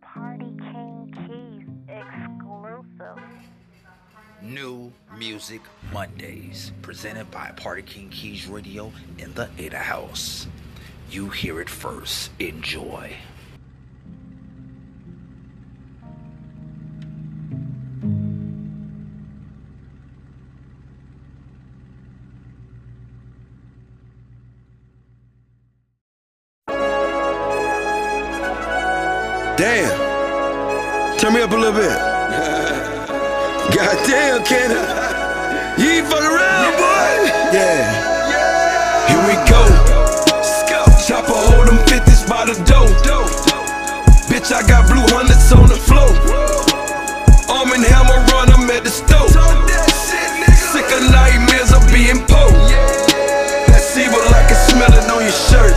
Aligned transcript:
Party 0.00 0.52
King 0.58 1.12
Keys 1.26 1.68
exclusive. 1.88 3.22
New 4.42 4.92
Music 5.16 5.60
Mondays, 5.92 6.72
presented 6.82 7.30
by 7.30 7.52
Party 7.56 7.82
King 7.82 8.10
Keys 8.10 8.46
Radio 8.46 8.92
in 9.18 9.32
the 9.34 9.48
Ada 9.58 9.78
House. 9.78 10.46
You 11.10 11.28
hear 11.28 11.60
it 11.60 11.70
first. 11.70 12.30
Enjoy. 12.38 13.14
On 45.54 45.68
the 45.68 45.78
floor. 45.78 46.10
Arm 47.48 47.72
and 47.72 47.84
hammer 47.84 48.18
run, 48.34 48.50
I'm 48.50 48.68
at 48.70 48.84
the 48.84 48.90
stove. 48.90 49.30
Sick 50.74 50.86
of 50.90 51.02
nightmares 51.10 51.70
of 51.72 51.82
being 51.94 52.20
po. 52.26 52.50
That's 53.70 53.96
evil, 53.96 54.20
I 54.20 54.42
can 54.50 54.58
smell 54.68 54.92
it 54.92 55.06
on 55.10 55.22
your 55.22 55.38
shirt. 55.50 55.74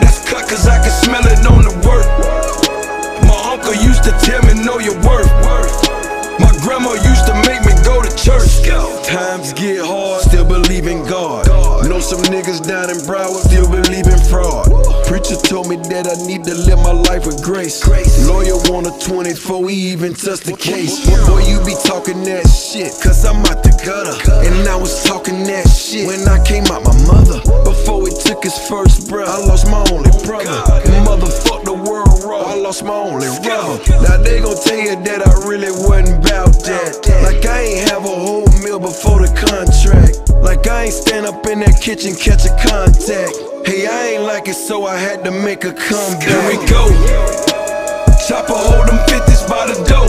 That's 0.00 0.20
cut, 0.28 0.48
cause 0.48 0.68
I 0.68 0.78
can 0.78 0.92
smell 1.04 1.24
it 1.24 1.40
on 1.48 1.64
the 1.64 1.74
work. 1.88 2.06
My 3.24 3.38
uncle 3.52 3.74
used 3.80 4.04
to 4.04 4.12
tell 4.20 4.42
me, 4.44 4.54
know 4.64 4.78
your 4.78 4.96
worth. 5.00 5.32
My 6.38 6.52
grandma 6.62 6.92
used 6.92 7.26
to 7.26 7.34
make 7.48 7.64
me 7.64 7.72
go 7.84 8.02
to 8.02 8.10
church. 8.16 8.62
Times 9.08 9.54
get 9.54 9.80
hard, 9.80 10.22
still 10.22 10.44
believe 10.44 10.86
in 10.86 11.02
God. 11.08 11.48
Know 11.88 12.00
some 12.00 12.20
niggas 12.28 12.60
down 12.60 12.90
in 12.90 12.98
Broward, 13.08 13.47
Preacher 15.28 15.44
told 15.44 15.68
me 15.68 15.76
that 15.92 16.08
I 16.08 16.16
need 16.24 16.44
to 16.48 16.56
live 16.56 16.80
my 16.80 16.96
life 17.04 17.26
with 17.28 17.44
grace. 17.44 17.84
grace. 17.84 18.24
Lawyer 18.24 18.56
want 18.72 18.88
a 18.88 18.94
24, 18.96 19.68
he 19.68 19.92
even 19.92 20.14
touched 20.14 20.48
the 20.48 20.56
case. 20.56 21.04
Boy, 21.28 21.44
you 21.44 21.60
be 21.68 21.76
talking 21.84 22.24
that 22.24 22.48
shit, 22.48 22.96
cause 23.04 23.28
I'm 23.28 23.44
out 23.44 23.60
the 23.60 23.76
gutter. 23.84 24.16
And 24.48 24.64
I 24.64 24.72
was 24.72 25.04
talking 25.04 25.44
that 25.44 25.68
shit 25.68 26.08
when 26.08 26.24
I 26.24 26.40
came 26.48 26.64
out 26.72 26.80
my 26.80 26.96
mother. 27.04 27.44
Before 27.60 28.08
he 28.08 28.12
took 28.24 28.40
his 28.40 28.56
first 28.72 29.12
breath, 29.12 29.28
I 29.28 29.36
lost 29.44 29.68
my 29.68 29.84
only 29.92 30.08
brother. 30.24 30.64
Motherfuck 31.04 31.60
the 31.60 31.76
world 31.76 32.24
raw, 32.24 32.48
I 32.48 32.56
lost 32.56 32.80
my 32.88 32.96
only 32.96 33.28
rubber. 33.44 33.84
Now 34.00 34.16
they 34.16 34.40
gon' 34.40 34.56
tell 34.64 34.80
you 34.80 34.96
that 35.12 35.20
I 35.28 35.32
really 35.44 35.68
wasn't 35.76 36.24
bout 36.24 36.56
that. 36.64 37.04
Like 37.20 37.44
I 37.44 37.76
ain't 37.76 37.90
have 37.92 38.00
a 38.00 38.16
whole 38.16 38.48
meal 38.64 38.80
before 38.80 39.20
the 39.20 39.28
contract. 39.36 40.32
Like 40.40 40.64
I 40.64 40.88
ain't 40.88 40.96
stand 40.96 41.26
up 41.26 41.44
in 41.44 41.60
that 41.60 41.84
kitchen, 41.84 42.16
catch 42.16 42.48
a 42.48 42.54
contact. 42.64 43.57
Hey, 43.68 43.86
I 43.86 44.16
ain't 44.16 44.22
like 44.22 44.48
it, 44.48 44.54
so 44.54 44.86
I 44.86 44.96
had 44.96 45.22
to 45.26 45.30
make 45.30 45.64
a 45.64 45.74
comeback. 45.74 46.24
Here 46.24 46.40
we 46.48 46.56
go. 46.72 46.88
Chopper 48.24 48.56
hold 48.56 48.88
them 48.88 48.96
50s 49.12 49.44
by 49.44 49.68
the 49.68 49.76
dough. 49.84 50.08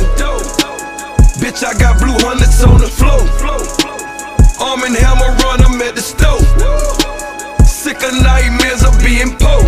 Bitch, 1.43 1.67
I 1.67 1.75
got 1.75 1.99
blue 1.99 2.15
hundreds 2.23 2.63
on 2.63 2.79
the 2.79 2.87
floor. 2.87 3.19
Arm 4.63 4.83
and 4.87 4.95
hammer 4.95 5.35
run, 5.43 5.59
I'm 5.59 5.75
at 5.81 5.95
the 5.95 6.01
stove. 6.01 6.39
Sick 7.67 7.99
of 7.99 8.15
nightmares 8.23 8.87
of 8.87 8.95
being 9.03 9.35
po. 9.35 9.59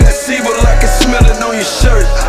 That's 0.00 0.24
evil, 0.30 0.56
I 0.64 0.80
can 0.80 0.88
smell 1.04 1.26
it 1.28 1.36
on 1.44 1.56
your 1.60 1.68
shirt. 1.84 2.19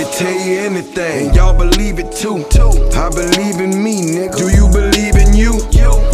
They 0.00 0.10
tell 0.16 0.32
you 0.32 0.60
anything, 0.60 1.34
y'all 1.34 1.52
believe 1.52 1.98
it 1.98 2.10
too. 2.10 2.40
I 2.96 3.12
believe 3.12 3.60
in 3.60 3.84
me, 3.84 4.00
nigga. 4.00 4.32
Do 4.32 4.48
you 4.48 4.64
believe 4.72 5.12
in 5.20 5.36
you? 5.36 5.60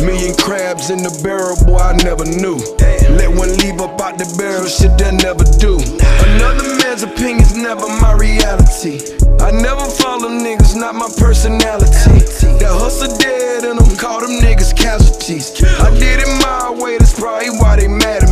Million 0.03 0.35
crabs 0.35 0.91
in 0.91 1.07
the 1.07 1.15
barrel, 1.23 1.55
boy, 1.63 1.79
I 1.79 1.95
never 2.03 2.27
knew. 2.27 2.59
Let 3.15 3.31
one 3.31 3.55
leave 3.63 3.79
up 3.79 3.95
out 4.03 4.19
the 4.19 4.27
barrel, 4.35 4.67
shit 4.67 4.99
that 4.99 5.15
never 5.23 5.47
do. 5.63 5.79
Another 6.03 6.67
man's 6.83 7.05
opinion's 7.05 7.55
never 7.55 7.87
my 8.03 8.19
reality. 8.19 9.07
I 9.39 9.55
never 9.55 9.87
follow 9.87 10.35
niggas, 10.35 10.75
not 10.75 10.97
my 10.97 11.07
personality. 11.23 12.27
That 12.59 12.75
hustle 12.75 13.17
dead 13.19 13.63
and 13.63 13.79
them 13.79 13.95
call 13.95 14.19
them 14.19 14.43
niggas 14.43 14.75
casualties. 14.75 15.63
I 15.63 15.95
did 15.95 16.27
it 16.27 16.33
my 16.43 16.75
way, 16.75 16.99
that's 16.99 17.15
probably 17.15 17.55
why 17.63 17.77
they 17.77 17.87
mad. 17.87 18.26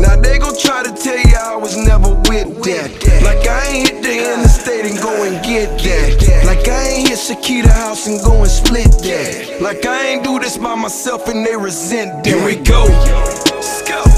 Now 0.00 0.16
they 0.16 0.38
gon' 0.38 0.56
try 0.56 0.82
to 0.82 0.92
tell 0.92 1.18
you 1.18 1.36
I 1.36 1.56
was 1.56 1.76
never 1.76 2.14
with 2.28 2.64
that. 2.64 2.88
Like 3.22 3.46
I 3.46 3.68
ain't 3.68 3.88
hit 3.88 4.02
the 4.02 4.16
interstate 4.32 4.86
and 4.88 4.98
go 4.98 5.12
and 5.24 5.36
get 5.44 5.76
that. 5.84 6.44
Like 6.46 6.66
I 6.66 6.88
ain't 6.88 7.08
hit 7.08 7.18
Shakita 7.18 7.68
house 7.68 8.06
and 8.08 8.18
go 8.24 8.40
and 8.40 8.50
split 8.50 8.90
that. 9.04 9.60
Like 9.60 9.84
I 9.84 10.08
ain't 10.08 10.24
do 10.24 10.38
this 10.38 10.56
by 10.56 10.74
myself 10.74 11.28
and 11.28 11.44
they 11.44 11.56
resent 11.56 12.24
that. 12.24 12.32
Here 12.32 12.44
we 12.44 12.56
go. 12.56 12.88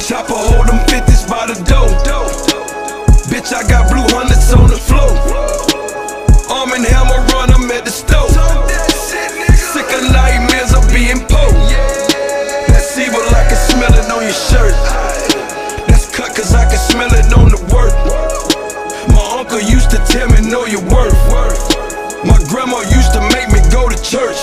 Chopper 0.07 0.35
hold 0.35 0.67
them 0.67 0.79
50s 0.87 1.27
by 1.29 1.47
the 1.47 1.59
dough. 1.67 1.91
Bitch, 3.31 3.51
I 3.55 3.67
got 3.67 3.91
blue 3.91 4.07
hundreds 4.15 4.53
on 4.53 4.69
the 4.69 4.77
floor. 4.77 5.11
Arm 6.51 6.73
and 6.73 6.85
hammer 6.85 7.19
run, 7.33 7.42
know 20.53 20.67
your 20.67 20.83
worth. 20.83 21.17
My 22.27 22.39
grandma 22.47 22.81
used 22.81 23.15
to 23.15 23.21
make 23.33 23.49
me 23.49 23.61
go 23.73 23.89
to 23.89 23.97
church. 24.03 24.37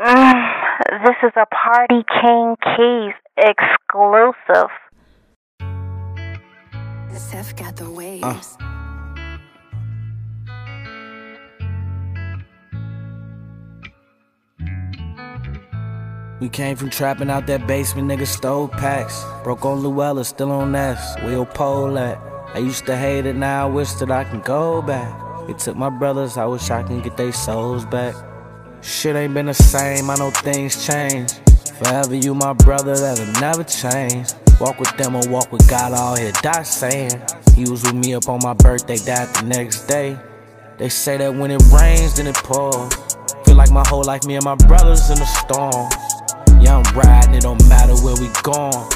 Mm, 0.00 1.04
this 1.04 1.16
is 1.22 1.32
a 1.36 1.44
Party 1.54 2.02
King 2.22 2.56
Keys 2.64 3.14
exclusive. 3.36 4.70
Seth 7.14 7.56
got 7.56 7.76
the 7.76 7.90
waves. 7.90 8.56
We 16.40 16.48
came 16.48 16.76
from 16.76 16.90
trapping 16.90 17.30
out 17.30 17.46
that 17.46 17.66
basement, 17.68 18.08
nigga 18.08 18.26
stole 18.26 18.66
packs. 18.66 19.24
Broke 19.44 19.64
on 19.64 19.80
Luella, 19.80 20.24
still 20.24 20.50
on 20.50 20.74
S. 20.74 21.16
Wheel 21.22 21.46
pole 21.46 21.96
at. 21.96 22.18
I 22.54 22.58
used 22.58 22.86
to 22.86 22.96
hate 22.96 23.24
it, 23.24 23.36
now 23.36 23.68
I 23.68 23.70
wish 23.70 23.92
that 23.94 24.10
I 24.10 24.24
can 24.24 24.40
go 24.40 24.82
back. 24.82 25.20
It 25.48 25.58
took 25.58 25.76
my 25.76 25.90
brothers, 25.90 26.36
I 26.36 26.46
wish 26.46 26.70
I 26.70 26.82
can 26.82 27.00
get 27.02 27.16
their 27.16 27.32
souls 27.32 27.84
back. 27.84 28.16
Shit 28.82 29.14
ain't 29.14 29.32
been 29.32 29.46
the 29.46 29.54
same, 29.54 30.10
I 30.10 30.16
know 30.16 30.30
things 30.30 30.84
change. 30.84 31.34
Forever 31.78 32.16
you 32.16 32.34
my 32.34 32.52
brother, 32.52 32.96
that'll 32.96 33.40
never 33.40 33.62
change. 33.62 34.30
Walk 34.60 34.80
with 34.80 34.96
them 34.96 35.14
or 35.14 35.22
walk 35.28 35.52
with 35.52 35.68
God, 35.70 35.92
I 35.92 35.98
all 35.98 36.16
here 36.16 36.32
die 36.42 36.64
saying. 36.64 37.22
He 37.54 37.70
was 37.70 37.84
with 37.84 37.94
me 37.94 38.14
up 38.14 38.28
on 38.28 38.40
my 38.42 38.54
birthday, 38.54 38.96
died 38.96 39.32
the 39.36 39.42
next 39.42 39.86
day. 39.86 40.18
They 40.78 40.88
say 40.88 41.16
that 41.16 41.32
when 41.32 41.52
it 41.52 41.62
rains, 41.72 42.16
then 42.16 42.26
it 42.26 42.34
pours. 42.34 42.92
Feel 43.44 43.54
like 43.54 43.70
my 43.70 43.86
whole 43.86 44.02
life, 44.02 44.24
me 44.24 44.34
and 44.34 44.44
my 44.44 44.56
brothers 44.56 45.10
in 45.10 45.18
the 45.18 45.26
storm. 45.26 46.03
I'm 46.74 46.82
riding, 46.96 47.34
it 47.36 47.42
don't 47.42 47.68
matter 47.68 47.94
where 48.02 48.16
we 48.16 48.28
gone. 48.42 48.88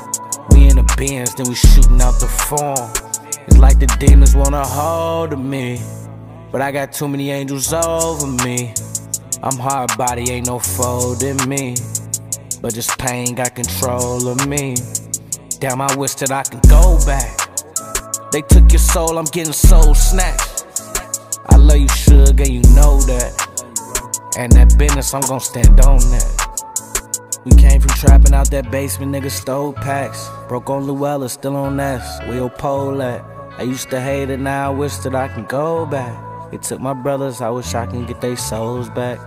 We 0.50 0.66
in 0.66 0.76
the 0.76 0.94
bins, 0.96 1.32
then 1.36 1.46
we 1.48 1.54
shooting 1.54 2.00
out 2.02 2.18
the 2.18 2.26
phone. 2.26 2.90
It's 3.46 3.56
like 3.58 3.78
the 3.78 3.86
demons 4.00 4.34
wanna 4.34 4.66
hold 4.66 5.32
of 5.32 5.38
me. 5.38 5.80
But 6.50 6.60
I 6.60 6.72
got 6.72 6.92
too 6.92 7.06
many 7.06 7.30
angels 7.30 7.72
over 7.72 8.26
me. 8.44 8.74
I'm 9.44 9.56
hard 9.56 9.96
body, 9.96 10.28
ain't 10.28 10.48
no 10.48 10.58
fold 10.58 11.22
in 11.22 11.36
me. 11.48 11.76
But 12.60 12.74
this 12.74 12.92
pain 12.96 13.36
got 13.36 13.54
control 13.54 14.26
of 14.26 14.48
me. 14.48 14.74
Damn, 15.60 15.80
I 15.80 15.94
wish 15.94 16.14
that 16.16 16.32
I 16.32 16.42
could 16.42 16.68
go 16.68 16.98
back. 17.06 17.30
They 18.32 18.42
took 18.42 18.72
your 18.72 18.80
soul, 18.80 19.18
I'm 19.18 19.26
getting 19.26 19.52
soul 19.52 19.94
snatched. 19.94 20.64
I 21.50 21.56
love 21.56 21.78
you, 21.78 21.88
sugar, 21.88 22.42
you 22.42 22.62
know 22.74 22.98
that. 23.02 23.32
And 24.36 24.50
that 24.52 24.76
business, 24.76 25.14
I'm 25.14 25.20
gon' 25.20 25.38
stand 25.38 25.80
on 25.82 25.98
that. 26.10 26.47
We 27.48 27.56
came 27.56 27.80
from 27.80 27.96
trapping 27.96 28.34
out 28.34 28.50
that 28.50 28.70
basement, 28.70 29.12
nigga 29.12 29.30
stole 29.30 29.72
packs. 29.72 30.28
Broke 30.48 30.68
on 30.68 30.84
Luella, 30.84 31.30
still 31.30 31.56
on 31.56 31.80
S. 31.80 32.20
Wheel 32.28 32.50
pole 32.50 33.00
at. 33.00 33.24
I 33.56 33.62
used 33.62 33.88
to 33.90 34.00
hate 34.00 34.28
it, 34.28 34.38
now 34.38 34.70
I 34.70 34.74
wish 34.74 34.98
that 34.98 35.14
I 35.14 35.28
can 35.28 35.46
go 35.46 35.86
back. 35.86 36.14
It 36.52 36.62
took 36.62 36.78
my 36.80 36.92
brothers, 36.92 37.40
I 37.40 37.48
wish 37.48 37.74
I 37.74 37.86
can 37.86 38.04
get 38.04 38.20
their 38.20 38.36
souls 38.36 38.90
back. 38.90 39.18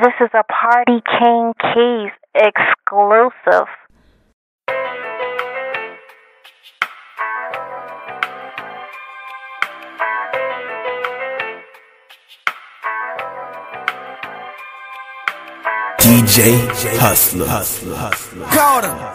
This 0.00 0.14
is 0.20 0.30
a 0.32 0.44
Party 0.44 1.02
King 1.18 1.52
Keys 1.60 2.12
exclusive. 2.34 3.68
DJ 15.98 16.68
Hustler. 16.98 17.46
Hustler. 17.46 17.96
Hustler. 17.96 18.46
Carter. 18.46 19.12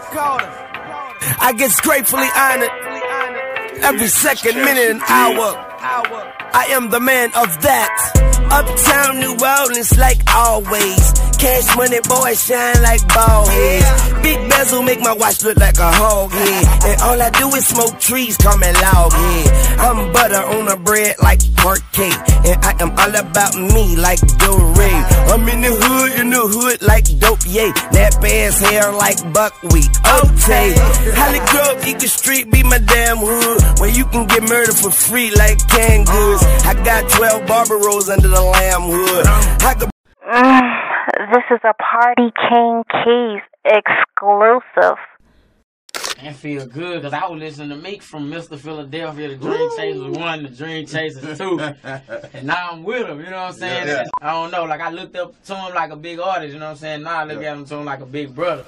I 1.40 1.52
get 1.56 1.72
gratefully 1.82 2.28
honored 2.36 3.82
every 3.82 4.08
second, 4.08 4.56
minute, 4.56 4.90
and 4.90 5.02
hour. 5.02 5.56
I 5.80 6.66
am 6.70 6.90
the 6.90 7.00
man 7.00 7.28
of 7.34 7.62
that. 7.62 8.37
Uptown 8.50 9.20
New 9.20 9.36
Orleans, 9.44 9.98
like 9.98 10.18
always. 10.34 11.27
Cash 11.38 11.76
money, 11.76 12.00
boy, 12.08 12.34
shine 12.34 12.82
like 12.82 13.06
ball 13.14 13.46
heads. 13.46 14.12
Big 14.22 14.50
bezel 14.50 14.82
make 14.82 15.00
my 15.00 15.14
watch 15.14 15.44
look 15.44 15.56
like 15.56 15.78
a 15.78 15.90
hog 15.92 16.32
head. 16.32 16.66
And 16.84 17.00
all 17.02 17.22
I 17.22 17.30
do 17.30 17.46
is 17.54 17.66
smoke 17.66 17.98
trees, 18.00 18.36
call 18.36 18.58
me 18.58 18.66
log 18.72 19.12
head. 19.12 19.78
I'm 19.78 20.12
butter 20.12 20.42
on 20.42 20.66
a 20.66 20.76
bread 20.76 21.14
like 21.22 21.38
parquet. 21.56 22.10
And 22.42 22.58
I 22.64 22.74
am 22.82 22.90
all 22.98 23.14
about 23.14 23.54
me 23.54 23.96
like 23.96 24.18
Ray. 24.18 24.98
I'm 25.30 25.46
in 25.48 25.60
the 25.60 25.70
hood, 25.70 26.20
in 26.20 26.30
the 26.30 26.42
hood 26.42 26.82
like 26.82 27.06
dope, 27.20 27.46
yay. 27.46 27.70
That 27.94 28.18
ass 28.18 28.58
hair 28.58 28.90
like 28.92 29.22
buckwheat, 29.32 29.94
okay. 30.24 30.74
Holly 31.18 31.42
Grove, 31.54 31.86
Eagle 31.86 32.08
Street, 32.08 32.50
be 32.50 32.64
my 32.64 32.78
damn 32.78 33.18
hood. 33.18 33.78
Where 33.78 33.90
you 33.90 34.06
can 34.06 34.26
get 34.26 34.42
murdered 34.42 34.74
for 34.74 34.90
free 34.90 35.30
like 35.36 35.58
canned 35.68 36.06
goods. 36.06 36.42
I 36.66 36.74
got 36.82 37.08
12 37.10 37.46
Barbaros 37.46 38.08
under 38.08 38.28
the 38.28 38.42
lamb 38.42 38.82
hood. 38.90 39.26
I 39.62 39.74
could 39.78 39.90
Mm, 40.28 40.67
this 41.16 41.44
is 41.50 41.60
a 41.64 41.74
Party 41.74 42.32
King 42.48 42.84
Keys 42.90 43.42
exclusive. 43.64 44.98
That 46.22 46.34
feel 46.34 46.66
good 46.66 47.02
because 47.02 47.12
I 47.12 47.26
was 47.28 47.38
listening 47.38 47.68
to 47.70 47.76
Meek 47.76 48.02
from 48.02 48.28
Mr. 48.28 48.58
Philadelphia, 48.58 49.28
the 49.28 49.36
Dream 49.36 49.70
Chasers 49.76 50.18
1, 50.18 50.42
the 50.42 50.48
Dream 50.48 50.86
Chasers 50.86 51.38
2. 51.38 51.60
and 52.34 52.46
now 52.46 52.70
I'm 52.72 52.82
with 52.82 53.06
him, 53.06 53.20
you 53.20 53.30
know 53.30 53.36
what 53.36 53.52
I'm 53.52 53.52
saying? 53.52 53.86
Yeah. 53.86 54.04
I 54.20 54.32
don't 54.32 54.50
know, 54.50 54.64
like 54.64 54.80
I 54.80 54.90
looked 54.90 55.14
up 55.14 55.40
to 55.44 55.54
him 55.54 55.74
like 55.74 55.92
a 55.92 55.96
big 55.96 56.18
artist, 56.18 56.52
you 56.52 56.58
know 56.58 56.66
what 56.66 56.72
I'm 56.72 56.76
saying? 56.78 57.02
Now 57.02 57.20
I 57.20 57.24
look 57.24 57.42
at 57.42 57.56
him 57.56 57.64
to 57.66 57.76
him 57.76 57.84
like 57.84 58.00
a 58.00 58.06
big 58.06 58.34
brother. 58.34 58.64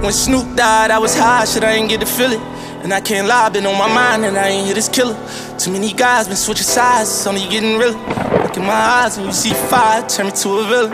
When 0.00 0.12
Snoop 0.12 0.56
died, 0.56 0.90
I 0.90 0.98
was 0.98 1.14
high, 1.14 1.44
shit, 1.44 1.62
I 1.62 1.72
ain't 1.72 1.90
get 1.90 2.00
to 2.00 2.06
feel 2.06 2.32
it. 2.32 2.40
And 2.82 2.90
I 2.90 3.02
can't 3.02 3.28
lie, 3.28 3.50
been 3.50 3.66
on 3.66 3.76
my 3.76 3.86
mind, 3.86 4.24
and 4.24 4.38
I 4.38 4.48
ain't 4.48 4.66
hit 4.66 4.74
this 4.74 4.88
killer. 4.88 5.14
Too 5.58 5.70
many 5.70 5.92
guys 5.92 6.26
been 6.26 6.38
switching 6.38 6.64
sides, 6.64 7.10
it's 7.10 7.26
only 7.26 7.46
getting 7.48 7.76
realer. 7.76 7.98
Look 8.42 8.56
in 8.56 8.64
my 8.64 8.72
eyes, 8.72 9.18
and 9.18 9.26
you 9.26 9.32
see 9.32 9.52
fire, 9.68 10.00
turn 10.08 10.26
me 10.26 10.32
to 10.32 10.48
a 10.48 10.64
villain. 10.64 10.92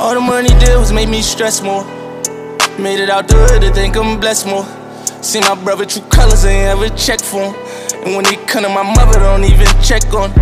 All 0.00 0.14
the 0.14 0.20
money 0.20 0.48
did 0.48 0.78
was 0.78 0.94
make 0.94 1.10
me 1.10 1.20
stress 1.20 1.60
more. 1.60 1.84
Made 2.80 3.00
it 3.00 3.10
out 3.10 3.28
the 3.28 3.34
hood, 3.34 3.62
I 3.62 3.70
think 3.70 3.96
I'm 3.96 4.18
blessed 4.18 4.46
more. 4.46 4.64
See 5.22 5.40
my 5.40 5.54
brother 5.62 5.84
true 5.84 6.00
colors, 6.08 6.46
I 6.46 6.52
ain't 6.52 6.80
ever 6.80 6.88
check 6.96 7.20
for 7.20 7.52
him. 7.52 7.54
And 8.02 8.16
when 8.16 8.24
they 8.24 8.36
come 8.46 8.62
to 8.62 8.70
my 8.70 8.82
mother, 8.82 9.20
don't 9.20 9.44
even 9.44 9.68
check 9.82 10.02
on. 10.14 10.32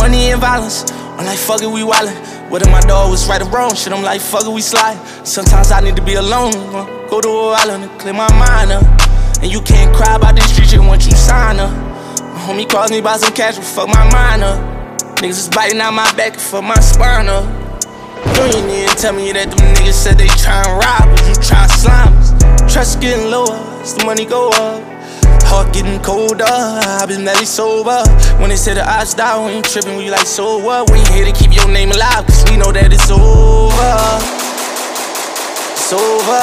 Money 0.00 0.32
and 0.32 0.40
violence, 0.40 0.90
I'm 0.90 1.26
like, 1.26 1.38
fuck 1.38 1.60
it, 1.60 1.66
we 1.66 1.82
wildin'. 1.82 2.16
Whether 2.50 2.70
my 2.70 2.80
dog 2.80 3.10
was 3.10 3.28
right 3.28 3.42
or 3.42 3.50
wrong, 3.50 3.74
shit, 3.74 3.92
I'm 3.92 4.02
like, 4.02 4.22
fuck 4.22 4.46
it, 4.46 4.50
we 4.50 4.62
slide. 4.62 4.96
Sometimes 5.26 5.70
I 5.70 5.80
need 5.80 5.94
to 5.96 6.02
be 6.02 6.14
alone, 6.14 6.52
go 7.10 7.20
to 7.20 7.28
a 7.28 7.48
island 7.60 7.84
and 7.84 8.00
clear 8.00 8.14
my 8.14 8.32
mind 8.32 8.72
up. 8.72 8.82
And 9.42 9.52
you 9.52 9.60
can't 9.60 9.94
cry 9.94 10.16
about 10.16 10.36
this 10.36 10.50
street 10.50 10.68
shit 10.68 10.80
once 10.80 11.04
you 11.04 11.12
sign 11.12 11.60
up. 11.60 11.70
My 12.18 12.40
homie 12.40 12.66
calls 12.68 12.90
me 12.90 12.98
about 12.98 13.20
some 13.20 13.34
cash, 13.34 13.56
but 13.56 13.64
fuck 13.64 13.88
my 13.88 14.10
mind 14.10 14.42
up. 14.42 14.58
Niggas 15.20 15.36
is 15.36 15.48
biting 15.50 15.78
out 15.80 15.92
my 15.92 16.10
back 16.16 16.32
and 16.32 16.42
fuck 16.42 16.64
my 16.64 16.80
spine 16.80 17.28
up. 17.28 17.44
You 18.24 18.42
ain't 18.56 18.66
need 18.66 18.88
to 18.88 18.96
tell 18.96 19.12
me 19.12 19.32
that 19.32 19.50
them 19.50 19.74
niggas 19.76 19.92
said 19.92 20.16
they 20.16 20.28
tryin' 20.28 20.80
rob, 20.80 21.12
but 21.12 21.28
you 21.28 21.34
try 21.44 21.66
slime 21.66 22.16
us. 22.16 22.32
Trust 22.72 23.02
getting 23.02 23.30
lower 23.30 23.52
as 23.82 23.94
the 23.94 24.04
money 24.06 24.24
go 24.24 24.48
up. 24.48 24.99
Heart 25.48 25.72
getting 25.74 26.00
colder, 26.02 26.44
I've 26.46 27.08
been 27.08 27.24
barely 27.24 27.44
sober. 27.44 28.02
When 28.38 28.50
they 28.50 28.56
say 28.56 28.74
the 28.74 28.88
odds 28.88 29.14
die, 29.14 29.44
we 29.44 29.52
ain't 29.52 29.64
tripping, 29.64 29.96
we 29.96 30.10
like, 30.10 30.26
so 30.26 30.58
what? 30.58 30.90
We 30.90 30.98
here 31.12 31.24
to 31.24 31.32
keep 31.32 31.52
your 31.54 31.68
name 31.68 31.90
alive, 31.90 32.26
cause 32.26 32.44
we 32.50 32.56
know 32.56 32.72
that 32.72 32.92
it's 32.92 33.10
over. 33.10 33.96
It's 35.74 35.92
over. 35.92 36.42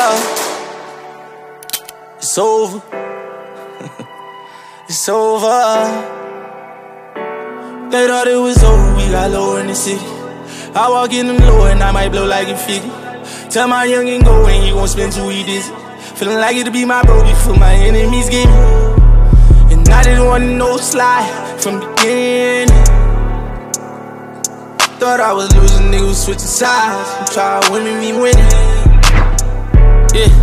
It's 2.17 2.37
over. 2.37 2.81
it's 4.89 5.09
over. 5.09 6.13
They 7.91 8.07
thought 8.07 8.27
it 8.27 8.35
was 8.35 8.61
over, 8.63 8.95
we 8.97 9.09
got 9.11 9.31
lower 9.31 9.61
in 9.61 9.67
the 9.67 9.75
city. 9.75 10.05
I 10.75 10.89
walk 10.89 11.13
in 11.13 11.27
them 11.27 11.37
low 11.37 11.65
and 11.65 11.81
I 11.81 11.91
might 11.91 12.09
blow 12.09 12.25
like 12.25 12.49
a 12.49 12.57
figure. 12.57 12.91
Tell 13.49 13.67
my 13.67 13.87
youngin' 13.87 14.23
go 14.23 14.45
and 14.45 14.67
you 14.67 14.73
gon' 14.73 14.87
spend 14.87 15.13
two 15.13 15.25
weeks. 15.25 15.69
Feeling 16.17 16.37
like 16.39 16.55
it'll 16.55 16.73
be 16.73 16.83
my 16.83 17.03
bro 17.03 17.21
before 17.21 17.55
my 17.57 17.75
enemies 17.75 18.27
get 18.27 18.47
me. 18.47 19.71
And 19.71 19.87
I 19.87 20.01
didn't 20.01 20.25
want 20.25 20.45
no 20.45 20.77
slide 20.77 21.61
from 21.61 21.79
beginning. 21.79 22.73
Thought 24.97 25.19
I 25.19 25.31
was 25.31 25.55
losing, 25.55 25.91
niggas 25.91 26.25
switching 26.25 26.41
sides. 26.41 27.07
And 27.19 27.27
try 27.27 27.61
to 27.61 27.71
win 27.71 27.83
me, 27.83 27.93
me 28.01 28.19
winning. 28.19 28.49
Yeah. 30.17 30.33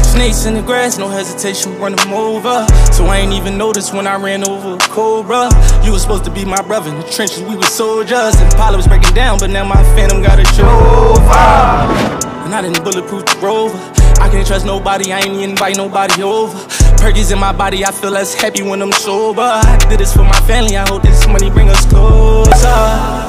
Snakes 0.00 0.46
in 0.46 0.54
the 0.54 0.62
grass, 0.64 0.96
no 0.96 1.10
hesitation, 1.10 1.78
run 1.78 1.94
them 1.94 2.14
over. 2.14 2.66
So 2.90 3.04
I 3.04 3.18
ain't 3.18 3.34
even 3.34 3.58
noticed 3.58 3.92
when 3.92 4.06
I 4.06 4.16
ran 4.16 4.42
over 4.48 4.76
a 4.76 4.78
cobra. 4.88 5.50
You 5.84 5.92
was 5.92 6.00
supposed 6.00 6.24
to 6.24 6.30
be 6.30 6.46
my 6.46 6.62
brother 6.62 6.88
in 6.88 6.96
the 6.96 7.06
trenches, 7.10 7.42
we 7.42 7.56
were 7.56 7.62
soldiers. 7.62 8.40
And 8.40 8.50
Apollo 8.54 8.78
was 8.78 8.88
breaking 8.88 9.12
down, 9.12 9.38
but 9.38 9.50
now 9.50 9.64
my 9.64 9.82
phantom 9.94 10.22
got 10.22 10.40
a 10.40 10.46
chauffeur. 10.46 12.24
And 12.46 12.54
I 12.54 12.62
didn't 12.62 12.82
bulletproof 12.82 13.26
the 13.26 13.38
rover. 13.42 14.07
I 14.20 14.28
can't 14.30 14.46
trust 14.46 14.66
nobody, 14.66 15.12
I 15.12 15.20
ain't 15.20 15.40
invite 15.40 15.76
nobody 15.76 16.22
over. 16.22 16.56
Perkies 16.98 17.32
in 17.32 17.38
my 17.38 17.52
body, 17.52 17.84
I 17.84 17.92
feel 17.92 18.10
less 18.10 18.34
happy 18.34 18.62
when 18.62 18.82
I'm 18.82 18.92
sober. 18.92 19.42
I 19.42 19.76
did 19.88 20.00
this 20.00 20.12
for 20.12 20.24
my 20.24 20.40
family, 20.40 20.76
I 20.76 20.86
hope 20.88 21.02
this 21.02 21.26
money 21.26 21.50
bring 21.50 21.68
us 21.68 21.84
closer. 21.86 22.50
The. 22.50 23.28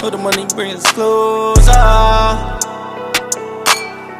Hope 0.00 0.12
the 0.12 0.18
money 0.18 0.44
bring 0.54 0.72
us 0.72 0.84
closer. 0.92 1.70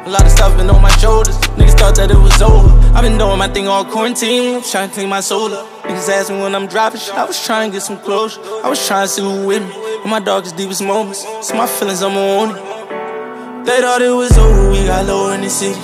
A 0.05 0.09
lot 0.09 0.23
of 0.25 0.31
stuff 0.31 0.57
been 0.57 0.69
on 0.69 0.81
my 0.81 0.89
shoulders. 0.97 1.37
Niggas 1.57 1.77
thought 1.77 1.95
that 1.95 2.09
it 2.09 2.17
was 2.17 2.41
over. 2.41 2.69
I've 2.95 3.03
been 3.03 3.17
doing 3.19 3.37
my 3.37 3.47
thing 3.47 3.67
all 3.67 3.85
quarantine. 3.85 4.63
Trying 4.63 4.89
to 4.89 4.95
clean 4.95 5.09
my 5.09 5.19
soul 5.19 5.53
up. 5.53 5.67
Niggas 5.83 6.09
ask 6.09 6.31
me 6.31 6.39
when 6.39 6.55
I'm 6.55 6.65
dropping 6.65 7.01
shit. 7.01 7.13
I 7.13 7.25
was 7.25 7.43
trying 7.45 7.69
to 7.69 7.75
get 7.75 7.83
some 7.83 7.99
closure. 7.99 8.41
I 8.63 8.69
was 8.69 8.85
trying 8.87 9.05
to 9.05 9.13
see 9.13 9.21
who 9.21 9.45
with 9.45 9.61
me. 9.61 10.01
In 10.03 10.09
my 10.09 10.19
darkest, 10.19 10.55
deepest 10.57 10.81
moments. 10.83 11.23
So 11.41 11.53
my 11.55 11.67
feelings, 11.67 12.01
I'm 12.01 12.17
on 12.17 12.55
it. 12.55 12.74
They 13.65 13.81
thought 13.81 13.99
it 13.99 14.11
was 14.11 14.37
over. 14.37 14.69
We 14.69 14.85
got 14.85 15.07
lower 15.07 15.33
in 15.33 15.41
the 15.41 15.49
city. 15.49 15.79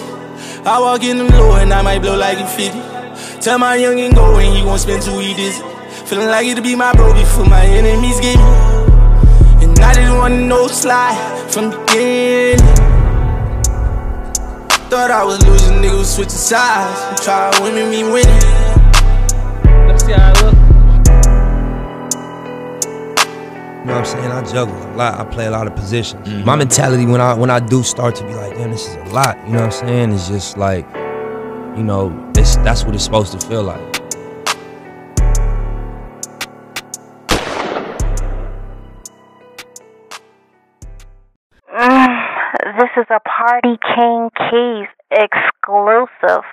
I 0.63 0.79
walk 0.79 1.03
in 1.03 1.17
them 1.17 1.29
low 1.29 1.55
and 1.55 1.73
I 1.73 1.81
might 1.81 1.97
blow 1.97 2.15
like 2.15 2.37
a 2.37 2.45
50. 2.45 3.41
Tell 3.41 3.57
my 3.57 3.75
youngin' 3.75 4.13
go 4.13 4.37
and 4.37 4.55
you 4.55 4.63
gon' 4.63 4.77
spend 4.77 5.01
two 5.01 5.17
weeks 5.17 5.35
dizzy. 5.35 5.63
Feeling 6.05 6.27
like 6.27 6.45
it'll 6.45 6.63
be 6.63 6.75
my 6.75 6.93
bro 6.93 7.11
before 7.11 7.45
my 7.45 7.65
enemies 7.65 8.19
get 8.19 8.37
me. 8.37 9.65
And 9.65 9.79
I 9.79 9.95
didn't 9.95 10.15
want 10.15 10.35
no 10.45 10.67
slide 10.67 11.17
from 11.49 11.71
the 11.71 11.77
beginning. 11.79 12.59
Thought 14.91 15.09
I 15.09 15.23
was 15.23 15.41
losing, 15.47 15.81
niggas 15.81 16.05
switching 16.15 16.37
sides. 16.37 17.25
Try 17.25 17.49
to 17.49 17.63
win 17.63 17.73
me, 17.73 17.89
me 17.89 18.03
winning. 18.03 18.43
Let's 19.87 20.05
see 20.05 20.11
how 20.11 20.40
You 23.81 23.87
know 23.87 23.93
what 23.93 24.07
I'm 24.13 24.21
saying? 24.21 24.31
I 24.31 24.43
juggle 24.43 24.75
a 24.75 24.93
lot. 24.95 25.19
I 25.19 25.25
play 25.25 25.47
a 25.47 25.49
lot 25.49 25.65
of 25.65 25.75
positions. 25.75 26.45
My 26.45 26.55
mentality 26.55 27.07
when 27.07 27.19
I 27.19 27.33
when 27.33 27.49
I 27.49 27.59
do 27.59 27.81
start 27.81 28.13
to 28.17 28.23
be 28.27 28.35
like, 28.35 28.53
damn, 28.53 28.69
this 28.69 28.87
is 28.87 28.95
a 28.95 29.05
lot. 29.05 29.39
You 29.47 29.53
know 29.53 29.61
what 29.61 29.65
I'm 29.65 29.71
saying? 29.71 30.11
It's 30.11 30.27
just 30.27 30.55
like, 30.55 30.85
you 31.75 31.81
know, 31.81 32.13
it's 32.37 32.57
that's 32.57 32.83
what 32.85 32.93
it's 32.93 33.03
supposed 33.03 33.31
to 33.31 33.47
feel 33.47 33.63
like. 33.63 33.81
Mm, 41.73 42.77
this 42.77 42.91
is 42.97 43.07
a 43.09 43.19
Party 43.21 43.79
King 43.95 44.29
Keys 44.37 44.89
exclusive. 45.09 46.45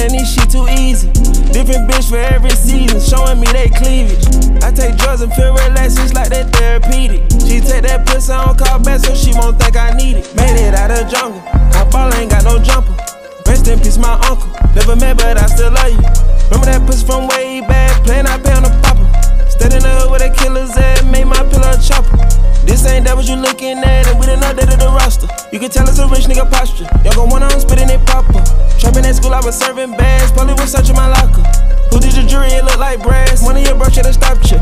Man, 0.00 0.12
this 0.16 0.34
shit 0.34 0.50
too 0.50 0.66
easy. 0.68 1.08
Different 1.52 1.90
bitch 1.90 2.08
for 2.08 2.16
every 2.16 2.50
season, 2.50 3.00
showing 3.00 3.40
me 3.40 3.46
they 3.52 3.68
cleavage. 3.68 4.24
I 4.64 4.72
take 4.72 4.96
drugs 4.96 5.20
and 5.20 5.32
feel 5.34 5.52
relaxed, 5.52 5.98
it's 6.00 6.14
like 6.14 6.30
that 6.30 6.48
therapeutic. 6.54 7.28
She 7.44 7.60
take 7.60 7.84
that 7.84 8.06
pussy 8.06 8.32
pussy 8.32 8.32
on 8.32 8.56
call 8.56 8.78
back 8.80 9.00
so 9.00 9.14
she 9.14 9.32
won't 9.34 9.60
think 9.60 9.76
I 9.76 9.92
need 9.92 10.16
it. 10.16 10.34
Made 10.34 10.56
it 10.56 10.74
out 10.74 10.90
of 10.90 11.10
jungle. 11.10 11.40
My 11.76 11.84
ball 11.90 12.12
ain't 12.14 12.30
got 12.30 12.44
no 12.44 12.58
jumper. 12.62 12.96
Rest 13.46 13.68
in 13.68 13.78
peace, 13.80 13.98
my 13.98 14.14
uncle. 14.28 14.48
Never 14.74 14.96
met, 14.96 15.18
but 15.18 15.36
I 15.36 15.46
still 15.46 15.72
love 15.72 15.90
you. 15.90 16.00
Remember 16.48 16.66
that 16.66 16.82
pussy 16.86 17.04
from 17.04 17.28
way 17.28 17.60
back, 17.60 17.92
playing 18.04 18.26
I 18.26 18.38
pay 18.38 18.52
on 18.52 18.62
the 18.62 18.72
popper. 18.82 19.06
Stayed 19.50 19.74
in 19.74 19.82
the 19.82 19.90
hood 20.00 20.10
where 20.10 20.20
the 20.20 20.30
killers 20.36 20.76
at, 20.76 21.04
made 21.06 21.26
my 21.26 21.42
pillow 21.50 21.76
chopper. 21.76 22.39
This 22.64 22.84
ain't 22.86 23.04
that 23.06 23.16
what 23.16 23.26
you 23.26 23.36
looking 23.36 23.78
at, 23.78 24.06
and 24.08 24.18
we 24.20 24.26
done 24.26 24.40
updated 24.40 24.78
the 24.78 24.88
roster. 24.88 25.28
You 25.52 25.58
can 25.58 25.70
tell 25.70 25.88
it's 25.88 25.98
a 25.98 26.06
rich 26.06 26.24
nigga 26.24 26.50
posture. 26.50 26.86
Y'all 27.04 27.14
gon' 27.16 27.42
on 27.42 27.60
spitting 27.60 27.88
it 27.88 28.04
proper. 28.06 28.44
Trapping 28.78 29.04
at 29.04 29.16
school, 29.16 29.34
I 29.34 29.40
was 29.40 29.58
serving 29.58 29.96
bags, 29.96 30.32
probably 30.32 30.54
was 30.54 30.72
searching 30.72 30.96
my 30.96 31.08
locker. 31.08 31.42
Who 31.90 31.98
did 31.98 32.14
your 32.14 32.26
jury? 32.26 32.48
It 32.52 32.64
look 32.64 32.78
like 32.78 33.02
brass. 33.02 33.42
One 33.42 33.56
of 33.56 33.62
your 33.64 33.74
bro 33.74 33.88
should've 33.88 34.14
stopped 34.14 34.50
you. 34.52 34.60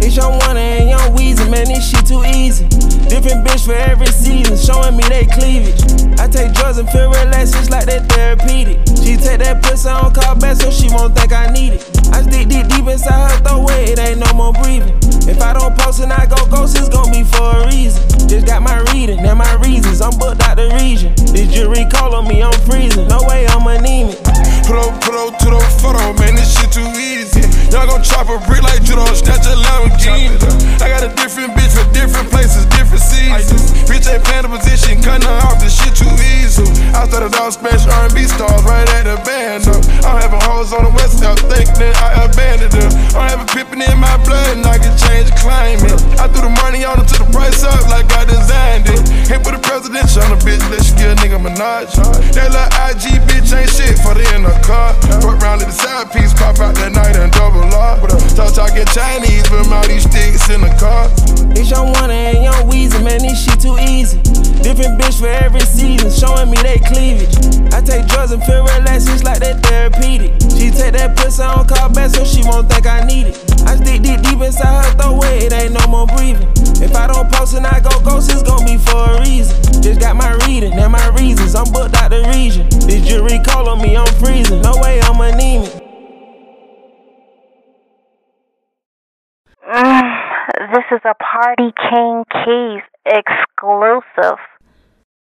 It's 0.00 0.16
young 0.16 0.38
one 0.40 0.56
and 0.56 0.90
young 0.90 1.16
Weezy, 1.16 1.50
man, 1.50 1.66
this 1.66 1.88
shit 1.88 2.06
too 2.06 2.22
easy. 2.24 2.66
Different 3.08 3.46
bitch 3.46 3.66
for 3.66 3.74
every 3.74 4.06
season, 4.08 4.56
showing 4.56 4.96
me 4.96 5.04
they 5.08 5.26
cleavage. 5.26 5.80
I 6.18 6.28
take 6.28 6.52
drugs 6.54 6.78
and 6.78 6.88
feel 6.90 7.10
relaxed, 7.10 7.54
it's 7.56 7.70
like 7.70 7.86
that 7.86 8.08
therapeutic. 8.08 8.78
She 9.02 9.16
take 9.16 9.40
that 9.40 9.62
pussy 9.62 9.88
on 9.88 10.12
call 10.14 10.36
back 10.36 10.56
so 10.56 10.70
she 10.70 10.88
won't 10.88 11.16
think 11.16 11.32
I 11.32 11.50
need 11.52 11.74
it. 11.74 11.82
I 12.12 12.22
stick 12.22 12.48
deep 12.48 12.68
deep 12.68 12.86
inside 12.86 13.30
her 13.30 13.38
throat 13.42 13.64
where 13.64 13.82
it 13.82 13.98
ain't 13.98 14.20
no 14.20 14.32
more 14.34 14.52
breathing. 14.52 14.94
If 15.26 15.40
I 15.40 15.52
don't 15.52 15.76
post 15.78 16.00
and 16.00 16.12
I 16.12 16.26
go 16.26 16.36
ghost, 16.46 16.76
it's 16.76 16.88
gon' 16.88 17.10
be 17.10 17.24
for 17.24 17.64
a 17.64 17.66
reason. 17.66 18.02
Just 18.28 18.46
got 18.46 18.62
my 18.62 18.80
reading 18.92 19.20
and 19.20 19.38
my 19.38 19.54
reasons, 19.64 20.00
I'm 20.00 20.16
booked 20.18 20.42
out 20.42 20.56
the 20.56 20.68
region. 20.80 21.14
This 21.32 21.52
jury 21.52 21.86
call 21.90 22.14
on 22.14 22.28
me, 22.28 22.42
I'm 22.42 22.52
freezing. 22.68 23.08
No 23.08 23.20
way 23.28 23.46
I'm 23.48 23.66
anemic. 23.66 24.20
Put 24.64 24.80
up, 24.80 24.96
put 25.04 25.12
up 25.12 25.36
to 25.44 25.52
the 25.52 25.60
photo, 25.76 26.16
man, 26.16 26.40
this 26.40 26.56
shit 26.56 26.72
too 26.72 26.88
easy. 26.96 27.44
Y'all 27.68 27.84
gon' 27.84 28.00
chop 28.00 28.32
a 28.32 28.40
brick 28.48 28.64
like 28.64 28.80
judo, 28.80 29.04
snatch 29.12 29.44
a 29.44 29.52
Lamborghini. 29.60 30.40
I 30.80 30.88
got 30.88 31.04
a 31.04 31.12
different 31.20 31.52
bitch 31.52 31.76
for 31.76 31.84
different 31.92 32.32
places, 32.32 32.64
different 32.72 33.04
seasons. 33.04 33.76
Bitch 33.84 34.08
ain't 34.08 34.24
playing 34.24 34.48
the 34.48 34.52
position, 34.56 35.04
cutting 35.04 35.28
her 35.28 35.38
off, 35.44 35.60
this 35.60 35.76
shit 35.76 35.92
too 35.92 36.08
easy. 36.40 36.64
I 36.96 37.04
started 37.04 37.36
off 37.36 37.60
smash 37.60 37.84
R&B 37.84 38.24
stars 38.24 38.64
right 38.64 38.88
at 38.96 39.04
the 39.04 39.20
band. 39.28 39.68
Up. 39.68 39.84
I'm 40.08 40.16
having 40.16 40.40
hoes 40.40 40.72
on 40.72 40.88
the 40.88 40.92
west 40.96 41.20
side, 41.20 41.36
think 41.44 41.68
that 41.76 41.92
I 42.00 42.24
abandoned 42.24 42.72
them. 42.72 42.88
I'm 43.12 43.28
having 43.28 43.48
pippin' 43.52 43.84
in 43.84 44.00
my 44.00 44.16
blood, 44.24 44.56
and 44.56 44.64
I 44.64 44.80
can 44.80 44.96
change 44.96 45.28
the 45.28 45.36
climate. 45.44 45.92
I 46.16 46.24
threw 46.32 46.40
the 46.40 46.54
money 46.64 46.88
on 46.88 46.96
her 46.96 47.04
to 47.04 47.16
the 47.20 47.28
price 47.28 47.60
up 47.68 47.84
like 47.92 48.08
I 48.16 48.24
designed 48.24 48.88
it. 48.88 49.28
Hit 49.28 49.44
with 49.44 49.60
the 49.60 49.62
presidential 49.62 50.24
on 50.24 50.32
the 50.32 50.40
bitch, 50.40 50.64
let 50.72 50.80
you 50.88 50.96
get 50.96 51.12
a 51.12 51.16
nigga 51.20 51.36
Minaj. 51.36 51.92
That 52.32 52.48
little 52.48 52.72
IG 52.88 53.20
bitch 53.28 53.52
ain't 53.52 53.68
shit 53.68 54.00
for 54.00 54.16
the 54.16 54.24
in 54.32 54.53
the 54.54 54.66
car. 54.66 54.94
Fuck 55.20 55.42
round, 55.42 55.60
let 55.60 55.68
the 55.68 55.72
side 55.72 56.10
piece 56.12 56.32
pop 56.34 56.58
out 56.60 56.74
that 56.76 56.92
night 56.92 57.16
and 57.16 57.32
double 57.32 57.62
R. 57.74 57.98
Talk 58.34 58.54
talking 58.54 58.86
Chinese, 58.94 59.48
but 59.48 59.66
all 59.70 59.86
these 59.86 60.04
sticks 60.04 60.48
in 60.50 60.60
the 60.60 60.72
car. 60.78 61.10
It's 61.56 61.70
young 61.70 61.92
one 61.92 62.10
and 62.10 62.42
young 62.42 62.70
Weezy, 62.70 63.02
man, 63.02 63.18
this 63.22 63.44
shit 63.44 63.60
too 63.60 63.76
easy. 63.78 64.53
Different 64.62 65.00
bitch 65.00 65.18
for 65.20 65.28
every 65.28 65.60
season, 65.60 66.10
showing 66.10 66.50
me 66.50 66.56
they 66.62 66.78
cleavage. 66.78 67.34
I 67.72 67.80
take 67.80 68.06
drugs 68.06 68.32
and 68.32 68.42
feel 68.44 68.62
relaxed, 68.62 69.08
it's 69.08 69.24
like 69.24 69.40
that 69.40 69.62
therapeutic. 69.64 70.38
She 70.54 70.70
take 70.70 70.94
that 70.94 71.16
pussy 71.16 71.42
on 71.42 71.66
call 71.66 71.90
back 71.92 72.10
so 72.10 72.24
she 72.24 72.42
won't 72.44 72.70
think 72.70 72.86
I 72.86 73.04
need 73.04 73.28
it. 73.28 73.36
I 73.66 73.76
stick 73.76 74.02
deep 74.02 74.22
deep 74.22 74.40
inside 74.40 74.84
her 74.84 74.92
throat 74.96 75.24
it 75.24 75.52
ain't 75.52 75.74
no 75.74 75.86
more 75.88 76.06
breathing. 76.06 76.48
If 76.80 76.94
I 76.94 77.06
don't 77.06 77.30
post 77.32 77.54
and 77.54 77.66
I 77.66 77.80
go 77.80 77.90
ghost, 78.00 78.30
it's 78.30 78.42
gon' 78.42 78.64
be 78.64 78.78
for 78.78 79.16
a 79.16 79.20
reason. 79.20 79.82
Just 79.82 80.00
got 80.00 80.16
my 80.16 80.32
reading 80.46 80.72
and 80.72 80.92
my 80.92 81.08
reasons, 81.18 81.54
I'm 81.54 81.70
booked 81.72 81.96
out 81.96 82.10
the 82.10 82.22
region. 82.32 82.68
This 82.86 83.06
jury 83.06 83.40
call 83.44 83.68
on 83.68 83.82
me, 83.82 83.96
I'm 83.96 84.06
freezing. 84.22 84.62
No 84.62 84.72
way 84.80 85.00
I'm 85.02 85.20
anemic. 85.20 85.72
Mm, 89.66 90.72
this 90.72 90.84
is 90.92 91.00
a 91.04 91.14
Party 91.18 91.72
King 91.90 92.24
Keys 92.32 92.82
exclusive. 93.06 94.38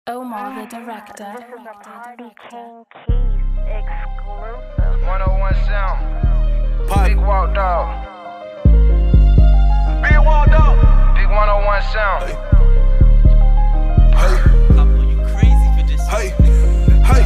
Oh 0.07 0.21
Omar 0.21 0.63
the 0.63 0.69
director. 0.69 1.35
This 1.37 1.47
is 1.47 1.65
a 1.65 1.73
Party 1.83 2.31
King 2.49 2.83
Keys 2.93 3.41
exclusive. 3.67 5.01
101 5.05 5.53
sound. 5.65 5.99
Big 7.05 7.17
walk 7.17 7.53
dog. 7.53 7.87
Big 10.01 10.17
walk 10.25 10.49
dog. 10.49 11.15
Big 11.15 11.27
101 11.29 11.81
sound. 11.93 12.57
Hey, 16.09 16.29
hey, 17.03 17.25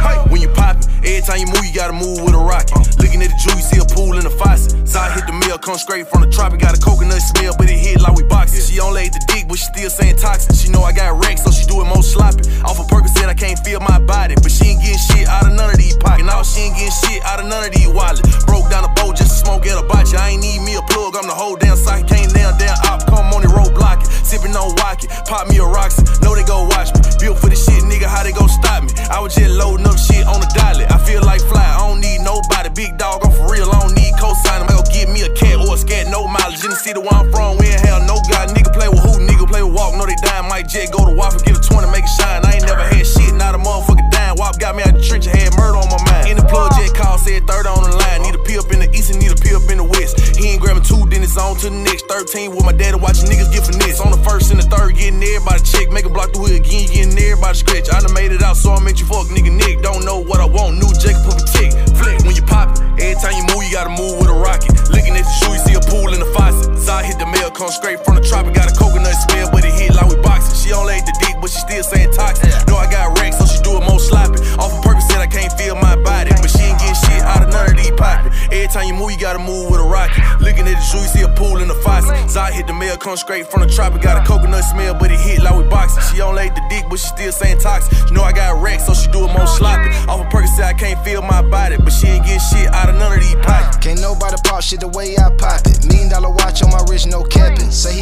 hey. 0.00 0.16
When 0.24 0.27
you 0.48 0.54
poppin', 0.56 0.88
every 1.04 1.20
time 1.20 1.38
you 1.38 1.46
move, 1.46 1.64
you 1.64 1.74
gotta 1.74 1.92
move 1.92 2.24
with 2.24 2.34
a 2.34 2.40
rocket. 2.40 2.72
Looking 2.98 3.20
at 3.22 3.28
the 3.28 3.38
jewel, 3.38 3.56
you 3.56 3.64
see 3.64 3.80
a 3.80 3.84
pool 3.84 4.16
in 4.16 4.24
the 4.24 4.32
faucet. 4.32 4.72
Side 4.88 5.12
hit 5.12 5.26
the 5.28 5.36
mill, 5.36 5.58
come 5.58 5.76
straight 5.76 6.08
from 6.08 6.22
the 6.24 6.30
tropic. 6.30 6.60
Got 6.60 6.76
a 6.76 6.80
coconut 6.80 7.20
smell, 7.20 7.54
but 7.58 7.68
it 7.68 7.76
hit 7.76 8.00
like 8.00 8.16
we 8.16 8.24
boxing. 8.24 8.64
She 8.64 8.80
on 8.80 8.94
laid 8.94 9.12
the 9.12 9.20
dick, 9.28 9.48
but 9.48 9.58
she 9.58 9.68
still 9.68 9.90
saying 9.90 10.16
toxic. 10.16 10.56
She 10.56 10.72
know 10.72 10.82
I 10.82 10.92
got 10.92 11.12
wrecked, 11.20 11.44
so 11.44 11.50
she 11.50 11.66
do 11.66 11.80
it 11.82 11.88
more 11.88 12.02
sloppy. 12.02 12.48
Off 12.64 12.80
a 12.80 12.82
of 12.82 12.88
Percocet, 12.88 13.28
I 13.28 13.34
can't 13.34 13.58
feel 13.60 13.80
my 13.80 13.98
body, 14.00 14.34
but 14.40 14.50
she 14.50 14.72
ain't 14.72 14.80
getting 14.80 14.98
shit 14.98 15.28
out 15.28 15.46
of 15.46 15.52
none 15.52 15.70
of 15.70 15.76
these 15.76 15.96
pockets. 15.96 16.24
Now 16.24 16.42
she 16.42 16.68
ain't 16.68 16.76
getting 16.76 16.96
shit 17.04 17.20
out 17.24 17.40
of 17.40 17.46
none 17.46 17.64
of 17.64 17.72
these 17.72 17.88
wallets. 17.88 18.22
Broke 18.44 18.70
down 18.70 18.82
the 18.82 18.92
boat 18.96 19.16
just 19.16 19.30
to 19.30 19.36
smoke 19.44 19.66
at 19.66 19.76
a 19.76 19.84
botch. 19.84 20.14
I 20.14 20.34
ain't 20.34 20.42
need 20.42 20.62
me 20.64 20.76
a 20.76 20.82
plug, 20.88 21.16
I'm 21.16 21.26
the 21.26 21.36
whole 21.36 21.56
damn 21.56 21.76
socket. 21.76 22.08
Came 22.08 22.30
down, 22.30 22.56
down, 22.58 22.76
op, 22.88 23.04
come 23.06 23.32
on 23.34 23.42
the 23.42 23.52
road 23.52 23.74
blocking. 23.74 24.08
Sipping 24.24 24.54
on 24.56 24.76
Wacky, 24.76 25.08
pop 25.24 25.48
me 25.48 25.56
a 25.56 25.64
Roxy. 25.64 26.04
Know 26.20 26.34
they 26.34 26.44
go 26.44 26.68
watch 26.68 26.92
me. 26.92 27.00
Built 27.20 27.38
for 27.38 27.48
this 27.48 27.64
shit, 27.64 27.82
nigga, 27.84 28.04
how 28.04 28.22
they 28.22 28.32
gon' 28.32 28.48
stop 28.48 28.84
me? 28.84 28.90
I 29.10 29.20
was 29.20 29.34
just 29.34 29.50
loading 29.56 29.86
up 29.86 29.96
shit 29.96 30.26
on 30.26 30.37
the 30.40 30.50
dolly. 30.54 30.84
I 30.86 30.98
feel 31.02 31.22
like 31.22 31.40
fly, 31.42 31.64
I 31.64 31.78
don't 31.86 32.00
need 32.00 32.20
nobody. 32.22 32.68
Big 32.70 32.98
dog, 32.98 33.24
I'm 33.24 33.32
for 33.32 33.50
real, 33.50 33.70
I 33.70 33.80
don't 33.80 33.94
need 33.94 34.14
cosign. 34.18 34.62
I'm 34.62 34.68
gonna 34.68 34.86
give 34.92 35.08
me 35.08 35.22
a 35.22 35.32
cat 35.34 35.58
or 35.58 35.74
a 35.74 35.78
scat, 35.78 36.08
no 36.08 36.26
mileage. 36.26 36.62
In 36.64 36.70
the 36.70 36.80
city 36.80 37.00
where 37.00 37.14
I'm 37.14 37.30
from, 37.30 37.58
we 37.58 37.66
ain't 37.68 37.82
have 37.86 38.06
no 38.06 38.20
god. 38.30 38.50
Nigga 38.54 38.72
play 38.72 38.88
with 38.88 39.00
who? 39.00 39.18
Nigga 39.22 39.46
play 39.46 39.62
with 39.62 39.74
walk, 39.74 39.94
No, 39.96 40.06
they 40.06 40.16
dying. 40.22 40.48
Mike 40.48 40.68
Jet 40.68 40.90
go 40.90 41.04
to 41.06 41.14
Waffle, 41.14 41.40
get 41.40 41.58
a 41.58 41.60
20, 41.60 41.90
make 41.90 42.04
it 42.04 42.14
shine. 42.18 42.44
I 42.44 42.58
ain't 42.58 42.66
never 42.66 42.82
had 42.82 43.06
shit, 43.06 43.34
not 43.34 43.54
a 43.54 43.58
motherfucker 43.58 44.08
dying. 44.28 44.38
Wop 44.38 44.58
got 44.58 44.76
me 44.76 44.82
out 44.82 44.94
the 44.94 45.02
trench, 45.02 45.24
had 45.24 45.56
murder 45.56 45.78
on 45.78 45.88
my 45.88 46.00
mind. 46.10 46.28
In 46.28 46.36
the 46.36 46.44
plug, 46.44 46.72
Jet 46.76 46.94
call, 46.94 47.18
said 47.18 47.46
third 47.46 47.66
on 47.66 47.82
the 47.82 47.96
line. 47.96 48.22
Need 48.22 48.34
a 48.34 48.42
pee 48.42 48.58
up 48.58 48.70
in 48.72 48.80
the 48.80 48.88
east 48.92 49.10
and 49.10 49.18
need 49.20 49.32
a 49.32 49.36
pee 49.36 49.54
up 49.54 49.64
in 49.70 49.78
the 49.78 49.84
west. 49.84 50.36
He 50.36 50.48
ain't 50.52 50.60
grabbing 50.60 50.82
two, 50.84 51.00
then 51.08 51.22
it's 51.22 51.36
on 51.36 51.56
to 51.64 51.70
the 51.70 51.76
next. 51.76 52.06
13 52.06 52.50
with 52.52 52.64
my 52.64 52.72
daddy 52.72 52.96
watching 52.98 53.28
niggas 53.28 53.52
get 53.52 53.64
finesse. 53.64 54.00
On 54.00 54.10
the 54.12 54.20
first 54.24 54.50
and 54.50 54.60
the 54.60 54.66
third, 54.68 54.96
getting 54.96 55.22
everybody 55.22 55.62
check. 55.64 55.90
Make 55.90 56.04
a 56.04 56.12
block 56.12 56.32
the 56.32 56.40
hood 56.40 56.56
again, 56.56 56.86
getting 56.88 57.16
everybody 57.16 57.56
scratch. 57.56 57.88
I 57.92 58.00
done 58.00 58.14
made 58.14 58.32
it 58.32 58.42
out, 58.42 58.56
so 58.56 58.72
I 58.72 58.80
make 58.80 59.00
you 59.00 59.06
fuck, 59.06 59.28
nigga 59.32 59.52
Nick. 59.52 59.82
Don't 59.82 60.04
know 60.04 60.20
what 60.20 60.40
I 60.40 60.46
want, 60.46 60.78
new 60.78 60.90
Jacob 60.98 61.24
put 61.24 61.36
me 61.40 61.44
tick. 61.48 61.70
Flick 61.96 62.20
when 62.24 62.34
you 62.36 62.44
pop 62.44 62.76
it. 62.76 62.80
Every 62.98 63.16
time 63.20 63.34
you 63.36 63.44
move, 63.54 63.64
you 63.64 63.72
gotta 63.72 63.94
move 63.94 64.18
with 64.20 64.28
a 64.28 64.38
rocket. 64.38 64.74
Looking 64.90 65.16
at 65.16 65.24
the 65.24 65.34
shoe, 65.40 65.54
you 65.54 65.62
see 65.62 65.76
a 65.78 65.82
pool 65.88 66.12
in 66.12 66.20
the 66.20 66.30
faucet. 66.34 66.77
Side 66.88 67.04
hit 67.04 67.18
the 67.18 67.26
mail, 67.26 67.50
come 67.50 67.68
straight 67.68 68.00
from 68.00 68.16
the 68.16 68.24
tropic. 68.24 68.54
Got 68.54 68.72
a 68.72 68.74
coconut 68.74 69.12
smell, 69.28 69.52
but 69.52 69.60
it 69.60 69.76
hit 69.76 69.92
like 69.92 70.08
we 70.08 70.16
boxing. 70.24 70.56
She 70.56 70.72
on 70.72 70.88
laid 70.88 71.04
the 71.04 71.12
dick, 71.20 71.36
but 71.36 71.52
she 71.52 71.60
still 71.60 71.84
saying 71.84 72.16
toxic. 72.16 72.48
Know 72.64 72.80
I 72.80 72.88
got 72.88 73.12
wrecked, 73.20 73.36
so 73.36 73.44
she 73.44 73.60
do 73.60 73.76
it 73.76 73.84
more 73.84 74.00
sloppy. 74.00 74.40
Off 74.56 74.72
of 74.72 74.80
Percocet, 74.80 75.20
I 75.20 75.28
can't 75.28 75.52
feel 75.52 75.76
my 75.76 76.00
body, 76.00 76.32
but 76.40 76.48
she 76.48 76.64
ain't 76.64 76.80
getting 76.80 76.96
shit 76.96 77.20
out 77.28 77.44
of 77.44 77.52
none 77.52 77.68
of 77.68 77.76
these 77.76 77.92
pockets. 77.92 78.32
Every 78.48 78.72
time 78.72 78.88
you 78.88 78.96
move, 78.96 79.12
you 79.12 79.20
gotta 79.20 79.36
move 79.36 79.68
with 79.68 79.84
a 79.84 79.84
rocket. 79.84 80.16
Looking 80.40 80.64
at 80.64 80.80
the 80.80 80.86
shoe, 80.88 81.04
you 81.04 81.12
see 81.12 81.24
a 81.28 81.32
pool 81.36 81.60
in 81.60 81.68
the 81.68 81.76
faucet. 81.84 82.08
Side 82.24 82.56
hit 82.56 82.64
the 82.64 82.72
mail, 82.72 82.96
come 82.96 83.20
straight 83.20 83.52
from 83.52 83.60
the 83.60 83.68
tropic. 83.68 84.00
Got 84.00 84.16
a 84.16 84.24
coconut 84.24 84.64
smell, 84.64 84.96
but 84.96 85.12
it 85.12 85.20
hit 85.20 85.44
like 85.44 85.60
we 85.60 85.68
boxing. 85.68 86.00
She 86.08 86.24
on 86.24 86.40
laid 86.40 86.56
the 86.56 86.64
dick, 86.72 86.88
but 86.88 86.96
she 86.96 87.12
still 87.12 87.32
saying 87.36 87.60
toxic. 87.60 87.92
She 88.08 88.16
know 88.16 88.24
I 88.24 88.32
got 88.32 88.64
wrecked, 88.64 88.88
so 88.88 88.96
she 88.96 89.12
do 89.12 89.28
it 89.28 89.32
more 89.36 89.44
sloppy. 89.44 89.92
Off 90.08 90.24
of 90.24 90.32
Percocet, 90.32 90.64
I 90.64 90.72
can't 90.72 90.96
feel 91.04 91.20
my 91.20 91.44
body, 91.44 91.76
but 91.76 91.92
she 91.92 92.08
ain't 92.08 92.24
getting 92.24 92.40
shit 92.48 92.72
out 92.72 92.88
of 92.88 92.96
none 92.96 93.12
of 93.12 93.20
these 93.20 93.36
pockets. 93.44 93.76
Can't 93.76 94.00
nobody 94.00 94.40
pop 94.40 94.64
shit 94.64 94.80
the 94.80 94.88
way 94.88 95.20
I 95.20 95.28
pop 95.36 95.60
it. 95.68 95.84
Million 95.84 96.08
dollar 96.08 96.32
watch 96.32 96.57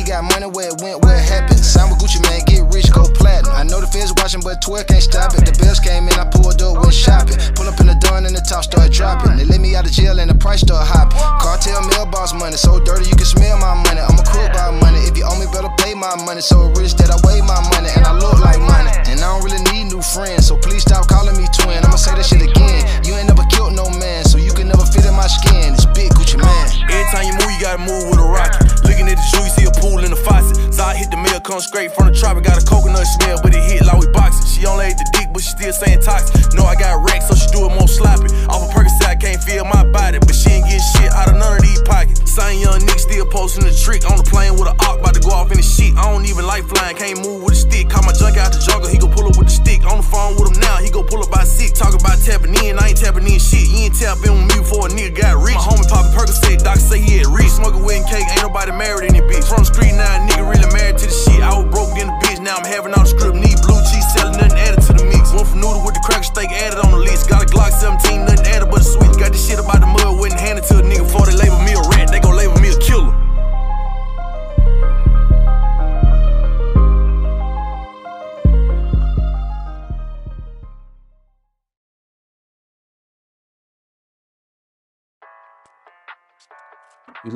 got 0.06 0.22
money 0.22 0.46
where 0.46 0.68
it 0.68 0.80
went, 0.80 1.02
it 1.02 1.28
happened. 1.28 1.58
Sign 1.58 1.90
with 1.90 1.98
Gucci 1.98 2.22
Mane, 2.30 2.44
get 2.46 2.62
rich, 2.72 2.92
go 2.92 3.02
platinum. 3.18 3.52
I 3.52 3.64
know 3.64 3.80
the 3.80 3.88
feds 3.88 4.14
watching, 4.14 4.40
but 4.40 4.62
12 4.62 4.86
can't 4.86 5.02
stop 5.02 5.34
it. 5.34 5.45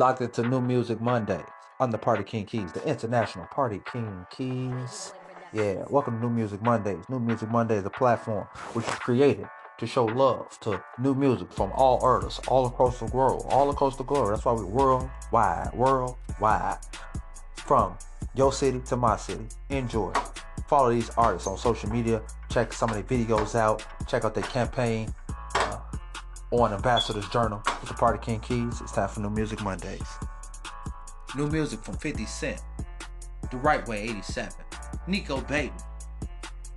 Locked 0.00 0.22
into 0.22 0.42
New 0.42 0.62
Music 0.62 0.98
Monday 0.98 1.44
on 1.78 1.90
the 1.90 1.98
Party 1.98 2.24
King 2.24 2.46
Keys, 2.46 2.72
the 2.72 2.82
International 2.88 3.44
Party 3.48 3.82
King 3.92 4.24
Keys. 4.30 5.12
Yeah, 5.52 5.84
welcome 5.90 6.18
to 6.18 6.26
New 6.26 6.32
Music 6.32 6.62
Mondays. 6.62 7.04
New 7.10 7.20
Music 7.20 7.50
Monday 7.50 7.76
is 7.76 7.84
a 7.84 7.90
platform 7.90 8.46
which 8.72 8.88
is 8.88 8.94
created 8.94 9.46
to 9.76 9.86
show 9.86 10.06
love 10.06 10.58
to 10.60 10.82
new 10.98 11.14
music 11.14 11.52
from 11.52 11.70
all 11.72 12.02
artists 12.02 12.40
all 12.48 12.64
across 12.64 12.98
the 12.98 13.04
world, 13.14 13.44
all 13.50 13.68
across 13.68 13.98
the 13.98 14.02
globe. 14.02 14.30
That's 14.30 14.42
why 14.46 14.54
we're 14.54 14.64
worldwide, 14.64 15.74
worldwide, 15.74 16.78
from 17.56 17.98
your 18.34 18.54
city 18.54 18.80
to 18.86 18.96
my 18.96 19.18
city. 19.18 19.48
Enjoy. 19.68 20.14
Follow 20.66 20.94
these 20.94 21.10
artists 21.18 21.46
on 21.46 21.58
social 21.58 21.90
media. 21.90 22.22
Check 22.48 22.72
some 22.72 22.88
of 22.88 22.94
their 22.94 23.02
videos 23.02 23.54
out. 23.54 23.84
Check 24.08 24.24
out 24.24 24.34
their 24.34 24.44
campaign 24.44 25.12
on 26.50 26.72
Ambassador's 26.72 27.28
Journal 27.28 27.62
with 27.80 27.88
the 27.88 27.94
Party 27.94 28.18
King 28.20 28.40
Keys. 28.40 28.80
It's 28.80 28.92
time 28.92 29.08
for 29.08 29.20
New 29.20 29.30
Music 29.30 29.62
Mondays. 29.62 30.02
New 31.36 31.48
music 31.48 31.80
from 31.80 31.96
50 31.96 32.26
Cent, 32.26 32.60
The 33.50 33.56
Right 33.58 33.86
Way 33.86 34.02
87, 34.02 34.52
Nico 35.06 35.40
Baby, 35.42 35.72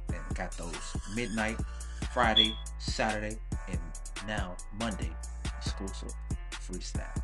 and 0.10 0.36
got 0.36 0.51
those 0.58 0.96
midnight, 1.15 1.58
Friday, 2.13 2.56
Saturday, 2.77 3.36
and 3.68 3.80
now 4.27 4.56
Monday 4.80 5.10
exclusive 5.58 6.13
freestyles. 6.51 7.23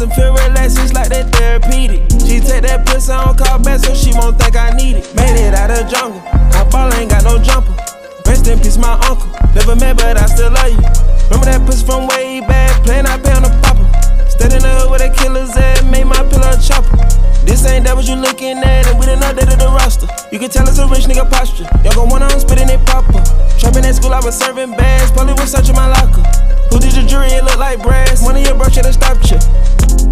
I 0.00 0.04
and 0.04 0.14
feel 0.16 0.32
relaxed, 0.32 0.80
it's 0.80 0.96
like 0.96 1.12
that 1.12 1.28
therapeutic. 1.28 2.08
She 2.24 2.40
take 2.40 2.64
that 2.64 2.88
pussy 2.88 3.12
on 3.12 3.36
call 3.36 3.60
back 3.60 3.84
so 3.84 3.92
she 3.92 4.16
won't 4.16 4.40
think 4.40 4.56
I 4.56 4.72
need 4.72 4.96
it. 4.96 5.04
Made 5.12 5.36
it 5.36 5.52
out 5.52 5.68
of 5.68 5.92
jungle, 5.92 6.24
my 6.56 6.64
ball 6.72 6.88
ain't 6.96 7.12
got 7.12 7.20
no 7.28 7.36
jumper. 7.36 7.76
Rest 8.24 8.48
in 8.48 8.56
peace, 8.64 8.80
my 8.80 8.96
uncle. 9.04 9.28
Never 9.52 9.76
met, 9.76 10.00
but 10.00 10.16
I 10.16 10.24
still 10.24 10.48
love 10.56 10.72
you. 10.72 10.80
Remember 11.28 11.52
that 11.52 11.60
pussy 11.68 11.84
from 11.84 12.08
way 12.08 12.40
back, 12.40 12.80
playing 12.80 13.04
I 13.04 13.20
pay 13.20 13.36
on 13.36 13.44
the 13.44 13.52
popper. 13.60 13.84
Stayed 14.24 14.56
in 14.56 14.64
the 14.64 14.72
hood 14.72 14.88
where 14.88 15.04
the 15.04 15.12
killers 15.12 15.52
at, 15.60 15.84
made 15.84 16.08
my 16.08 16.24
pillow 16.32 16.56
chopper. 16.56 16.96
This 17.44 17.60
ain't 17.68 17.84
that 17.84 17.92
what 17.92 18.08
you 18.08 18.16
looking 18.16 18.56
at, 18.56 18.88
and 18.88 18.96
we 18.96 19.04
done 19.04 19.20
updated 19.20 19.60
the 19.60 19.68
roster. 19.68 20.08
You 20.32 20.40
can 20.40 20.48
tell 20.48 20.64
it's 20.64 20.80
a 20.80 20.88
rich 20.88 21.12
nigga 21.12 21.28
posture. 21.28 21.68
Y'all 21.84 21.92
gon' 21.92 22.08
wanna 22.08 22.32
spitting 22.40 22.72
it 22.72 22.80
proper. 22.88 23.20
Trapping 23.60 23.84
at 23.84 24.00
school, 24.00 24.16
I 24.16 24.24
was 24.24 24.32
serving 24.32 24.72
bags, 24.80 25.12
probably 25.12 25.36
was 25.36 25.52
searching 25.52 25.76
my 25.76 25.92
locker. 25.92 26.24
Who 26.72 26.80
did 26.80 26.96
your 26.96 27.04
jury? 27.04 27.36
It 27.36 27.44
look 27.44 27.60
like 27.60 27.84
brass. 27.84 28.24
One 28.24 28.40
of 28.40 28.40
your 28.48 28.56
bro 28.56 28.72
should've 28.72 28.96
stopped 28.96 29.28
you. 29.28 29.36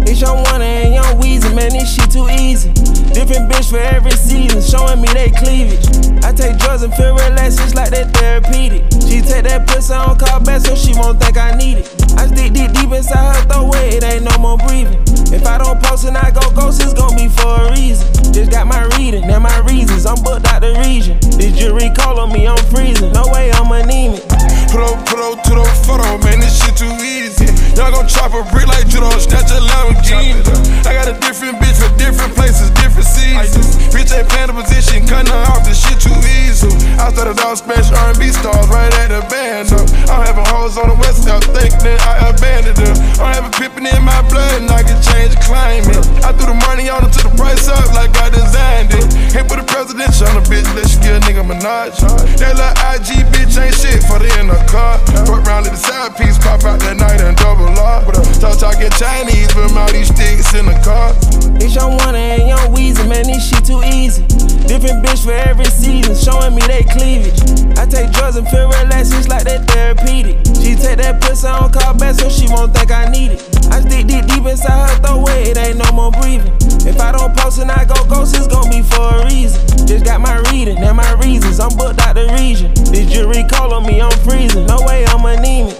It's 0.05 0.21
young 0.21 0.43
one 0.43 0.61
and 0.61 0.93
young 0.93 1.21
Weezy, 1.21 1.53
man, 1.55 1.69
this 1.69 1.93
shit 1.93 2.11
too 2.11 2.27
easy. 2.29 2.71
Different 3.13 3.51
bitch 3.51 3.69
for 3.69 3.79
every 3.79 4.11
season, 4.11 4.61
showing 4.61 5.01
me 5.01 5.07
they 5.13 5.31
cleavage. 5.31 5.85
I 6.23 6.33
take 6.33 6.57
drugs 6.57 6.83
and 6.83 6.93
feel 6.93 7.13
relaxed, 7.13 7.59
it's 7.61 7.75
like 7.75 7.91
that 7.91 8.13
therapeutic. 8.13 8.83
She 9.07 9.21
take 9.21 9.45
that 9.45 9.67
pussy 9.67 9.93
on 9.93 10.17
call 10.17 10.39
back 10.41 10.61
so 10.61 10.75
she 10.75 10.93
won't 10.93 11.19
think 11.19 11.37
I 11.37 11.55
need 11.55 11.79
it. 11.79 11.87
I 12.17 12.27
stick 12.27 12.53
deep 12.53 12.71
deep 12.73 12.91
inside 12.91 13.35
her 13.35 13.43
throat 13.47 13.75
it 13.75 14.03
ain't 14.03 14.23
no 14.23 14.37
more 14.37 14.57
breathing. 14.57 15.01
If 15.33 15.45
I 15.45 15.57
don't 15.57 15.81
post 15.81 16.05
and 16.05 16.17
I 16.17 16.31
go 16.31 16.41
ghost, 16.51 16.81
it's 16.81 16.93
gon' 16.93 17.15
be 17.15 17.27
for 17.27 17.67
a 17.67 17.71
reason. 17.71 18.07
Just 18.33 18.51
got 18.51 18.67
my 18.67 18.85
reading, 18.97 19.27
now 19.27 19.39
my 19.39 19.57
reasons. 19.59 20.05
I'm 20.05 20.21
booked 20.23 20.47
out 20.47 20.61
the 20.61 20.73
region. 20.85 21.19
This 21.37 21.57
jury 21.57 21.89
call 21.95 22.19
on 22.19 22.31
me, 22.31 22.47
I'm 22.47 22.57
freezing. 22.69 23.11
No 23.13 23.23
way 23.33 23.51
I'm 23.51 23.71
anemic. 23.71 24.28
Put 24.69 24.85
up, 24.85 25.01
put 25.09 25.17
up 25.17 25.41
to 25.49 25.53
the 25.57 25.65
photo, 25.81 26.21
man, 26.21 26.45
this 26.45 26.61
shit 26.61 26.77
too 26.77 26.93
easy. 27.01 27.49
Y'all 27.73 27.89
gon' 27.89 28.05
chop 28.05 28.37
a 28.37 28.45
brick 28.53 28.69
like 28.69 28.85
judo, 28.85 29.09
snatch 29.17 29.49
a 29.49 29.57
Lamborghini. 29.57 30.45
I 30.85 30.93
got 30.93 31.09
a 31.09 31.17
different 31.17 31.57
bitch 31.57 31.81
for 31.81 31.89
different 31.97 32.37
places, 32.37 32.69
different 32.77 33.09
seasons. 33.09 33.65
Bitch 33.89 34.13
ain't 34.13 34.29
playing 34.29 34.53
the 34.53 34.57
position, 34.61 35.09
cutting 35.09 35.33
off, 35.33 35.65
this 35.65 35.81
shit 35.81 35.97
too 35.97 36.13
easy. 36.45 36.69
I 37.01 37.09
started 37.09 37.41
off 37.41 37.65
smash 37.65 37.89
R&B 37.89 38.29
stars 38.29 38.69
right 38.69 38.93
at 39.01 39.09
the 39.09 39.25
band. 39.25 39.73
Up. 39.73 39.89
I'm 40.05 40.21
having 40.21 40.45
hoes 40.53 40.77
on 40.77 40.93
the 40.93 40.97
west 41.01 41.25
south, 41.25 41.49
think 41.49 41.73
that 41.81 41.97
I 42.05 42.29
abandoned 42.29 42.77
them. 42.77 42.93
I'm 43.17 43.33
having 43.33 43.53
pippin' 43.57 43.89
in 43.89 44.05
my 44.05 44.21
blood, 44.29 44.61
and 44.61 44.69
I 44.69 44.85
can 44.85 45.01
change 45.01 45.33
climate. 45.49 45.97
I 46.21 46.29
threw 46.37 46.45
the 46.45 46.59
money 46.69 46.93
on 46.93 47.01
her 47.01 47.09
to 47.09 47.21
the 47.25 47.33
price 47.33 47.65
up 47.65 47.89
like 47.97 48.13
I 48.21 48.29
designed 48.29 48.93
it. 48.93 49.33
Hit 49.33 49.49
with 49.49 49.65
a 49.65 49.65
presidential 49.65 50.29
on 50.29 50.37
a 50.37 50.45
bitch, 50.45 50.69
let 50.77 50.85
she 50.85 51.01
get 51.01 51.17
a 51.17 51.21
nigga 51.25 51.41
Minaj. 51.41 51.97
That 52.37 52.53
little 52.53 52.69
IG 52.93 53.25
bitch 53.33 53.57
ain't 53.57 53.73
shit 53.73 54.05
for 54.05 54.21
the 54.21 54.29
in 54.37 54.58
the 54.59 54.71
car. 54.71 54.97
Fuck 55.25 55.45
round, 55.47 55.65
the 55.65 55.75
side 55.75 56.15
piece 56.17 56.37
pop 56.37 56.63
out 56.63 56.79
that 56.81 56.97
night 56.97 57.21
and 57.21 57.35
double 57.37 57.67
R. 57.79 58.03
Talk 58.39 58.59
talking 58.59 58.91
Chinese, 58.99 59.51
but 59.53 59.71
all 59.71 59.91
these 59.91 60.07
sticks 60.07 60.53
in 60.53 60.65
the 60.65 60.77
car. 60.83 61.15
It's 61.59 61.75
young 61.75 61.95
one 61.97 62.15
and 62.15 62.47
young 62.47 62.73
Weezy, 62.75 63.07
man, 63.07 63.27
this 63.27 63.47
shit 63.47 63.65
too 63.65 63.81
easy. 63.83 64.23
Different 64.67 65.03
bitch 65.03 65.23
for 65.23 65.33
every 65.33 65.65
season, 65.65 66.15
showing 66.15 66.55
me 66.55 66.61
they 66.67 66.83
cleavage. 66.83 67.39
I 67.77 67.85
take 67.85 68.11
drugs 68.11 68.35
and 68.35 68.47
feel 68.47 68.67
relaxed, 68.67 69.13
it's 69.13 69.27
like 69.27 69.45
that 69.45 69.67
therapeutic. 69.71 70.37
She 70.61 70.75
take 70.75 70.99
that 70.99 71.21
pussy 71.21 71.47
on 71.47 71.71
call 71.71 71.95
back 71.95 72.15
so 72.15 72.29
she 72.29 72.47
won't 72.47 72.73
think 72.73 72.91
I 72.91 73.09
need 73.09 73.31
it. 73.39 73.58
I 73.71 73.81
stick 73.81 74.07
deep 74.07 74.25
deep 74.25 74.45
inside 74.45 74.89
her 74.89 74.95
throat 75.01 75.29
it 75.29 75.57
ain't 75.57 75.77
no 75.77 75.91
more 75.91 76.11
breathing. 76.11 76.53
If 76.85 76.99
I 76.99 77.11
don't 77.11 77.35
post 77.35 77.59
and 77.59 77.71
I 77.71 77.85
go 77.85 77.95
ghost, 78.05 78.35
it's 78.35 78.47
gon' 78.47 78.69
be 78.69 78.81
for 78.81 79.01
a 79.01 79.25
reason. 79.25 79.87
Just 79.87 80.05
got 80.05 80.21
my 80.21 80.37
reading 80.51 80.77
and 80.77 80.97
my 80.97 81.11
reasons, 81.13 81.59
I'm 81.59 81.75
booked 81.75 81.99
out 82.01 82.15
the 82.15 82.27
region. 82.39 82.73
This 82.91 83.11
jury 83.11 83.43
call 83.49 83.73
on 83.73 83.85
me, 83.85 84.01
I'm 84.01 84.11
freezing. 84.19 84.65
No 84.65 84.77
way 84.85 85.05
I'm 85.05 85.25
anemic. 85.25 85.75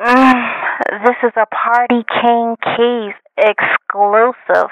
Mm, 0.00 1.04
this 1.04 1.16
is 1.22 1.32
a 1.36 1.46
Party 1.46 2.04
King 2.20 2.56
Keys 2.62 3.14
exclusive. 3.36 4.70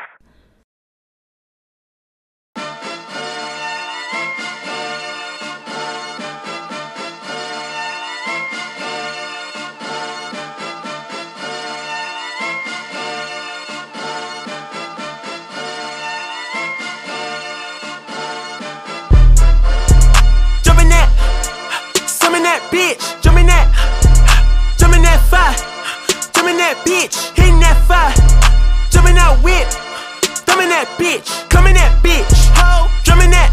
Bitch, 31.05 31.29
coming 31.53 31.77
that 31.77 31.93
bitch, 32.01 32.33
ho, 32.57 32.89
drumming 33.05 33.29
that, 33.29 33.53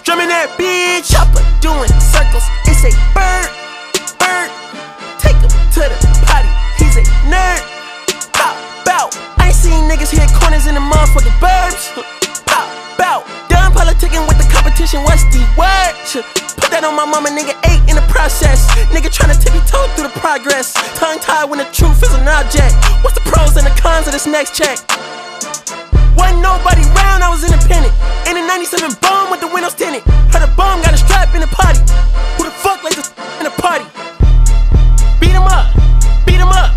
drumming 0.00 0.32
that 0.32 0.48
bitch, 0.56 1.04
chopper 1.04 1.44
doing 1.60 1.92
circles, 2.00 2.40
it's 2.64 2.88
a 2.88 2.92
bird, 3.12 3.52
bird, 4.16 4.48
take 5.20 5.36
him 5.36 5.52
to 5.76 5.84
the 5.84 5.96
potty, 6.24 6.48
he's 6.80 6.96
a 6.96 7.04
nerd, 7.28 7.60
pop, 8.32 8.56
bout, 8.88 9.12
I 9.36 9.52
ain't 9.52 9.60
seen 9.60 9.84
niggas 9.92 10.08
hit 10.08 10.24
corners 10.40 10.64
in 10.64 10.72
the 10.72 10.80
motherfucking 10.80 11.36
burbs, 11.36 11.92
pop, 12.48 12.64
bout, 12.96 13.28
done 13.52 13.68
politicking 13.76 14.24
with 14.24 14.40
the 14.40 14.48
competition, 14.48 15.04
what's 15.04 15.28
the 15.28 15.44
word? 15.52 15.92
Put 16.56 16.72
that 16.72 16.80
on 16.80 16.96
my 16.96 17.04
mama, 17.04 17.28
nigga, 17.28 17.52
eight 17.68 17.84
in 17.84 17.94
the 17.94 18.06
process. 18.08 18.64
Nigga 18.88 19.12
tryna 19.12 19.36
tippy 19.36 19.60
toe 19.68 19.84
through 19.92 20.08
the 20.08 20.16
progress. 20.18 20.72
Tongue 20.96 21.20
tied 21.20 21.44
when 21.44 21.60
the 21.60 21.68
truth 21.76 22.02
is 22.02 22.12
an 22.16 22.26
object. 22.26 22.72
What's 23.04 23.14
the 23.14 23.24
pros 23.28 23.56
and 23.60 23.66
the 23.68 23.76
cons 23.80 24.08
of 24.08 24.12
this 24.12 24.26
next 24.26 24.56
check? 24.56 24.80
Wasn't 26.38 26.54
nobody 26.54 26.86
round, 26.94 27.26
I 27.26 27.30
was 27.34 27.42
independent. 27.42 27.90
In 28.30 28.38
a 28.38 28.46
97 28.46 28.94
bomb 29.02 29.30
with 29.30 29.42
the 29.42 29.50
windows 29.50 29.74
tinted. 29.74 30.06
Heard 30.30 30.46
a 30.46 30.50
bomb 30.54 30.82
got 30.86 30.94
a 30.94 31.00
strap 31.00 31.34
in 31.34 31.42
the 31.42 31.50
party. 31.50 31.82
Who 32.38 32.46
the 32.46 32.54
fuck 32.54 32.78
like 32.86 32.94
this 32.94 33.10
in 33.42 33.44
the 33.50 33.54
party? 33.58 33.82
Beat 35.18 35.34
him 35.34 35.42
up, 35.42 35.74
beat 36.22 36.38
him 36.38 36.46
up, 36.46 36.70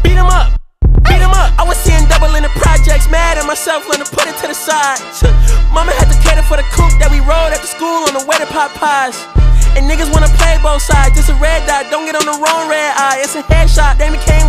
beat 0.00 0.16
him 0.16 0.32
up. 0.32 0.56
Beat 1.04 1.20
him 1.20 1.34
up. 1.36 1.52
I 1.60 1.64
was 1.68 1.76
seeing 1.76 2.08
double 2.08 2.32
in 2.40 2.42
the 2.42 2.54
projects, 2.56 3.04
mad 3.12 3.36
at 3.36 3.44
myself, 3.44 3.84
learning 3.84 4.08
to 4.08 4.12
put 4.16 4.24
it 4.24 4.36
to 4.40 4.48
the 4.48 4.56
side. 4.56 4.96
Mama 5.76 5.92
had 5.92 6.08
to 6.08 6.16
cater 6.24 6.44
for 6.48 6.56
the 6.56 6.64
coupe 6.72 6.96
that 6.96 7.12
we 7.12 7.20
rode 7.20 7.52
after 7.52 7.68
school 7.68 8.08
on 8.08 8.16
the 8.16 8.24
way 8.24 8.40
to 8.40 8.48
pot 8.48 8.72
pies. 8.80 9.28
And 9.76 9.84
niggas 9.84 10.08
wanna 10.08 10.32
play 10.40 10.56
both 10.64 10.80
sides. 10.80 11.16
Just 11.20 11.28
a 11.28 11.36
red 11.36 11.68
dot, 11.68 11.92
don't 11.92 12.08
get 12.08 12.16
on 12.16 12.24
the 12.24 12.36
wrong 12.40 12.64
red 12.64 12.96
eye. 12.96 13.20
It's 13.20 13.36
a 13.36 13.44
headshot. 13.44 14.00
They 14.00 14.08
became 14.08 14.41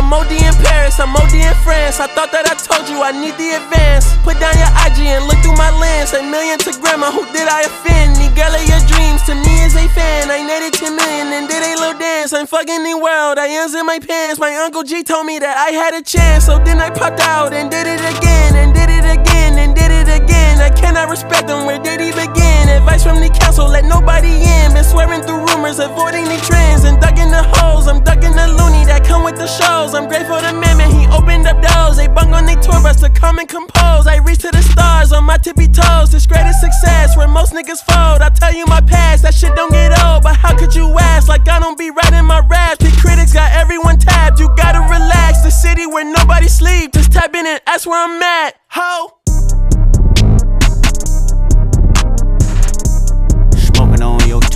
I'm 0.00 0.08
OD 0.16 0.32
in 0.32 0.56
Paris, 0.64 0.98
I'm 0.98 1.12
OD 1.12 1.36
in 1.36 1.52
France. 1.60 2.00
I 2.00 2.08
thought 2.08 2.32
that 2.32 2.48
I 2.48 2.56
told 2.56 2.88
you 2.88 3.04
I 3.04 3.12
need 3.12 3.36
the 3.36 3.60
advance. 3.60 4.08
Put 4.24 4.40
down 4.40 4.56
your 4.56 4.72
IG 4.88 5.04
and 5.12 5.28
look 5.28 5.36
through 5.44 5.60
my 5.60 5.68
lens. 5.76 6.16
A 6.16 6.24
million 6.24 6.56
to 6.64 6.72
grandma, 6.80 7.12
who 7.12 7.28
did 7.36 7.44
I 7.44 7.68
offend? 7.68 8.16
The 8.16 8.32
your 8.32 8.80
dreams 8.88 9.20
to 9.28 9.36
me 9.36 9.54
is 9.60 9.76
a 9.76 9.84
fan. 9.92 10.32
I 10.32 10.40
netted 10.40 10.72
10 10.72 10.96
million 10.96 11.28
and 11.36 11.44
did 11.44 11.60
a 11.60 11.76
little 11.76 12.00
dance. 12.00 12.32
I'm 12.32 12.48
fucking 12.48 12.82
the 12.82 12.96
world, 12.96 13.36
I 13.36 13.52
ends 13.60 13.76
in 13.76 13.84
my 13.84 14.00
pants. 14.00 14.40
My 14.40 14.56
uncle 14.56 14.84
G 14.84 15.04
told 15.04 15.26
me 15.26 15.38
that 15.38 15.56
I 15.60 15.76
had 15.76 15.92
a 15.92 16.00
chance. 16.00 16.46
So 16.48 16.56
then 16.64 16.80
I 16.80 16.88
popped 16.88 17.20
out 17.20 17.52
and 17.52 17.70
did 17.70 17.84
it 17.84 18.00
again, 18.00 18.56
and 18.56 18.72
did 18.72 18.88
it 18.88 19.04
again, 19.04 19.29
and 19.60 19.74
did 19.76 19.92
it 19.92 20.08
again. 20.08 20.60
I 20.60 20.70
cannot 20.70 21.08
respect 21.08 21.46
them, 21.46 21.66
where 21.66 21.78
did 21.78 22.00
he 22.00 22.10
begin? 22.12 22.68
Advice 22.68 23.04
from 23.04 23.20
the 23.20 23.28
council, 23.28 23.68
let 23.68 23.84
nobody 23.84 24.40
in. 24.40 24.72
Been 24.72 24.84
swearing 24.84 25.22
through 25.22 25.44
rumors, 25.46 25.78
avoiding 25.78 26.24
the 26.24 26.40
trends, 26.48 26.84
and 26.84 27.00
ducking 27.00 27.30
the 27.30 27.44
holes. 27.56 27.86
I'm 27.86 28.02
ducking 28.02 28.32
the 28.32 28.48
loony 28.48 28.84
that 28.88 29.04
come 29.04 29.22
with 29.22 29.36
the 29.36 29.46
shows. 29.46 29.94
I'm 29.94 30.08
grateful 30.08 30.40
to 30.40 30.52
man, 30.52 30.76
man, 30.78 30.90
he 30.90 31.06
opened 31.12 31.46
up 31.46 31.60
doors. 31.60 31.96
They 31.96 32.08
bung 32.08 32.32
on 32.32 32.46
their 32.46 32.60
tour 32.60 32.80
bus 32.82 33.00
to 33.00 33.10
come 33.10 33.38
and 33.38 33.48
compose. 33.48 34.06
I 34.06 34.16
reach 34.24 34.40
to 34.40 34.50
the 34.50 34.62
stars 34.62 35.12
on 35.12 35.24
my 35.24 35.36
tippy 35.36 35.68
toes. 35.68 36.10
This 36.10 36.26
greatest 36.26 36.60
success 36.60 37.16
where 37.16 37.28
most 37.28 37.52
niggas 37.52 37.84
fold. 37.84 38.20
I 38.24 38.30
tell 38.30 38.54
you 38.54 38.66
my 38.66 38.80
past, 38.80 39.22
that 39.22 39.34
shit 39.34 39.54
don't 39.54 39.72
get 39.72 39.92
old. 40.04 40.22
But 40.22 40.36
how 40.36 40.56
could 40.56 40.74
you 40.74 40.88
ask? 40.98 41.28
Like 41.28 41.48
I 41.48 41.58
don't 41.60 41.78
be 41.78 41.90
writing 41.90 42.24
my 42.24 42.40
raps. 42.48 42.82
The 42.84 42.90
critics 43.00 43.32
got 43.32 43.52
everyone 43.52 43.98
tabbed. 43.98 44.40
You 44.40 44.48
gotta 44.56 44.80
relax. 44.80 45.42
The 45.42 45.50
city 45.50 45.86
where 45.86 46.04
nobody 46.04 46.48
sleep. 46.48 46.92
Just 46.92 47.12
type 47.12 47.34
in 47.34 47.46
and 47.46 47.60
ask 47.66 47.86
where 47.86 48.02
I'm 48.02 48.22
at. 48.22 48.54
Ho! 48.70 49.19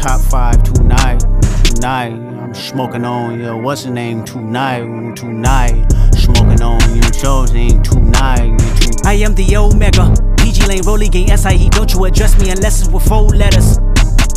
Top 0.05 0.21
five 0.21 0.63
tonight, 0.63 1.21
tonight. 1.65 2.13
I'm 2.13 2.53
smoking 2.53 3.07
on 3.07 3.41
your 3.41 3.57
what's 3.57 3.85
the 3.85 3.91
name 3.91 4.23
tonight, 4.23 5.17
tonight. 5.17 5.91
Smoking 6.13 6.61
on 6.61 6.79
your 6.95 7.47
name 7.55 7.83
tonight, 7.83 7.83
tonight. 7.83 9.07
I 9.07 9.15
am 9.15 9.35
the 9.35 9.57
Omega, 9.57 10.15
PG 10.37 10.67
Lane, 10.67 10.83
Rolly 10.85 11.09
Gang, 11.09 11.35
SIE. 11.35 11.71
Don't 11.71 11.91
you 11.95 12.05
address 12.05 12.39
me 12.39 12.51
unless 12.51 12.83
it's 12.83 12.91
with 12.91 13.09
four 13.09 13.29
letters. 13.29 13.79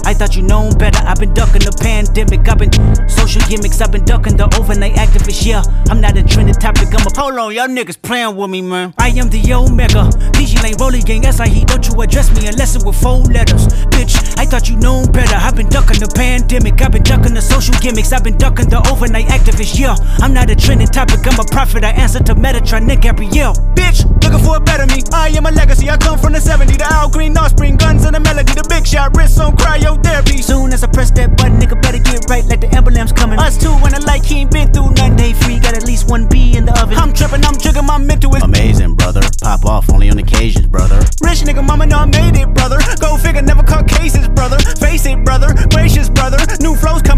I 0.07 0.13
thought 0.13 0.37
you 0.37 0.41
known 0.41 0.71
better. 0.77 1.03
I've 1.03 1.19
been 1.19 1.33
ducking 1.33 1.67
the 1.67 1.75
pandemic. 1.83 2.47
I've 2.47 2.57
been 2.57 2.71
social 3.09 3.43
gimmicks. 3.51 3.81
I've 3.81 3.91
been 3.91 4.05
ducking 4.05 4.37
the 4.37 4.47
overnight 4.55 4.95
activists. 4.95 5.45
Yeah, 5.45 5.61
I'm 5.91 5.99
not 5.99 6.15
a 6.15 6.23
trending 6.23 6.55
topic. 6.55 6.95
I'm 6.95 7.03
a 7.03 7.11
hold 7.11 7.35
on, 7.35 7.53
y'all 7.53 7.67
niggas 7.67 8.01
playing 8.01 8.37
with 8.37 8.49
me, 8.49 8.61
man. 8.61 8.93
I 8.97 9.09
am 9.19 9.27
the 9.27 9.43
Omega, 9.51 10.07
DJ 10.31 10.63
Lane, 10.63 10.79
Rolly 10.79 11.01
Gang, 11.03 11.27
SIE. 11.27 11.67
Don't 11.67 11.85
you 11.85 11.99
address 11.99 12.31
me 12.31 12.47
unless 12.47 12.77
it 12.77 12.87
with 12.87 12.95
four 12.95 13.19
letters, 13.27 13.67
bitch. 13.91 14.15
I 14.39 14.45
thought 14.45 14.69
you 14.69 14.77
known 14.77 15.11
better. 15.11 15.35
I've 15.35 15.57
been 15.57 15.67
ducking 15.67 15.99
the 15.99 16.07
pandemic. 16.15 16.81
I've 16.81 16.93
been 16.93 17.03
ducking 17.03 17.33
the 17.33 17.41
social 17.41 17.75
gimmicks. 17.83 18.13
I've 18.13 18.23
been 18.23 18.37
ducking 18.37 18.69
the 18.69 18.79
overnight 18.87 19.27
activists. 19.27 19.77
Yeah, 19.77 19.99
I'm 20.23 20.31
not 20.31 20.49
a 20.49 20.55
trending 20.55 20.87
topic. 20.87 21.27
I'm 21.27 21.37
a 21.37 21.43
prophet. 21.51 21.83
I 21.83 21.91
answer 21.91 22.23
to 22.23 22.33
Metatron, 22.33 22.87
Nick 22.87 23.01
Gabrielle. 23.01 23.59
Bitch, 23.75 24.07
looking 24.23 24.39
for 24.39 24.55
a 24.55 24.61
better 24.61 24.87
me. 24.87 25.03
I 25.11 25.35
am 25.35 25.45
a 25.47 25.51
legacy. 25.51 25.89
I 25.89 25.97
come 25.97 26.17
from 26.17 26.31
the 26.31 26.39
70. 26.39 26.77
The 26.77 26.87
Al 26.87 27.09
Green 27.09 27.35
offspring, 27.35 27.75
guns 27.75 28.05
and 28.05 28.15
the 28.15 28.21
melody. 28.21 28.53
The 28.53 28.63
big 28.69 28.87
shot, 28.87 29.11
wrists 29.17 29.37
on 29.37 29.57
cryotherapy. 29.97 30.43
Soon 30.43 30.73
as 30.73 30.83
I 30.83 30.87
press 30.87 31.11
that 31.11 31.37
button, 31.37 31.59
nigga 31.59 31.81
better 31.81 31.99
get 31.99 32.29
right 32.29 32.45
like 32.45 32.61
the 32.61 32.69
emblem's 32.75 33.11
coming. 33.11 33.39
Us 33.39 33.57
two 33.57 33.71
when 33.81 33.93
the 33.93 34.01
light 34.05 34.25
he 34.25 34.41
ain't 34.41 34.51
been 34.51 34.71
through 34.71 34.91
nothing. 34.91 35.15
They 35.17 35.33
free, 35.33 35.59
got 35.59 35.75
at 35.75 35.85
least 35.85 36.09
one 36.09 36.27
B 36.27 36.55
in 36.55 36.65
the 36.65 36.73
oven. 36.81 36.97
I'm 36.97 37.13
tripping, 37.13 37.43
I'm 37.45 37.57
jigging, 37.57 37.85
my 37.85 37.97
mental 37.97 38.35
is 38.35 38.43
Amazing, 38.43 38.95
brother. 38.95 39.21
Pop 39.41 39.65
off 39.65 39.89
only 39.89 40.09
on 40.09 40.17
occasions, 40.19 40.67
brother. 40.67 40.97
Rich 41.21 41.41
nigga, 41.47 41.65
mama 41.65 41.85
know 41.85 41.97
I 41.97 42.05
made 42.05 42.37
it, 42.37 42.53
brother. 42.53 42.77
Go 42.99 43.17
figure, 43.17 43.41
never 43.41 43.63
caught 43.63 43.87
cases, 43.87 44.27
brother. 44.29 44.59
Face 44.77 45.05
it, 45.05 45.23
brother. 45.23 45.53
Gracious, 45.69 46.09
brother. 46.09 46.37
New 46.59 46.75
flows 46.75 47.01
coming, 47.01 47.16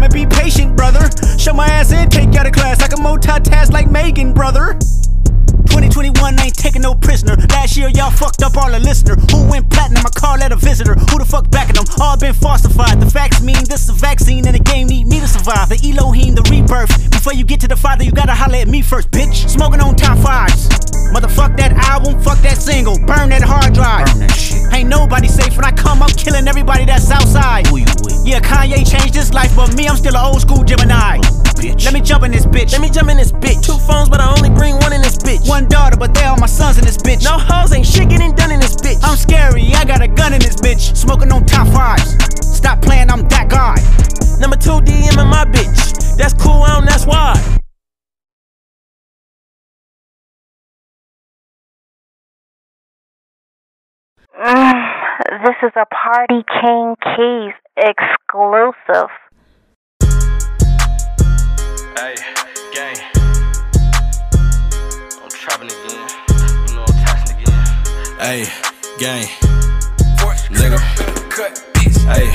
Last 7.70 7.78
year 7.78 7.90
y'all 7.90 8.10
fucked 8.10 8.42
up 8.42 8.56
all 8.56 8.68
the 8.68 8.80
listener. 8.80 9.14
Who 9.30 9.48
went 9.48 9.70
platinum? 9.70 10.02
I 10.04 10.10
call 10.10 10.36
that 10.38 10.50
a 10.50 10.56
visitor. 10.56 10.94
Who 10.94 11.22
the 11.22 11.24
fuck 11.24 11.48
backing 11.52 11.76
them? 11.76 11.84
All 12.00 12.18
been 12.18 12.34
falsified. 12.34 12.98
The 12.98 13.08
facts 13.08 13.40
mean 13.40 13.62
this 13.70 13.84
is 13.84 13.90
a 13.90 13.92
vaccine 13.92 14.44
and 14.44 14.56
the 14.56 14.58
game 14.58 14.88
need 14.88 15.06
me 15.06 15.20
to 15.20 15.28
survive. 15.28 15.68
The 15.68 15.78
Elohim, 15.78 16.34
the 16.34 16.42
rebirth. 16.50 16.90
Before 17.12 17.32
you 17.32 17.44
get 17.44 17.60
to 17.60 17.68
the 17.68 17.76
father, 17.76 18.02
you 18.02 18.10
gotta 18.10 18.34
holler 18.34 18.56
at 18.56 18.66
me 18.66 18.82
first, 18.82 19.12
bitch. 19.12 19.48
Smoking 19.48 19.78
on 19.80 19.94
top 19.94 20.18
fives. 20.18 20.66
Motherfuck 21.14 21.56
that 21.58 21.70
album, 21.86 22.20
fuck 22.20 22.42
that 22.42 22.58
single. 22.58 22.98
Burn 23.06 23.30
that 23.30 23.42
hard 23.46 23.72
drive. 23.72 24.06
Burn 24.06 24.26
that 24.26 24.34
shit. 24.34 24.66
Ain't 24.74 24.88
nobody 24.88 25.28
safe 25.28 25.54
when 25.54 25.64
I 25.64 25.70
come, 25.70 26.02
I'm 26.02 26.10
killing 26.10 26.48
everybody 26.48 26.84
that's 26.86 27.08
outside. 27.12 27.68
Who 27.68 27.76
you 27.76 27.86
with? 28.02 28.26
Yeah, 28.26 28.40
Kanye 28.40 28.82
changed 28.82 29.14
his 29.14 29.32
life, 29.32 29.54
but 29.54 29.76
me, 29.76 29.86
I'm 29.86 29.94
still 29.94 30.16
an 30.16 30.24
old 30.26 30.40
school 30.40 30.64
Gemini. 30.64 31.22
Bitch. 31.60 31.84
Let 31.84 31.92
me 31.92 32.00
jump 32.00 32.24
in 32.24 32.32
this 32.32 32.46
bitch. 32.46 32.72
Let 32.72 32.80
me 32.80 32.88
jump 32.88 33.10
in 33.10 33.18
this 33.18 33.32
bitch. 33.32 33.62
Two 33.62 33.76
phones, 33.84 34.08
but 34.08 34.18
I 34.18 34.32
only 34.32 34.48
bring 34.48 34.76
one 34.76 34.94
in 34.94 35.02
this 35.02 35.18
bitch. 35.18 35.46
One 35.46 35.68
daughter, 35.68 35.94
but 35.94 36.14
they 36.14 36.24
all 36.24 36.38
my 36.38 36.46
sons 36.46 36.78
in 36.78 36.84
this 36.86 36.96
bitch. 36.96 37.22
No 37.22 37.36
hoes, 37.36 37.74
ain't 37.74 37.86
shit 37.86 38.08
getting 38.08 38.34
done 38.34 38.50
in 38.50 38.60
this 38.60 38.76
bitch. 38.76 38.98
I'm 39.02 39.14
scary, 39.16 39.70
I 39.74 39.84
got 39.84 40.00
a 40.00 40.08
gun 40.08 40.32
in 40.32 40.40
this 40.40 40.56
bitch. 40.56 40.96
Smoking 40.96 41.30
on 41.30 41.44
top 41.44 41.68
fives. 41.68 42.16
Stop 42.56 42.80
playing, 42.80 43.10
I'm 43.10 43.28
that 43.28 43.50
guy. 43.50 43.76
Number 44.40 44.56
two 44.56 44.80
DM 44.80 45.20
in 45.20 45.28
my 45.28 45.44
bitch. 45.44 46.16
That's 46.16 46.32
cool, 46.32 46.62
I 46.62 46.76
don't, 46.76 46.86
that's 46.86 47.04
why. 47.04 47.36
Mm, 54.40 55.44
this 55.44 55.56
is 55.62 55.72
a 55.76 55.84
Party 55.92 56.42
King 56.48 56.96
Keys 57.04 57.52
exclusive. 57.76 59.12
Hey, 68.20 68.44
gang. 68.98 69.24
Nigga. 70.52 70.78
Hey, 72.04 72.30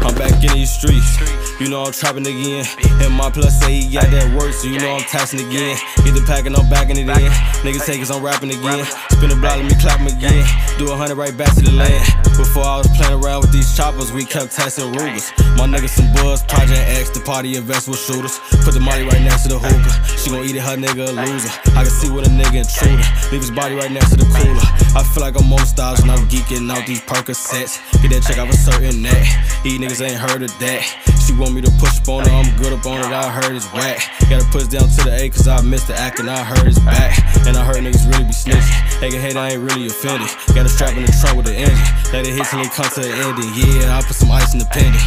I'm 0.00 0.14
back 0.14 0.32
in 0.42 0.52
these 0.54 0.70
streets. 0.70 1.45
You 1.58 1.70
know 1.70 1.84
I'm 1.84 1.92
trapping 1.92 2.26
again. 2.26 2.66
And 3.00 3.14
my 3.14 3.30
plus 3.30 3.58
say 3.60 3.80
he 3.80 3.92
got 3.92 4.10
that 4.12 4.28
work, 4.36 4.52
so 4.52 4.68
you 4.68 4.78
know 4.78 4.96
I'm 4.96 5.06
taxing 5.08 5.40
again. 5.40 5.78
Get 6.04 6.12
the 6.12 6.22
pack 6.28 6.44
and 6.44 6.54
I'm 6.54 6.68
backing 6.68 6.98
it 7.00 7.08
in. 7.08 7.32
Niggas 7.64 7.86
take 7.86 8.02
us, 8.02 8.10
I'm 8.10 8.22
rapping 8.22 8.50
again. 8.52 8.84
Spin 9.08 9.32
a 9.32 9.36
block, 9.36 9.56
let 9.56 9.64
me 9.64 9.72
clap 9.80 10.00
'em 10.00 10.06
again. 10.06 10.44
Do 10.76 10.92
a 10.92 10.96
hundred 10.96 11.16
right 11.16 11.34
back 11.34 11.54
to 11.56 11.62
the 11.62 11.72
land. 11.72 12.04
Before 12.36 12.64
I 12.64 12.76
was 12.84 12.88
playing 12.92 13.24
around 13.24 13.40
with 13.40 13.52
these 13.52 13.74
choppers, 13.74 14.12
we 14.12 14.26
kept 14.26 14.52
testing 14.52 14.92
Rugers. 14.92 15.32
My 15.56 15.64
niggas 15.64 15.96
some 15.96 16.12
buzz, 16.12 16.42
Project 16.44 16.76
X, 16.92 17.08
the 17.16 17.20
party 17.20 17.56
invest 17.56 17.88
with 17.88 18.00
shooters. 18.04 18.36
Put 18.60 18.74
the 18.74 18.80
money 18.80 19.04
right 19.08 19.22
next 19.24 19.48
to 19.48 19.56
the 19.56 19.58
hookah. 19.58 19.96
She 20.20 20.28
gon' 20.28 20.44
eat 20.44 20.56
it, 20.56 20.60
her 20.60 20.76
nigga 20.76 21.08
a 21.08 21.12
loser. 21.24 21.48
I 21.72 21.88
can 21.88 21.90
see 21.90 22.10
what 22.12 22.26
a 22.26 22.30
nigga 22.30 22.68
intruder. 22.68 23.00
Leave 23.32 23.40
his 23.40 23.50
body 23.50 23.74
right 23.74 23.90
next 23.90 24.10
to 24.10 24.16
the 24.20 24.28
cooler. 24.28 24.60
I 24.92 25.02
feel 25.02 25.24
like 25.24 25.40
I'm 25.40 25.50
on 25.52 25.64
stars 25.64 26.02
when 26.02 26.10
I'm 26.10 26.28
geeking 26.28 26.68
out 26.68 26.84
these 26.86 27.00
Percocets. 27.00 27.80
Get 28.02 28.12
that 28.12 28.22
check 28.28 28.36
off 28.36 28.52
a 28.52 28.56
certain 28.56 29.00
net. 29.00 29.24
These 29.64 29.80
niggas 29.80 30.04
ain't 30.04 30.20
heard 30.20 30.42
of 30.42 30.52
that. 30.60 30.84
She 31.24 31.32
want 31.46 31.54
me 31.54 31.62
to 31.62 31.70
push 31.78 32.02
up 32.02 32.08
on 32.08 32.26
her, 32.26 32.34
I'm 32.34 32.50
good 32.58 32.72
up 32.74 32.84
on 32.86 32.98
it, 32.98 33.14
I 33.14 33.30
heard 33.30 33.54
it's 33.54 33.70
whack. 33.70 34.02
Gotta 34.26 34.44
push 34.50 34.66
down 34.66 34.90
to 34.90 35.00
the 35.06 35.14
A, 35.14 35.30
cause 35.30 35.46
I 35.46 35.62
missed 35.62 35.86
the 35.86 35.94
act 35.94 36.18
and 36.18 36.28
I 36.28 36.42
heard 36.42 36.66
it's 36.66 36.80
back. 36.80 37.14
And 37.46 37.56
I 37.56 37.62
heard 37.62 37.78
niggas 37.78 38.02
really 38.10 38.26
be 38.26 38.34
snitching. 38.34 38.74
They 38.98 39.10
can 39.10 39.20
hate, 39.20 39.36
I 39.36 39.54
ain't 39.54 39.62
really 39.62 39.86
offended. 39.86 40.26
Got 40.58 40.66
a 40.66 40.68
strap 40.68 40.98
in 40.98 41.06
the 41.06 41.14
trunk 41.14 41.38
with 41.38 41.46
the 41.46 41.54
engine. 41.54 41.78
Let 42.10 42.26
it 42.26 42.34
hit 42.34 42.50
till 42.50 42.58
it 42.66 42.74
come 42.74 42.90
to 42.90 43.00
the 43.00 43.14
ending. 43.14 43.46
Yeah, 43.54 43.94
I 43.94 44.02
put 44.02 44.18
some 44.18 44.30
ice 44.30 44.54
in 44.54 44.58
the 44.58 44.66
pendant. 44.74 44.98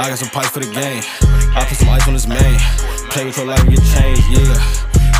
I 0.00 0.08
got 0.08 0.16
some 0.16 0.32
pipes 0.32 0.56
for 0.56 0.64
the 0.64 0.72
game. 0.72 1.04
I 1.52 1.60
put 1.68 1.76
some 1.76 1.92
ice 1.92 2.08
on 2.08 2.14
this 2.16 2.26
man. 2.26 2.56
Play 3.12 3.28
with 3.28 3.36
your 3.36 3.46
life 3.46 3.60
and 3.60 3.76
get 3.76 3.84
changed, 3.92 4.24
yeah. 4.32 4.56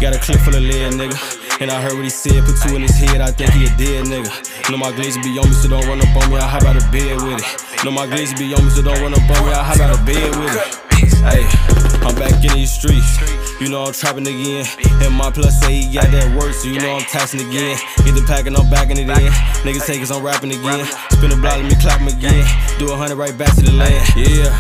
Got 0.01 0.17
a 0.17 0.21
clip 0.25 0.41
full 0.41 0.57
of 0.57 0.65
lead, 0.65 0.97
nigga. 0.97 1.21
And 1.61 1.71
I 1.71 1.85
heard 1.85 1.93
what 1.93 2.03
he 2.03 2.11
said, 2.11 2.43
put 2.49 2.57
two 2.65 2.75
in 2.75 2.83
his 2.83 2.97
head, 2.97 3.21
I 3.21 3.31
think 3.31 3.53
he 3.53 3.69
a 3.69 3.73
dead 3.77 4.09
nigga. 4.09 4.33
Know 4.71 4.79
my 4.79 4.93
glizzy 4.93 5.23
be 5.23 5.39
on 5.39 5.49
me, 5.49 5.55
so 5.55 5.69
don't 5.69 5.85
run 5.87 6.01
up 6.01 6.17
on 6.17 6.31
me, 6.31 6.37
I 6.37 6.49
hop 6.49 6.63
out 6.63 6.77
of 6.77 6.87
bed 6.91 7.21
with 7.21 7.43
it. 7.43 7.85
Know 7.85 7.91
my 7.91 8.07
glizzy 8.07 8.39
be 8.39 8.55
on 8.55 8.65
me, 8.65 8.71
so 8.71 8.81
don't 8.81 9.01
run 9.03 9.13
up 9.13 9.21
on 9.21 9.43
me, 9.45 9.53
I 9.53 9.63
hop 9.63 9.81
out 9.81 9.93
of 9.93 10.07
bed 10.07 10.33
with 10.39 10.55
it. 10.55 10.83
Hey, 11.27 11.45
I'm 12.07 12.15
back 12.15 12.39
in 12.43 12.55
these 12.55 12.73
streets. 12.73 13.21
You 13.61 13.69
know 13.69 13.85
I'm 13.85 13.93
trapping 13.93 14.27
again. 14.27 14.65
And 15.03 15.15
my 15.15 15.31
plus 15.31 15.61
say 15.61 15.83
he 15.83 15.93
got 15.93 16.11
that 16.11 16.31
work, 16.39 16.55
so 16.55 16.69
you 16.69 16.81
know 16.81 16.95
I'm 16.95 17.07
taxing 17.07 17.43
again. 17.43 17.77
Get 18.07 18.15
the 18.15 18.25
pack 18.27 18.47
and 18.47 18.57
I'm 18.57 18.71
backing 18.71 18.99
it 18.99 19.11
in. 19.11 19.31
Niggas 19.67 19.85
take 19.85 20.01
us, 20.01 20.11
I'm 20.11 20.23
rapping 20.23 20.51
again. 20.51 20.87
Spin 21.11 21.31
a 21.31 21.37
block, 21.37 21.59
let 21.59 21.67
me 21.67 21.77
clap 21.83 22.01
again. 22.03 22.47
Do 22.79 22.91
a 22.93 22.97
hundred 22.97 23.19
right 23.19 23.37
back 23.37 23.55
to 23.57 23.63
the 23.63 23.73
land. 23.73 24.03
Yeah, 24.17 24.51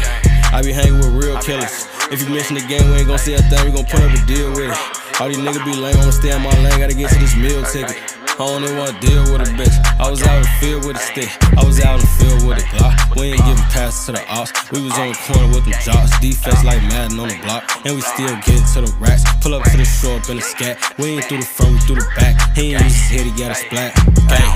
I 0.53 0.62
be 0.62 0.73
hanging 0.73 0.99
with 0.99 1.15
real 1.15 1.38
killers. 1.41 1.88
If 2.11 2.21
you 2.23 2.29
mention 2.29 2.59
the 2.59 2.67
game, 2.67 2.91
we 2.91 3.01
ain't 3.01 3.07
gonna 3.07 3.19
say 3.19 3.35
a 3.35 3.43
thing, 3.49 3.65
we 3.65 3.73
gon' 3.73 3.87
put 3.87 4.03
up 4.03 4.12
a 4.12 4.21
deal 4.27 4.51
with 4.51 4.71
it. 4.71 4.79
All 5.21 5.29
these 5.29 5.38
niggas 5.38 5.65
be 5.65 5.73
lame, 5.73 5.97
I'ma 5.97 6.11
stay 6.11 6.35
in 6.35 6.43
my 6.43 6.53
lane, 6.61 6.79
gotta 6.79 6.95
get 6.95 7.09
to 7.11 7.19
this 7.19 7.35
meal 7.35 7.65
ticket. 7.65 8.12
I 8.42 8.59
don't 8.59 8.76
wanna 8.76 8.98
deal 8.98 9.22
with 9.31 9.46
a 9.46 9.50
bitch. 9.55 9.70
I 10.02 10.11
was 10.11 10.20
out 10.26 10.35
in 10.35 10.42
the 10.42 10.48
field 10.59 10.85
with 10.85 10.96
a 10.96 10.98
stick. 10.98 11.31
I 11.57 11.62
was 11.62 11.78
out 11.78 11.94
in 11.94 12.00
the 12.02 12.12
field 12.18 12.42
with 12.42 12.59
a 12.59 12.66
Glock. 12.74 13.14
We 13.14 13.31
ain't 13.31 13.44
giving 13.46 13.70
passes 13.70 14.07
to 14.07 14.18
the 14.18 14.24
ops. 14.26 14.50
We 14.72 14.83
was 14.83 14.98
on 14.98 15.14
the 15.14 15.18
corner 15.31 15.46
with 15.55 15.62
them 15.62 15.78
jocks. 15.78 16.18
Defense 16.18 16.64
like 16.64 16.83
Madden 16.90 17.22
on 17.22 17.28
the 17.28 17.38
block. 17.46 17.62
And 17.87 17.94
we 17.94 18.02
still 18.02 18.35
get 18.42 18.66
to 18.74 18.83
the 18.83 18.90
racks. 18.98 19.22
Pull 19.38 19.55
up 19.55 19.62
to 19.70 19.76
the 19.78 19.87
shore 19.87 20.18
up 20.18 20.28
in 20.28 20.38
the 20.38 20.42
scat. 20.42 20.74
We 20.98 21.14
ain't 21.14 21.24
through 21.31 21.38
the 21.38 21.46
front, 21.46 21.70
we 21.70 21.78
through 21.87 22.02
the 22.02 22.09
back. 22.18 22.35
He 22.59 22.74
ain't 22.74 22.83
use 22.83 22.98
his 22.98 23.14
head, 23.14 23.26
he 23.31 23.33
got 23.38 23.52
a 23.52 23.55
splat. 23.55 23.94
Bang. 24.26 24.50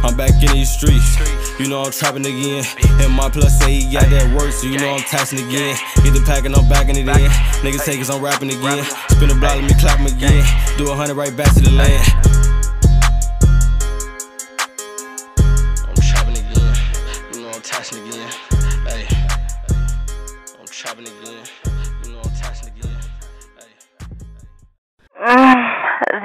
I'm 0.00 0.16
back 0.16 0.32
in 0.40 0.56
these 0.56 0.72
streets. 0.72 1.20
You 1.60 1.68
know 1.68 1.84
I'm 1.84 1.92
trapping 1.92 2.24
again. 2.24 2.64
And 3.04 3.12
my 3.12 3.28
plus 3.28 3.52
say 3.60 3.84
he 3.84 3.92
got 3.92 4.08
that 4.16 4.32
work, 4.32 4.48
so 4.56 4.64
you 4.64 4.80
know 4.80 4.96
I'm 4.96 5.04
taxing 5.04 5.44
again. 5.44 5.76
Get 6.00 6.16
the 6.16 6.24
pack 6.24 6.48
and 6.48 6.56
I'm 6.56 6.64
backing 6.72 6.96
it 6.96 7.04
in. 7.04 7.28
Niggas 7.60 7.84
take 7.84 8.00
us, 8.00 8.08
I'm 8.08 8.24
rapping 8.24 8.48
again. 8.48 8.80
Spin 9.12 9.28
a 9.28 9.36
block, 9.36 9.60
let 9.60 9.68
me 9.68 9.76
clap 9.76 10.00
'em 10.00 10.08
again. 10.08 10.40
Do 10.80 10.88
a 10.88 10.96
hundred 10.96 11.20
right 11.20 11.36
back 11.36 11.52
to 11.52 11.60
the 11.60 11.76
land. 11.76 12.55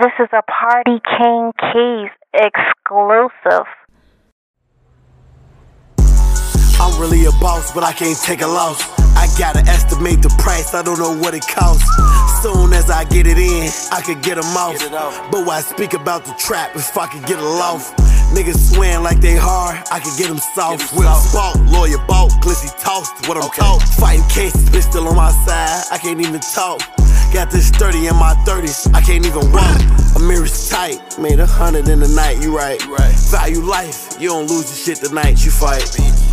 This 0.02 0.14
is 0.20 0.30
a 0.34 0.42
Party 0.42 1.00
King 1.06 1.52
Keys 1.62 2.10
exclusive. 2.34 3.68
I'm 6.80 7.00
really 7.00 7.26
a 7.26 7.32
boss, 7.40 7.72
but 7.72 7.84
I 7.84 7.94
can't 7.94 8.18
take 8.18 8.42
a 8.42 8.48
loss. 8.48 8.82
I 9.16 9.28
gotta 9.38 9.60
estimate 9.70 10.24
the 10.24 10.34
price, 10.42 10.74
I 10.74 10.82
don't 10.82 10.98
know 10.98 11.16
what 11.22 11.36
it 11.36 11.46
costs. 11.46 11.86
Soon 12.42 12.74
as 12.74 12.90
I 12.90 13.04
get 13.04 13.28
it 13.28 13.38
in, 13.38 13.70
I 13.92 14.02
could 14.02 14.24
get 14.24 14.42
them 14.42 14.58
off. 14.58 14.82
But 15.30 15.46
why 15.46 15.62
speak 15.62 15.94
about 15.94 16.26
the 16.26 16.34
trap 16.34 16.76
if 16.76 16.98
I 16.98 17.06
could 17.06 17.28
get 17.28 17.38
a 17.38 17.46
loaf? 17.46 17.94
Niggas 18.34 18.74
swearing 18.74 19.04
like 19.04 19.22
they 19.22 19.36
hard, 19.36 19.86
I 19.92 20.00
could 20.00 20.18
get 20.18 20.30
them 20.30 20.40
soft. 20.56 20.98
Whip 20.98 21.14
spalt, 21.14 21.60
lawyer 21.70 22.02
bought, 22.08 22.32
glizzy 22.42 22.74
tossed, 22.82 23.28
what 23.30 23.38
I'm 23.38 23.52
taught. 23.52 23.84
Fighting 23.84 24.28
cases, 24.30 24.68
bitch 24.72 24.90
still 24.90 25.08
on 25.08 25.16
my 25.16 25.30
side, 25.46 25.84
I 25.92 26.00
can't 26.00 26.20
even 26.20 26.40
talk. 26.40 26.82
Got 27.34 27.50
this 27.50 27.70
30 27.70 28.08
in 28.08 28.16
my 28.18 28.34
30s, 28.46 28.94
I 28.94 29.00
can't 29.00 29.26
even 29.26 29.52
walk. 29.54 30.01
A 30.16 30.20
mirror's 30.20 30.70
tight, 30.70 31.00
made 31.18 31.40
a 31.40 31.46
hundred 31.46 31.88
in 31.88 32.00
the 32.00 32.08
night, 32.10 32.42
you 32.42 32.56
right. 32.56 32.84
right. 32.88 33.16
Value 33.32 33.62
life, 33.62 34.20
you 34.20 34.30
don't 34.30 34.48
lose 34.50 34.70
the 34.70 34.76
shit 34.76 34.98
tonight, 34.98 35.44
you 35.46 35.52
fight. 35.52 35.84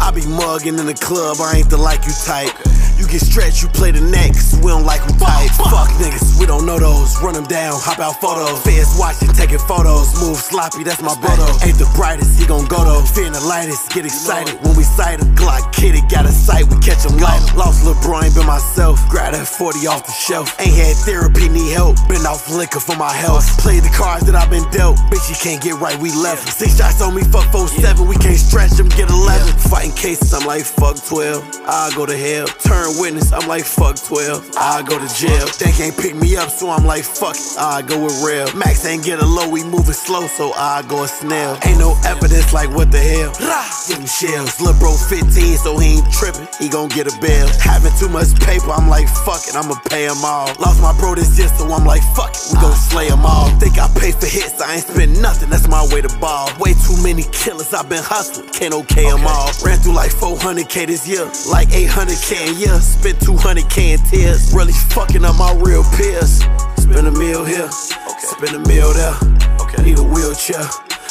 I 0.01 0.11
be 0.11 0.27
mugging 0.27 0.79
in 0.79 0.87
the 0.87 0.95
club, 0.95 1.39
I 1.41 1.59
ain't 1.59 1.71
the 1.71 1.77
like 1.77 2.05
you 2.07 2.13
type. 2.25 2.51
You 2.99 3.07
get 3.07 3.23
stretched, 3.23 3.63
you 3.63 3.69
play 3.69 3.93
the 3.93 4.03
next, 4.03 4.59
we 4.59 4.75
don't 4.75 4.83
like 4.83 5.01
who 5.07 5.15
tight. 5.23 5.55
Fuck 5.55 5.87
niggas, 6.03 6.41
we 6.41 6.47
don't 6.47 6.67
know 6.67 6.79
those. 6.83 7.15
Run 7.23 7.35
them 7.35 7.47
down, 7.47 7.79
hop 7.79 8.03
out 8.03 8.19
photos. 8.19 8.59
Feds 8.67 8.99
watching, 8.99 9.31
taking 9.39 9.63
photos. 9.71 10.19
Move 10.19 10.35
sloppy, 10.35 10.83
that's 10.83 11.01
my 11.01 11.15
brother. 11.23 11.47
Ain't 11.63 11.79
the 11.79 11.87
brightest, 11.95 12.35
he 12.35 12.47
gon' 12.47 12.67
go 12.67 12.83
though. 12.83 13.07
Fearing 13.07 13.39
the 13.39 13.45
lightest, 13.47 13.95
get 13.95 14.05
excited 14.05 14.59
when 14.67 14.75
we 14.75 14.83
sight 14.83 15.23
him. 15.23 15.31
Glock 15.39 15.71
kitty, 15.71 16.03
got 16.11 16.27
a 16.27 16.35
sight, 16.35 16.67
we 16.67 16.75
catch 16.83 17.07
him 17.07 17.15
light. 17.23 17.39
Lost 17.55 17.87
LeBron, 17.87 18.27
ain't 18.27 18.35
been 18.35 18.47
myself. 18.51 18.99
Grab 19.09 19.35
that 19.39 19.47
40 19.47 19.87
off 19.87 20.03
the 20.03 20.11
shelf. 20.11 20.59
Ain't 20.59 20.75
had 20.75 20.99
therapy, 21.07 21.47
need 21.49 21.71
help. 21.71 21.95
Been 22.11 22.27
off 22.27 22.51
liquor 22.51 22.83
for 22.83 22.97
my 22.99 23.15
health. 23.15 23.47
Play 23.69 23.81
the 23.81 23.93
cards 23.93 24.25
that 24.25 24.35
I've 24.35 24.49
been 24.49 24.65
dealt. 24.73 24.97
Bitch, 25.13 25.29
you 25.29 25.37
can't 25.37 25.61
get 25.61 25.77
right, 25.77 25.93
we 26.01 26.09
left. 26.17 26.49
Six 26.49 26.79
shots 26.79 27.03
on 27.05 27.13
me, 27.13 27.21
fuck 27.21 27.45
4-7. 27.53 28.09
We 28.09 28.17
can't 28.17 28.41
stretch 28.41 28.73
them, 28.81 28.89
get 28.89 29.13
11. 29.13 29.45
Fighting 29.69 29.93
cases, 29.93 30.33
I'm 30.33 30.49
like, 30.49 30.65
fuck 30.65 30.97
12. 30.97 31.45
I 31.69 31.93
go 31.93 32.07
to 32.07 32.17
hell. 32.17 32.49
Turn 32.65 32.97
witness, 32.97 33.31
I'm 33.31 33.47
like, 33.47 33.69
fuck 33.69 34.01
12. 34.01 34.57
I 34.57 34.81
go 34.89 34.97
to 34.97 35.09
jail. 35.13 35.45
They 35.61 35.69
can't 35.77 35.93
pick 35.93 36.17
me 36.17 36.35
up, 36.41 36.49
so 36.49 36.71
I'm 36.71 36.87
like, 36.87 37.05
fuck 37.05 37.37
it. 37.37 37.61
I 37.61 37.83
go 37.85 38.01
with 38.01 38.17
real. 38.25 38.49
Max 38.57 38.89
ain't 38.89 39.05
get 39.05 39.21
a 39.21 39.27
low, 39.27 39.51
we 39.53 39.61
moving 39.65 39.93
slow, 39.93 40.27
so 40.29 40.57
I 40.57 40.81
go 40.89 41.05
a 41.05 41.09
snail. 41.09 41.61
Ain't 41.69 41.77
no 41.77 41.93
evidence, 42.09 42.55
like, 42.55 42.73
what 42.73 42.91
the 42.91 43.05
hell? 43.05 43.37
Give 43.85 44.01
him 44.01 44.09
shells. 44.09 44.57
Lil' 44.65 44.81
bro 44.81 44.97
15, 44.97 45.29
so 45.61 45.77
he 45.77 46.01
ain't 46.01 46.09
tripping. 46.09 46.49
He 46.57 46.71
gon' 46.71 46.89
get 46.89 47.05
a 47.05 47.13
bail. 47.21 47.45
Having 47.61 47.93
too 48.01 48.09
much 48.09 48.33
paper, 48.41 48.73
I'm 48.73 48.89
like, 48.89 49.13
fuck 49.29 49.45
it, 49.45 49.53
I'ma 49.53 49.77
pay 49.93 50.09
him 50.09 50.25
all. 50.25 50.49
Lost 50.57 50.81
my 50.81 50.97
bro 50.97 51.21
this 51.21 51.37
year, 51.37 51.53
so 51.53 51.69
I'm 51.69 51.85
like, 51.85 52.01
fuck 52.17 52.33
it, 52.33 52.49
we 52.49 52.57
gon' 52.65 52.73
slay 52.73 53.13
them 53.13 53.27
all. 53.27 53.58
Think 53.59 53.79
I 53.79 53.89
pay 53.99 54.13
for 54.13 54.27
hits, 54.27 54.61
I 54.61 54.75
ain't 54.75 54.85
spend 54.85 55.21
nothing, 55.21 55.51
that's 55.51 55.67
my 55.69 55.87
way 55.93 56.01
to 56.01 56.09
ball. 56.19 56.49
Way 56.61 56.75
too 56.75 56.97
many 57.03 57.25
killers, 57.33 57.75
I've 57.75 57.89
been 57.89 58.03
hustling, 58.03 58.49
can't 58.51 58.73
okay 58.73 59.11
them 59.11 59.27
all. 59.27 59.51
Ran 59.65 59.79
through 59.79 59.95
like 59.95 60.13
400k 60.13 60.87
this 60.87 61.09
year, 61.09 61.25
like 61.51 61.69
800k 61.69 62.51
a 62.51 62.55
year. 62.55 62.81
Spent 62.81 63.19
200k 63.19 63.99
in 63.99 64.01
tears, 64.07 64.55
really 64.55 64.73
fucking 64.95 65.25
up 65.25 65.37
my 65.37 65.53
real 65.61 65.83
peers. 65.97 66.41
Spend 66.79 67.07
a 67.07 67.13
meal 67.13 67.45
here, 67.45 67.69
okay. 67.69 68.27
spend 68.31 68.55
a 68.55 68.69
meal 68.69 68.93
there. 68.95 69.17
Okay. 69.61 69.83
Need 69.83 69.99
a 69.99 70.05
wheelchair. 70.05 70.65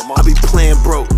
I 0.08 0.24
be 0.24 0.34
playing 0.48 0.82
broke. 0.84 1.10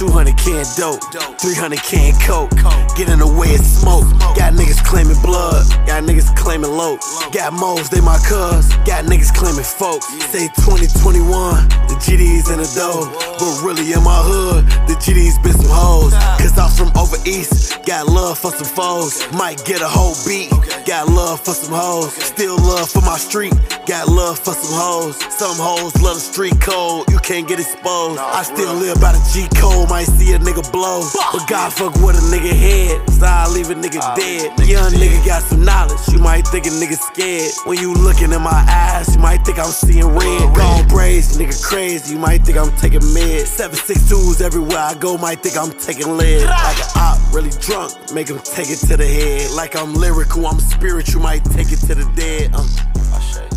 200k 0.00 0.64
dope, 0.78 1.02
300k 1.42 2.16
coke. 2.24 2.50
Get 2.96 3.10
in 3.10 3.18
the 3.18 3.26
way 3.26 3.52
of 3.54 3.60
smoke. 3.60 4.08
Got 4.38 4.54
niggas 4.54 4.82
claiming 4.86 5.20
blood, 5.20 5.68
got 5.86 6.04
niggas 6.04 6.34
claiming 6.36 6.70
low. 6.70 6.96
Got 7.32 7.52
moles, 7.52 7.90
they 7.90 8.00
my 8.00 8.16
cuz. 8.24 8.72
Got 8.86 9.04
niggas 9.04 9.34
claiming 9.34 9.64
folks. 9.66 10.06
Say 10.30 10.48
2021, 10.78 11.66
the 11.90 11.98
GD's 11.98 12.50
in 12.50 12.62
the 12.62 12.70
dough. 12.78 13.10
But 13.38 13.66
really 13.66 13.90
in 13.90 14.02
my 14.06 14.22
hood, 14.22 14.62
the 14.86 14.94
GD's 14.94 15.38
been 15.42 15.58
some 15.58 15.74
hoes. 15.74 16.14
Cause 16.38 16.54
I'm 16.54 16.70
from 16.70 16.94
over 16.94 17.18
east, 17.26 17.82
got 17.84 18.06
love 18.06 18.38
for 18.38 18.52
some 18.52 18.66
foes. 18.66 19.26
Might 19.34 19.64
get 19.64 19.82
a 19.82 19.88
whole 19.88 20.14
beat, 20.22 20.50
got 20.86 21.08
love 21.08 21.40
for 21.42 21.50
some 21.50 21.74
hoes. 21.74 22.14
Still 22.14 22.56
love 22.58 22.88
for 22.88 23.02
my 23.02 23.18
street, 23.18 23.54
got 23.86 24.06
love 24.06 24.38
for 24.38 24.54
some 24.54 24.78
hoes. 24.78 25.18
Some 25.34 25.58
hoes 25.58 25.94
love 25.98 26.14
the 26.14 26.22
street 26.22 26.60
code, 26.60 27.10
you 27.10 27.18
can't 27.18 27.48
get 27.48 27.58
exposed. 27.58 28.20
I 28.22 28.42
still 28.44 28.74
live 28.74 29.00
by 29.00 29.12
the 29.12 29.22
G 29.34 29.50
code, 29.58 29.90
might 29.90 30.06
see 30.06 30.32
a 30.34 30.38
nigga 30.38 30.62
blow. 30.70 31.02
But 31.32 31.48
God 31.48 31.72
fuck 31.72 31.94
with 31.98 32.14
a 32.14 32.24
nigga 32.30 32.54
head, 32.54 33.02
so 33.10 33.26
I 33.26 33.50
leave 33.50 33.70
a 33.70 33.74
nigga 33.74 33.98
dead. 34.14 34.54
Young 34.62 34.94
nigga 34.94 35.26
got 35.26 35.42
some 35.42 35.64
knowledge, 35.64 36.06
you 36.12 36.18
might 36.18 36.46
think 36.46 36.66
a 36.66 36.70
nigga 36.70 36.94
scared. 36.94 37.50
When 37.66 37.78
you 37.78 37.94
looking 37.94 38.30
in 38.30 38.42
my 38.42 38.62
eyes, 38.70 39.14
you 39.14 39.20
might 39.20 39.42
think 39.42 39.58
I'm 39.58 39.74
seeing 39.74 40.06
red. 40.06 40.54
Gone 40.68 40.86
braids, 40.86 41.38
nigga 41.38 41.56
crazy, 41.62 42.12
you 42.12 42.20
might 42.20 42.44
think 42.44 42.58
I'm 42.58 42.76
taking 42.76 43.00
meds. 43.00 43.56
762s 43.56 44.42
everywhere 44.42 44.78
I 44.78 44.94
go, 44.94 45.16
might 45.16 45.40
think 45.40 45.56
I'm 45.56 45.72
taking 45.78 46.18
lead. 46.18 46.44
Like 46.44 46.76
an 46.76 46.90
op, 46.96 47.18
really 47.32 47.50
drunk, 47.58 47.92
make 48.12 48.28
him 48.28 48.38
take 48.40 48.68
it 48.68 48.76
to 48.88 48.96
the 48.98 49.06
head. 49.06 49.50
Like 49.52 49.74
I'm 49.76 49.94
lyrical, 49.94 50.46
I'm 50.46 50.60
spiritual, 50.60 51.22
might 51.22 51.42
take 51.56 51.72
it 51.72 51.80
to 51.88 51.94
the 51.94 52.04
dead. 52.14 52.54
Um, 52.54 52.68
I 53.14 53.20
say. 53.32 53.48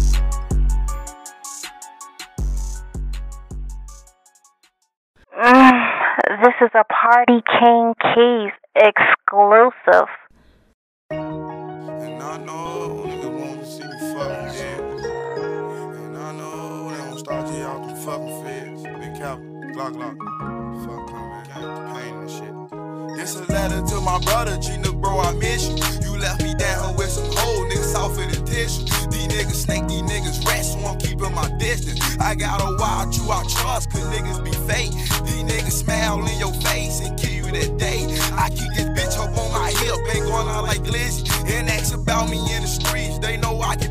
Mm, 5.38 6.43
this 6.45 6.56
is 6.62 6.71
a 6.74 6.86
Party 6.86 7.41
King 7.60 7.93
Keys 8.00 8.54
exclusive. 8.74 10.08
Glock 19.71 19.93
Glock. 19.95 20.17
Fuck 20.84 21.13
man, 21.13 21.45
got 21.47 21.95
pain 21.95 22.13
and 22.15 22.29
shit. 22.29 23.17
This 23.17 23.36
a 23.36 23.51
letter 23.51 23.81
to 23.88 24.01
my 24.01 24.19
brother, 24.19 24.57
G 24.57 24.75
Nook, 24.77 24.95
bro, 24.95 25.19
I 25.19 25.34
miss 25.36 25.69
you. 25.69 25.75
You 26.03 26.19
left 26.19 26.43
me 26.43 26.53
down 26.55 26.89
here 26.89 26.97
with 26.97 27.10
some 27.10 27.23
old 27.23 27.71
niggas 27.71 27.95
off 27.95 28.17
of 28.19 28.27
the 28.31 28.41
tissue. 28.43 28.84
These 29.10 29.27
niggas 29.27 29.63
snake, 29.63 29.88
these 29.88 30.01
niggas 30.01 30.45
rest, 30.45 30.73
so 30.73 30.79
I'm 30.79 30.99
keeping 30.99 31.34
my 31.34 31.49
distance. 31.57 31.99
I 32.19 32.36
gotta 32.36 32.75
watch 32.79 33.17
you, 33.17 33.29
I 33.31 33.43
trust, 33.47 33.91
cause 33.91 34.03
niggas 34.12 34.43
be 34.43 34.51
fake. 34.67 34.91
These 35.23 35.43
niggas 35.43 35.84
smile 35.84 36.19
in 36.19 36.38
your 36.38 36.53
face 36.62 36.99
and 36.99 37.17
kill 37.17 37.31
you 37.31 37.51
that 37.51 37.77
day. 37.77 38.07
I 38.36 38.49
keep 38.49 38.71
this 38.75 38.89
bitch 38.91 39.17
up 39.17 39.38
on 39.38 39.51
my 39.53 39.71
hip, 39.71 39.99
ain't 40.13 40.25
going 40.25 40.47
out 40.49 40.63
like 40.63 40.79
glizzy. 40.79 41.23
And 41.47 41.69
ask 41.69 41.95
about 41.95 42.29
me 42.29 42.39
in 42.55 42.63
the 42.63 42.67
streets, 42.67 43.19
they 43.19 43.38
know 43.38 43.60
I 43.62 43.75
busy. 43.75 43.90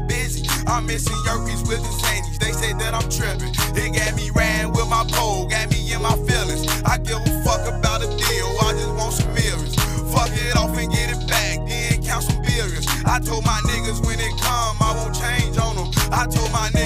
I'm 0.81 0.87
missing 0.87 1.13
Yerkes 1.27 1.61
with 1.69 1.85
the 1.85 1.93
Zanies, 2.01 2.39
they 2.41 2.53
say 2.53 2.73
that 2.73 2.95
I'm 2.97 3.05
tripping. 3.13 3.53
It 3.77 3.93
got 3.93 4.17
me 4.17 4.31
ran 4.33 4.73
with 4.73 4.89
my 4.89 5.05
pole, 5.13 5.45
got 5.47 5.69
me 5.69 5.93
in 5.93 6.01
my 6.01 6.17
feelings. 6.25 6.65
I 6.89 6.97
give 6.97 7.21
a 7.21 7.45
fuck 7.45 7.69
about 7.69 8.01
a 8.01 8.09
deal, 8.09 8.49
I 8.65 8.73
just 8.73 8.89
want 8.97 9.13
some 9.13 9.29
mirrors. 9.37 9.77
Fuck 10.09 10.33
it 10.33 10.57
off 10.57 10.73
and 10.73 10.91
get 10.91 11.13
it 11.13 11.21
back, 11.29 11.69
then 11.69 12.01
count 12.01 12.25
some 12.25 12.41
billions. 12.41 12.89
I 13.05 13.21
told 13.21 13.45
my 13.45 13.61
niggas 13.69 14.01
when 14.09 14.17
it 14.25 14.33
come, 14.41 14.81
I 14.81 14.97
won't 14.97 15.13
change 15.13 15.59
on 15.61 15.77
them. 15.77 15.93
I 16.17 16.25
told 16.25 16.49
my 16.49 16.73
niggas 16.73 16.80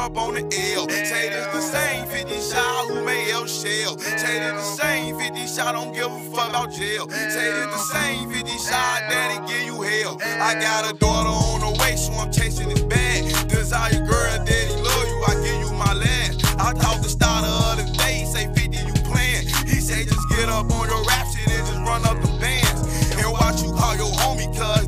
up 0.00 0.16
on 0.16 0.32
the 0.34 0.40
L. 0.74 0.88
Say 0.88 1.28
this 1.28 1.46
the 1.48 1.60
same 1.60 2.06
50 2.06 2.40
shot 2.40 2.88
who 2.88 3.04
made 3.04 3.30
L 3.30 3.46
shell. 3.46 3.98
Say 3.98 4.38
this 4.40 4.52
the 4.52 4.82
same 4.82 5.18
50 5.18 5.46
shot, 5.46 5.74
don't 5.74 5.92
give 5.92 6.10
a 6.10 6.20
fuck 6.34 6.48
about 6.48 6.72
jail. 6.72 7.08
Say 7.10 7.52
this 7.52 7.66
the 7.66 7.78
same 7.92 8.30
50 8.30 8.50
shot, 8.50 9.00
daddy 9.10 9.38
give 9.46 9.62
you 9.66 9.82
hell. 9.82 10.16
I 10.40 10.54
got 10.54 10.90
a 10.90 10.96
daughter 10.96 11.28
on 11.28 11.60
the 11.60 11.78
way, 11.80 11.96
so 11.96 12.12
I'm 12.14 12.32
chasing 12.32 12.70
this 12.70 12.82
bag. 12.82 13.48
Desire 13.48 14.00
girl, 14.06 14.44
daddy 14.44 14.74
love 14.80 15.06
you, 15.12 15.20
I 15.28 15.34
give 15.44 15.60
you 15.60 15.70
my 15.76 15.92
last. 15.92 16.44
I 16.58 16.72
talked 16.72 17.02
to 17.02 17.10
Star 17.10 17.42
the 17.76 17.84
day, 17.98 18.24
say 18.24 18.46
50 18.54 18.76
you 18.78 18.94
playing. 19.04 19.44
He 19.68 19.80
say 19.84 20.04
just 20.04 20.26
get 20.30 20.48
up 20.48 20.70
on 20.72 20.88
your 20.88 21.04
rap 21.04 21.26
shit 21.28 21.46
and 21.52 21.66
just 21.66 21.80
run 21.84 22.02
up 22.08 22.16
the 22.24 22.32
bands. 22.40 22.80
And 23.20 23.32
watch 23.32 23.62
you 23.62 23.72
call 23.76 23.96
your 23.96 24.12
homie, 24.24 24.48
cause 24.56 24.79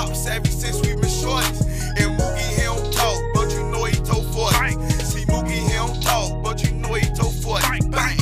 ops 0.00 0.26
ever 0.26 0.48
since 0.48 0.80
we 0.80 0.94
been 0.94 1.12
shorties. 1.20 1.60
And 2.00 2.18
Mookie, 2.18 2.50
he 2.56 2.62
don't 2.62 2.92
talk, 2.92 3.20
but 3.34 3.52
you 3.52 3.62
know 3.70 3.84
he 3.84 3.96
told 3.96 4.26
40. 4.32 4.72
See, 5.04 5.24
Mookie, 5.26 5.60
he 5.68 5.72
don't 5.74 6.02
talk, 6.02 6.42
but 6.42 6.62
you 6.62 6.72
know 6.72 6.94
he 6.94 7.06
told 7.14 7.34
40. 7.34 7.90
Bang! 7.90 8.16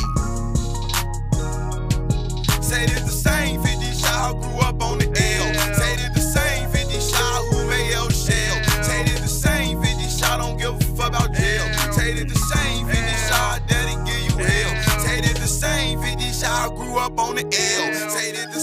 Say 2.60 2.84
it 2.84 3.02
the 3.10 3.16
same 3.26 3.62
50 3.62 3.92
shot 3.92 4.34
who 4.34 4.42
grew 4.42 4.58
up 4.60 4.82
on 4.82 4.98
the 4.98 5.06
L. 5.06 5.46
Say 5.78 5.94
it 5.94 6.12
the 6.14 6.20
same 6.20 6.68
50 6.70 7.00
shot 7.00 7.40
who 7.50 7.66
made 7.70 7.92
L 7.94 8.08
shell. 8.10 8.56
Say 8.82 9.02
it 9.02 9.20
the 9.20 9.32
same 9.44 9.80
50 9.82 10.02
shot 10.18 10.40
don't 10.40 10.58
give 10.58 10.74
a 10.74 10.84
fuck 10.96 11.10
about 11.10 11.32
jail. 11.34 11.64
Say 11.92 12.12
it 12.12 12.28
the 12.28 12.40
same 12.52 12.86
50 12.86 13.02
shot 13.28 13.62
daddy 13.68 13.96
give 14.04 14.22
you 14.28 14.36
hell. 14.44 14.72
Say 15.04 15.18
it 15.18 15.36
the 15.36 15.46
same 15.46 16.02
50 16.02 16.32
shot 16.32 16.74
grew 16.76 16.98
up 16.98 17.18
on 17.18 17.36
the 17.36 17.44
L. 17.44 18.10
Say 18.10 18.30
it 18.30 18.57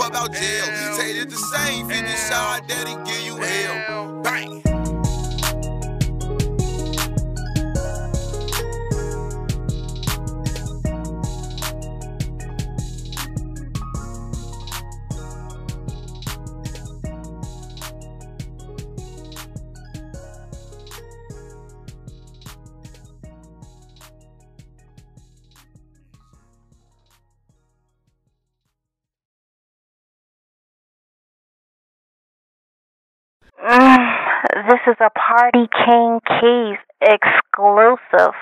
fuck 0.00 0.10
about 0.10 0.32
jail. 0.32 0.64
Say 0.96 1.10
it 1.20 1.28
the 1.28 1.36
same 1.36 1.88
50 1.88 2.08
shot 2.28 2.66
daddy 2.68 2.96
give 3.04 3.22
you 3.26 3.29
this 34.68 34.80
is 34.86 34.96
a 35.00 35.10
Party 35.10 35.68
King 35.86 36.20
Keys 36.26 36.78
exclusive. 37.00 38.34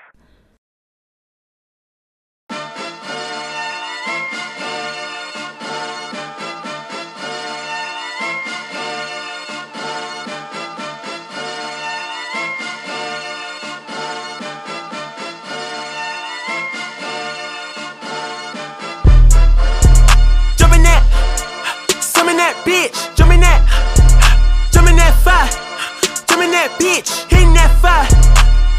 Bitch, 26.78 27.26
hitting 27.28 27.52
that 27.54 27.70
fire. 27.82 28.06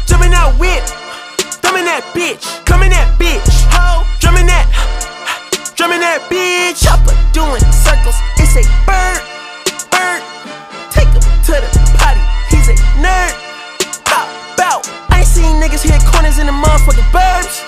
Jump 0.08 0.24
in 0.24 0.32
that 0.32 0.56
whip, 0.58 0.82
thumb 1.62 1.76
in 1.76 1.84
that 1.84 2.02
bitch. 2.16 2.42
Come 2.64 2.82
in 2.82 2.90
that 2.90 3.06
bitch, 3.20 3.46
ho. 3.70 4.02
Drum 4.18 4.36
in 4.36 4.46
that, 4.48 4.66
drum 5.76 5.92
in 5.92 6.00
that 6.00 6.24
bitch. 6.32 6.82
Chopper 6.82 7.14
doing 7.32 7.60
circles. 7.70 8.16
It's 8.40 8.56
a 8.56 8.64
bird, 8.88 9.20
bird. 9.92 10.20
Take 10.90 11.12
him 11.12 11.22
to 11.22 11.54
the 11.60 11.68
potty. 12.00 12.24
He's 12.50 12.66
a 12.72 12.76
nerd. 12.98 13.36
Pop 14.08 14.26
out. 14.58 14.82
I 15.12 15.22
ain't 15.22 15.28
seen 15.28 15.60
niggas 15.60 15.84
hit 15.84 16.00
corners 16.10 16.40
in 16.40 16.46
the 16.48 16.56
motherfucking 16.56 17.06
burbs. 17.14 17.62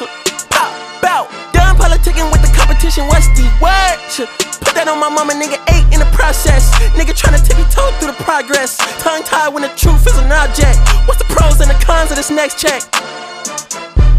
Pop 0.51 0.73
out. 1.05 1.29
Done 1.53 1.77
politicking 1.77 2.33
with 2.33 2.42
the 2.42 2.53
competition. 2.57 3.07
What's 3.07 3.29
the 3.37 3.47
word? 3.61 3.82
Put 4.12 4.77
that 4.77 4.92
on 4.92 5.01
my 5.01 5.09
mama, 5.09 5.33
nigga. 5.33 5.57
Eight 5.72 5.88
in 5.88 5.96
the 5.96 6.11
process. 6.12 6.68
Nigga 6.92 7.16
tryna 7.16 7.40
tippy 7.40 7.64
toe 7.72 7.88
through 7.96 8.12
the 8.12 8.20
progress. 8.20 8.77
Tongue 9.01 9.25
tied 9.25 9.57
when 9.57 9.64
the 9.64 9.72
truth 9.72 10.05
is 10.05 10.12
an 10.20 10.29
object. 10.29 10.77
What's 11.09 11.16
the 11.16 11.29
pros 11.33 11.64
and 11.64 11.70
the 11.72 11.79
cons 11.81 12.12
of 12.12 12.20
this 12.20 12.29
next 12.29 12.61
check? 12.61 12.85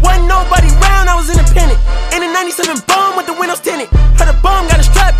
Wasn't 0.02 0.26
nobody 0.26 0.66
round, 0.82 1.06
I 1.06 1.14
was 1.14 1.30
independent. 1.30 1.78
In 2.10 2.26
a 2.26 2.30
97 2.34 2.82
bomb 2.90 3.14
with 3.14 3.30
the 3.30 3.38
windows 3.38 3.62
tinted. 3.62 3.86
Heard 4.18 4.34
a 4.34 4.36
bomb 4.42 4.66
got 4.66 4.82
a 4.82 4.86
strap 4.86 5.13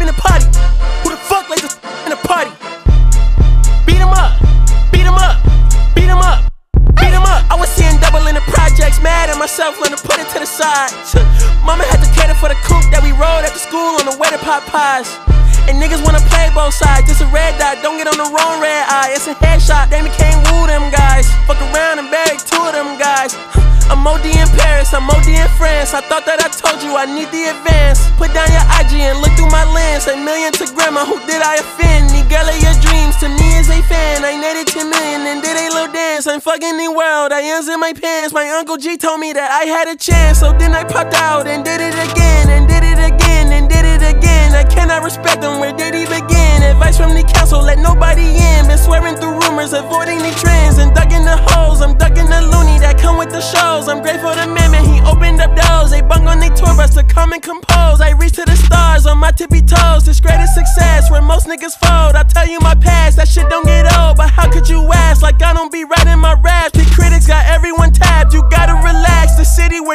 in 38.25 38.33
my 38.33 38.49
uncle 38.57 38.77
G 38.77 38.97
told 38.97 39.21
me 39.21 39.33
that 39.33 39.51
I 39.51 39.69
had 39.69 39.89
a 39.89 39.97
chance. 39.97 40.41
So 40.41 40.53
then 40.57 40.73
I 40.73 40.85
popped 40.85 41.15
out 41.15 41.47
and 41.47 41.65
did 41.65 41.81
it 41.81 41.93
again, 41.93 42.49
and 42.49 42.65
did 42.67 42.81
it 42.85 42.97
again, 42.97 43.53
and 43.53 43.69
did 43.69 43.85
it 43.85 44.01
again. 44.01 44.55
I 44.55 44.65
cannot 44.65 45.03
respect 45.03 45.43
them, 45.43 45.61
where 45.61 45.73
did 45.73 45.95
he 45.95 46.07
begin? 46.07 46.63
Advice 46.63 46.97
from 46.97 47.13
the 47.13 47.23
council, 47.23 47.61
let 47.61 47.79
nobody 47.79 48.25
in. 48.25 48.67
Been 48.67 48.79
swearing 48.79 49.17
through 49.17 49.41
rumors, 49.45 49.73
avoiding 49.73 50.19
the 50.19 50.33
trends, 50.41 50.79
and 50.79 50.95
ducking 50.95 51.25
the 51.25 51.37
holes. 51.53 51.83
I'm 51.83 51.99
ducking 51.99 52.31
the 52.31 52.41
loony 52.49 52.79
that 52.81 52.97
come 52.99 53.19
with 53.19 53.31
the 53.31 53.43
shows. 53.43 53.89
I'm 53.89 54.01
grateful 54.01 54.33
to 54.33 54.47
man, 54.47 54.73
he 54.85 55.01
opened 55.05 55.41
up 55.41 55.53
doors. 55.57 55.91
They 55.91 56.01
bung 56.01 56.27
on 56.27 56.41
their 56.41 56.55
tour 56.55 56.73
bus 56.77 56.95
to 56.95 57.03
come 57.03 57.33
and 57.33 57.43
compose. 57.43 58.01
I 58.01 58.17
reach 58.17 58.41
to 58.41 58.45
the 58.45 58.57
stars 58.57 59.07
on 59.07 59.19
my 59.19 59.33
tippy 59.33 59.61
toes. 59.61 60.07
This 60.07 60.21
greatest 60.21 60.55
success 60.55 61.11
where 61.11 61.21
most 61.21 61.47
niggas 61.47 61.77
fold. 61.77 62.17
I 62.17 62.25
tell 62.25 62.49
you 62.49 62.61
my 62.61 62.75
past, 62.75 63.17
that 63.17 63.29
shit 63.29 63.49
don't 63.51 63.67
get 63.67 63.85
old. 63.99 64.17
But 64.17 64.31
how 64.31 64.51
could 64.51 64.69
you 64.69 64.81
ask? 64.93 65.21
Like 65.21 65.43
I 65.43 65.53
don't 65.53 65.73
be 65.73 65.85
writing 65.85 66.04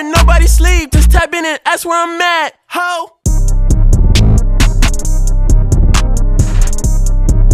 where 0.01 0.11
nobody 0.11 0.47
sleep. 0.47 0.91
Just 0.91 1.11
tap 1.11 1.33
in 1.33 1.45
and 1.45 1.59
ask 1.65 1.85
where 1.85 2.01
I'm 2.01 2.21
at. 2.21 2.53
Ho. 2.67 3.17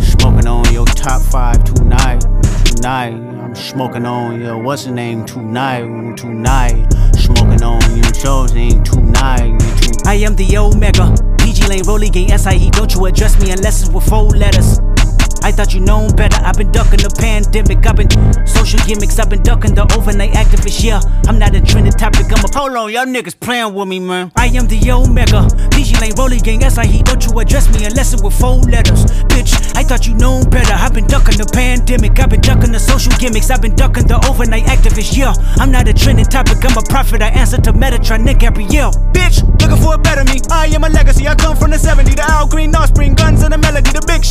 Smoking 0.02 0.48
on 0.48 0.74
your 0.74 0.86
top 0.86 1.22
five 1.24 1.64
tonight, 1.64 2.22
tonight. 2.66 3.14
I'm 3.14 3.56
smoking 3.56 4.06
on 4.06 4.42
your 4.42 4.58
what's 4.58 4.86
the 4.86 4.92
name 4.92 5.26
tonight, 5.26 6.18
tonight. 6.18 6.88
Smoking 7.16 7.64
on 7.64 7.82
your 7.96 8.14
show's 8.14 8.54
name 8.54 8.84
tonight, 8.84 9.58
tonight. 9.60 10.08
I 10.08 10.16
am 10.16 10.36
the 10.36 10.58
Omega, 10.58 11.16
PG 11.40 11.68
Lane, 11.68 11.84
Rolly 11.86 12.10
Gang, 12.10 12.38
SIE. 12.38 12.70
Don't 12.72 12.94
you 12.94 13.06
address 13.06 13.40
me 13.42 13.52
unless 13.52 13.82
it's 13.82 13.92
with 13.92 14.08
four 14.08 14.30
letters. 14.30 14.80
I 15.46 15.52
thought 15.52 15.76
you 15.76 15.80
known 15.80 16.10
better. 16.16 16.42
I've 16.42 16.58
been 16.58 16.72
ducking 16.72 17.06
the 17.06 17.14
pandemic. 17.22 17.86
I've 17.86 17.96
been 17.96 18.10
social 18.48 18.82
gimmicks. 18.90 19.20
I've 19.20 19.30
been 19.30 19.44
ducking 19.44 19.76
the 19.76 19.86
overnight 19.94 20.34
activists. 20.34 20.84
Yeah, 20.84 21.00
I'm 21.30 21.38
not 21.38 21.54
a 21.54 21.62
trending 21.62 21.94
topic. 21.94 22.34
I'm 22.34 22.42
a 22.42 22.50
hold 22.50 22.74
on, 22.74 22.92
y'all 22.92 23.06
niggas 23.06 23.40
playing 23.40 23.76
with 23.76 23.88
me, 23.88 24.00
man. 24.00 24.32
I 24.36 24.48
am 24.58 24.66
the 24.66 24.82
Omega, 24.90 25.46
PG 25.70 26.02
Lane, 26.02 26.18
Rolly 26.18 26.40
Gang, 26.42 26.66
SIE. 26.66 27.06
Don't 27.06 27.22
you 27.22 27.38
address 27.38 27.70
me 27.70 27.86
unless 27.86 28.12
it's 28.12 28.24
with 28.24 28.34
four 28.34 28.58
letters, 28.66 29.06
bitch. 29.30 29.54
I 29.78 29.84
thought 29.86 30.08
you 30.08 30.16
known 30.16 30.50
better. 30.50 30.74
I've 30.74 30.96
been 30.98 31.06
ducking 31.06 31.38
the 31.38 31.46
pandemic. 31.54 32.18
I've 32.18 32.34
been 32.34 32.42
ducking 32.42 32.72
the 32.72 32.82
social 32.82 33.14
gimmicks. 33.22 33.52
I've 33.52 33.62
been 33.62 33.76
ducking 33.76 34.08
the 34.08 34.18
overnight 34.26 34.66
activists. 34.66 35.16
Yeah, 35.16 35.38
I'm 35.62 35.70
not 35.70 35.88
a 35.88 35.94
trending 35.94 36.26
topic. 36.26 36.66
I'm 36.66 36.76
a 36.76 36.82
prophet. 36.90 37.22
I 37.22 37.30
answer 37.30 37.62
to 37.62 37.72
Metatron, 37.72 38.26
Nick 38.26 38.40
Gabrielle. 38.40 38.98
Bitch, 39.14 39.46
looking 39.62 39.78
for 39.78 39.94
a 39.94 39.98
better 40.00 40.26
me. 40.26 40.42
I 40.50 40.74
am 40.74 40.84
a 40.84 40.90
legacy. 40.90 41.28
I 41.28 41.36
come 41.36 41.56
from 41.56 41.70
the 41.70 41.78
70. 41.78 42.16
The 42.18 42.26
Al 42.26 42.48
Green, 42.48 42.74
Offspring, 42.74 43.14
guns 43.14 43.44
and 43.44 43.54
the 43.54 43.60
melody. 43.60 43.92
The 43.94 44.02
big 44.10 44.25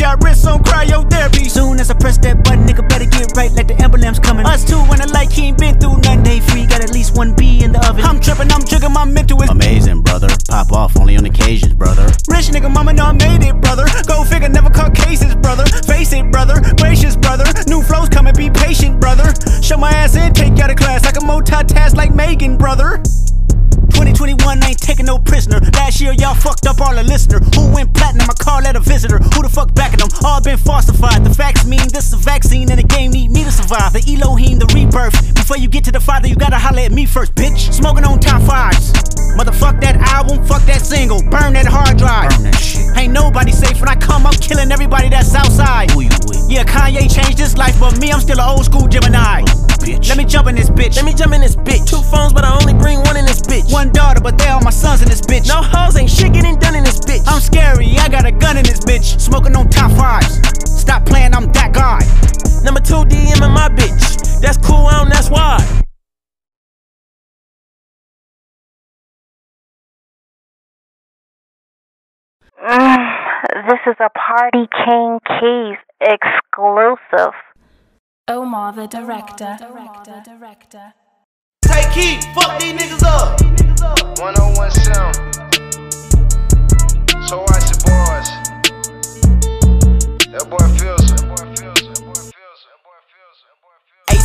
on 0.54 0.62
cryotherapy. 0.62 1.48
Soon 1.48 1.80
as 1.80 1.90
I 1.90 1.94
press 1.94 2.18
that 2.18 2.44
button, 2.44 2.66
nigga 2.66 2.86
better 2.88 3.06
get 3.06 3.32
right 3.36 3.50
like 3.52 3.68
the 3.68 3.76
emblem's 3.82 4.18
coming. 4.18 4.46
Us 4.46 4.64
two 4.64 4.78
when 4.88 5.00
I 5.00 5.06
like 5.06 5.32
he 5.32 5.48
ain't 5.48 5.58
been 5.58 5.78
through 5.78 5.98
nothing. 5.98 6.22
Day 6.22 6.40
free, 6.40 6.66
got 6.66 6.82
at 6.82 6.92
least 6.92 7.16
one 7.16 7.34
B 7.34 7.62
in 7.62 7.72
the 7.72 7.80
oven. 7.88 8.04
I'm 8.04 8.20
tripping, 8.20 8.50
I'm 8.52 8.64
jigging 8.64 8.92
my 8.92 9.04
mental 9.04 9.42
is 9.42 9.50
Amazing, 9.50 10.02
brother. 10.02 10.28
Pop 10.48 10.72
off 10.72 10.96
only 10.96 11.16
on 11.16 11.24
occasions, 11.24 11.74
brother. 11.74 12.06
Rich 12.28 12.48
nigga, 12.54 12.72
mama 12.72 12.92
know 12.92 13.04
I 13.04 13.12
made 13.12 13.42
it, 13.42 13.60
brother. 13.60 13.84
Go 14.06 14.24
figure, 14.24 14.48
never 14.48 14.70
caught 14.70 14.94
cases, 14.94 15.34
brother. 15.34 15.64
Face 15.86 16.12
it, 16.12 16.30
brother. 16.30 16.60
Gracious, 16.76 17.16
brother. 17.16 17.44
New 17.66 17.82
flows 17.82 18.08
coming, 18.08 18.34
be 18.34 18.50
patient, 18.50 19.00
brother. 19.00 19.32
Show 19.62 19.76
my 19.76 19.90
ass 19.90 20.16
in, 20.16 20.32
take 20.32 20.58
out 20.60 20.70
of 20.70 20.76
class. 20.76 21.04
I 21.06 21.12
can 21.12 21.22
multitask 21.22 21.96
like 21.96 22.14
Megan, 22.14 22.56
brother. 22.56 23.02
2021 24.04 24.64
ain't 24.64 24.78
taking 24.78 25.06
no 25.06 25.18
prisoner. 25.18 25.60
Last 25.72 26.00
year 26.00 26.12
y'all 26.12 26.34
fucked 26.34 26.66
up 26.66 26.80
all 26.80 26.94
the 26.94 27.02
listener. 27.02 27.40
Who 27.56 27.72
went 27.72 27.94
platinum? 27.94 28.28
I 28.28 28.34
call 28.34 28.60
that 28.62 28.76
a 28.76 28.80
visitor. 28.80 29.16
Who 29.16 29.42
the 29.42 29.48
fuck 29.48 29.74
backing 29.74 30.00
them? 30.00 30.10
All 30.24 30.42
been 30.42 30.58
falsified. 30.58 31.24
The 31.24 31.32
facts 31.32 31.64
mean 31.64 31.88
this 31.88 32.08
is 32.08 32.12
a 32.12 32.16
vaccine 32.18 32.70
and 32.70 32.78
the 32.78 32.86
game 32.86 33.12
need 33.12 33.30
me 33.30 33.44
to 33.44 33.50
survive. 33.50 33.94
The 33.94 34.04
Elohim, 34.04 34.58
the 34.58 34.66
rebirth. 34.76 35.34
Before 35.34 35.56
you 35.56 35.68
get 35.68 35.84
to 35.84 35.92
the 35.92 36.00
father, 36.00 36.28
you 36.28 36.36
gotta 36.36 36.58
holler 36.58 36.80
at 36.80 36.92
me 36.92 37.06
first, 37.06 37.34
bitch. 37.34 37.72
Smoking 37.72 38.04
on 38.04 38.20
top 38.20 38.42
fives. 38.42 38.92
Motherfuck 39.38 39.80
that 39.80 39.96
album, 40.12 40.44
fuck 40.46 40.62
that 40.66 40.82
single, 40.82 41.22
burn 41.22 41.54
that 41.54 41.66
hard 41.66 41.96
drive. 41.96 42.30
Burn 42.30 42.44
that 42.44 42.60
shit. 42.60 42.84
Ain't 42.96 43.12
nobody 43.12 43.50
safe 43.52 43.80
when 43.80 43.88
I 43.88 43.96
come, 43.96 44.26
I'm 44.26 44.34
killing 44.34 44.70
everybody 44.70 45.08
that's 45.08 45.34
outside. 45.34 45.90
Who 45.90 46.02
you 46.02 46.10
with? 46.28 46.44
Yeah, 46.48 46.64
Kanye 46.64 47.12
changed 47.12 47.38
his 47.38 47.56
life, 47.56 47.80
but 47.80 47.98
me, 47.98 48.12
I'm 48.12 48.20
still 48.20 48.38
an 48.38 48.48
old 48.48 48.64
school 48.66 48.86
Gemini. 48.86 49.42
Bitch. 49.84 50.08
Let 50.08 50.16
me 50.16 50.24
jump 50.24 50.48
in 50.48 50.54
this 50.54 50.70
bitch. 50.70 50.96
Let 50.96 51.04
me 51.04 51.12
jump 51.12 51.34
in 51.34 51.40
this 51.42 51.56
bitch. 51.56 51.84
Two 51.84 52.00
phones, 52.08 52.32
but 52.32 52.44
I 52.44 52.54
only 52.54 52.72
bring 52.72 53.00
one 53.00 53.16
in 53.16 53.26
this 53.26 53.40
bitch. 53.40 53.70
One 53.72 53.92
daughter, 53.94 54.20
but 54.20 54.36
they 54.36 54.48
all 54.48 54.60
my 54.60 54.70
sons 54.70 55.00
in 55.02 55.08
this 55.08 55.22
bitch. 55.22 55.48
No 55.48 55.62
hoes, 55.62 55.96
ain't 55.96 56.10
shit 56.10 56.32
getting 56.32 56.58
done 56.58 56.74
in 56.74 56.84
this 56.84 57.00
bitch. 57.00 57.22
I'm 57.26 57.40
scary, 57.40 57.96
I 57.98 58.08
got 58.08 58.26
a 58.26 58.32
gun 58.32 58.56
in 58.56 58.64
this 58.64 58.80
bitch. 58.80 59.20
Smoking 59.20 59.56
on 59.56 59.70
top 59.70 59.92
fives. 59.92 60.40
Stop 60.68 61.06
playing, 61.06 61.34
I'm 61.34 61.50
that 61.52 61.72
guy. 61.72 62.00
Number 62.62 62.80
two 62.80 63.06
DM 63.08 63.40
in 63.42 63.52
my 63.52 63.68
bitch. 63.68 64.40
That's 64.40 64.58
cool, 64.58 64.86
I 64.86 64.98
don't, 64.98 65.08
that's 65.08 65.30
why. 65.30 65.58
Mm, 72.62 73.14
this 73.68 73.80
is 73.86 73.96
a 74.00 74.10
Party 74.10 74.68
King 74.84 75.20
Keys 75.28 75.78
exclusive. 76.00 77.34
Omar 78.26 78.72
the 78.72 78.86
director. 78.86 79.56
Director. 79.58 80.22
Director. 80.24 80.94
Key, 81.94 82.18
fuck 82.34 82.58
these 82.58 82.72
niggas 82.72 83.04
up. 83.04 83.40
101 84.18 84.70
sound. 84.72 85.14
So 87.28 87.44
the 87.70 87.78
boys. 87.86 88.28
That 90.32 90.44
boy 90.50 90.66
feels 90.76 91.03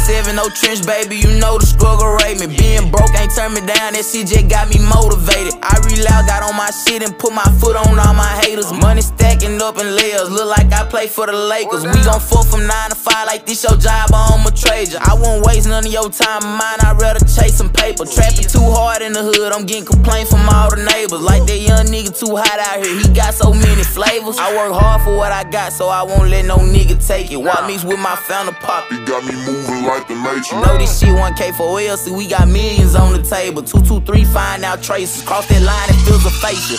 A7, 0.10 0.36
no 0.36 0.50
trench, 0.50 0.86
baby, 0.86 1.18
you 1.18 1.38
know 1.38 1.58
the 1.62 1.66
struggle 1.66 2.18
rate 2.18 2.42
me. 2.42 2.50
Being 2.50 2.90
broke 2.90 3.14
ain't 3.14 3.30
turn 3.30 3.54
me 3.54 3.62
down, 3.62 3.94
that 3.94 4.02
just 4.02 4.50
got 4.50 4.66
me 4.70 4.82
motivated. 4.82 5.54
I 5.62 5.78
real 5.86 6.02
out, 6.10 6.26
got 6.26 6.42
on 6.42 6.58
my 6.58 6.72
shit 6.74 7.06
and 7.06 7.14
put 7.14 7.30
my 7.34 7.46
foot 7.62 7.78
on 7.78 7.94
all 7.94 8.14
my 8.18 8.42
haters. 8.42 8.74
Money 8.74 9.02
stacking 9.02 9.62
up 9.62 9.78
in 9.78 9.86
layers, 9.96 10.30
look 10.32 10.50
like 10.50 10.74
I 10.74 10.86
play 10.90 11.06
for 11.06 11.28
the 11.28 11.38
Lakers. 11.38 11.86
We 11.86 12.02
gon' 12.02 12.20
fuck 12.20 12.50
from 12.50 12.66
9 12.66 12.90
to 12.90 12.96
5 12.98 13.28
like 13.28 13.46
this 13.46 13.62
your 13.62 13.78
job, 13.78 14.10
I'ma 14.10 14.50
trade 14.50 14.90
ya. 14.90 15.00
I 15.06 15.14
won't 15.14 15.46
waste 15.46 15.70
none 15.70 15.86
of 15.86 15.94
your 15.94 16.10
time 16.10 16.42
mine, 16.42 16.82
I'd 16.82 16.98
rather 16.98 17.22
chase 17.22 17.54
some 17.54 17.70
paper. 17.70 18.06
Trapping 18.06 18.50
too 18.50 18.66
hard 18.66 19.06
in 19.06 19.14
the 19.14 19.22
hood, 19.22 19.54
I'm 19.54 19.66
getting 19.70 19.86
complaints 19.86 20.34
from 20.34 20.42
all 20.50 20.74
the 20.74 20.82
neighbors. 20.90 21.22
Like 21.22 21.46
that 21.46 21.62
young 21.62 21.86
nigga 21.86 22.10
too 22.18 22.34
hot 22.34 22.58
out 22.58 22.82
here, 22.82 22.98
he 22.98 23.06
got 23.14 23.38
so 23.38 23.54
many 23.54 23.86
flavors. 23.86 24.42
I 24.42 24.58
work 24.58 24.74
hard 24.74 25.06
for 25.06 25.14
what 25.14 25.32
I 25.32 25.46
got, 25.46 25.70
so 25.74 25.88
I 25.88 26.02
won't 26.02 26.30
let 26.34 26.46
no 26.46 26.58
nigga 26.58 26.98
take 26.98 27.30
it. 27.32 27.38
Walk 27.38 27.68
mix 27.68 27.86
with 27.86 28.00
my 28.00 28.16
founder 28.16 28.58
pop. 28.58 28.90
Got 29.06 29.26
me 29.26 29.36
moving 29.46 29.86
like 29.86 29.99
the 30.08 30.16
Matrix. 30.16 30.52
Know 30.52 30.78
this 30.78 31.00
shit 31.00 31.10
1K 31.10 31.54
for 31.56 31.80
L, 31.80 31.98
see 31.98 32.12
we 32.12 32.28
got 32.28 32.48
millions 32.48 32.96
on 32.96 33.14
the 33.14 33.22
table. 33.22 33.62
223, 33.62 34.24
find 34.26 34.64
out 34.64 34.82
traces. 34.82 35.24
Cross 35.24 35.48
that 35.50 35.62
line 35.62 35.90
and 35.90 36.00
feels 36.08 36.26
a 36.26 36.32
facial. 36.42 36.78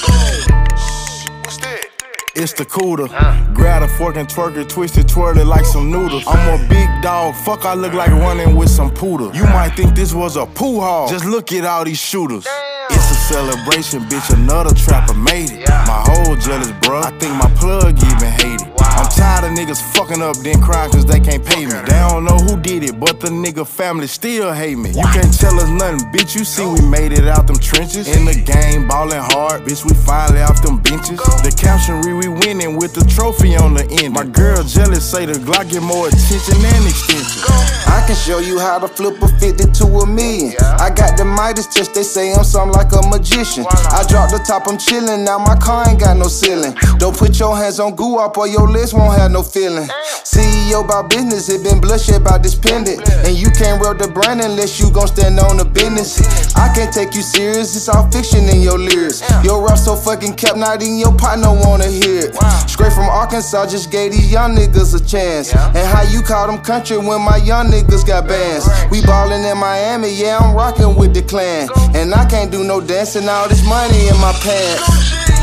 It's 2.36 2.52
the 2.52 2.64
cooler. 2.64 3.08
Grab 3.52 3.82
a 3.82 3.88
fork 3.88 4.16
and 4.16 4.28
twerk 4.28 4.56
it, 4.56 4.68
twist 4.68 4.96
it, 4.96 5.08
twirl 5.08 5.36
it 5.36 5.46
like 5.46 5.66
some 5.66 5.90
noodles. 5.90 6.24
I'm 6.26 6.60
a 6.60 6.68
big 6.68 6.88
dog, 7.02 7.34
fuck, 7.34 7.64
I 7.64 7.74
look 7.74 7.92
like 7.92 8.10
running 8.10 8.56
with 8.56 8.70
some 8.70 8.90
poodle. 8.90 9.34
You 9.34 9.44
might 9.44 9.70
think 9.70 9.94
this 9.94 10.14
was 10.14 10.36
a 10.36 10.46
poo 10.46 10.80
hall, 10.80 11.08
just 11.08 11.24
look 11.24 11.52
at 11.52 11.64
all 11.64 11.84
these 11.84 11.98
shooters. 11.98 12.46
It's 12.90 13.10
a 13.10 13.14
celebration, 13.14 14.02
bitch, 14.02 14.32
another 14.32 14.74
trapper 14.74 15.14
made 15.14 15.50
it. 15.50 15.68
My 15.68 16.04
whole 16.06 16.36
jealous, 16.36 16.70
bruh. 16.82 17.04
I 17.04 17.10
think 17.18 17.34
my 17.34 17.50
plug 17.56 17.96
even 17.96 18.30
hate 18.32 18.60
it. 18.62 18.89
I'm 18.90 19.08
tired 19.10 19.44
of 19.44 19.56
niggas 19.56 19.80
fucking 19.94 20.22
up, 20.22 20.36
then 20.38 20.60
crying 20.60 20.90
cause 20.90 21.06
they 21.06 21.20
can't 21.20 21.44
pay 21.44 21.66
me. 21.66 21.72
They 21.72 22.00
don't 22.08 22.24
know 22.24 22.36
who 22.36 22.60
did 22.60 22.82
it, 22.84 22.98
but 22.98 23.20
the 23.20 23.28
nigga 23.28 23.66
family 23.66 24.06
still 24.06 24.52
hate 24.52 24.76
me. 24.76 24.90
You 24.90 25.06
can't 25.14 25.32
tell 25.32 25.58
us 25.58 25.68
nothing, 25.68 26.10
bitch. 26.12 26.34
You 26.36 26.44
see, 26.44 26.66
we 26.66 26.80
made 26.88 27.12
it 27.12 27.26
out 27.26 27.46
them 27.46 27.56
trenches. 27.56 28.08
In 28.08 28.24
the 28.24 28.34
game, 28.34 28.88
ballin' 28.88 29.22
hard, 29.32 29.62
bitch. 29.62 29.84
We 29.84 29.94
finally 29.94 30.42
off 30.42 30.62
them 30.62 30.78
benches. 30.82 31.18
The 31.18 31.54
caption 31.56 32.02
read 32.02 32.14
we 32.14 32.28
winning 32.28 32.76
with 32.76 32.94
the 32.94 33.04
trophy 33.04 33.56
on 33.56 33.74
the 33.74 33.86
end. 34.02 34.14
My 34.14 34.24
girl 34.24 34.62
jealous, 34.64 35.08
say 35.08 35.26
the 35.26 35.34
Glock 35.34 35.70
get 35.70 35.82
more 35.82 36.08
attention 36.08 36.58
and 36.60 36.84
extension. 36.86 37.42
I 37.86 38.04
can 38.06 38.16
show 38.16 38.38
you 38.38 38.58
how 38.58 38.78
to 38.78 38.88
flip 38.88 39.20
a 39.22 39.28
50 39.28 39.72
to 39.72 39.84
a 40.02 40.06
million. 40.06 40.54
I 40.78 40.90
got 40.90 41.16
the 41.16 41.24
Midas 41.24 41.66
touch, 41.66 41.92
they 41.94 42.02
say 42.02 42.32
I'm 42.32 42.44
something 42.44 42.74
like 42.74 42.92
a 42.92 43.02
magician. 43.08 43.64
I 43.68 44.04
dropped 44.08 44.32
the 44.32 44.42
top, 44.46 44.66
I'm 44.68 44.76
chillin', 44.78 45.24
now 45.24 45.38
my 45.38 45.56
car 45.56 45.88
ain't 45.88 46.00
got 46.00 46.16
no 46.16 46.28
ceiling. 46.28 46.74
Don't 46.98 47.16
put 47.16 47.38
your 47.38 47.56
hands 47.56 47.80
on 47.80 47.94
goo 47.94 48.16
up 48.18 48.36
or 48.38 48.46
your 48.46 48.68
list 48.80 48.94
won't 48.94 49.16
have 49.18 49.30
no 49.30 49.42
feeling. 49.42 49.88
CEO 50.24 50.84
about 50.84 51.10
business, 51.10 51.48
it 51.50 51.62
been 51.62 51.80
bloodshed 51.80 52.22
about 52.22 52.42
this 52.42 52.54
pendant. 52.54 53.06
And 53.26 53.36
you 53.36 53.50
can't 53.50 53.82
rub 53.82 53.98
the 53.98 54.08
brand 54.08 54.40
unless 54.40 54.80
you 54.80 54.90
gon' 54.90 55.06
stand 55.06 55.38
on 55.38 55.58
the 55.58 55.64
business. 55.66 56.16
I 56.56 56.72
can't 56.72 56.92
take 56.92 57.14
you 57.14 57.20
serious, 57.20 57.76
it's 57.76 57.88
all 57.88 58.10
fiction 58.10 58.48
in 58.48 58.62
your 58.62 58.78
lyrics. 58.78 59.20
Your 59.44 59.60
rap 59.66 59.76
so 59.76 59.94
fucking 59.96 60.34
kept, 60.34 60.56
not 60.56 60.80
even 60.82 60.96
your 60.98 61.14
partner 61.16 61.52
wanna 61.52 61.88
hear 61.88 62.30
it. 62.30 62.34
Straight 62.68 62.92
from 62.92 63.08
Arkansas, 63.08 63.66
just 63.66 63.90
gave 63.90 64.12
these 64.12 64.32
young 64.32 64.56
niggas 64.56 64.96
a 64.96 65.02
chance. 65.04 65.52
And 65.52 65.84
how 65.92 66.02
you 66.02 66.22
call 66.22 66.46
them 66.46 66.58
country 66.64 66.96
when 66.96 67.20
my 67.20 67.36
young 67.36 67.68
niggas 67.68 68.06
got 68.06 68.26
bands. 68.26 68.64
We 68.90 69.02
ballin' 69.02 69.44
in 69.44 69.58
Miami, 69.58 70.14
yeah, 70.14 70.38
I'm 70.38 70.54
rockin' 70.54 70.96
with 70.96 71.12
the 71.12 71.22
clan. 71.22 71.68
And 71.94 72.14
I 72.14 72.24
can't 72.24 72.50
do 72.50 72.64
no 72.64 72.80
dancing, 72.80 73.28
all 73.28 73.48
this 73.48 73.66
money 73.66 74.08
in 74.08 74.16
my 74.20 74.32
pants. 74.40 75.39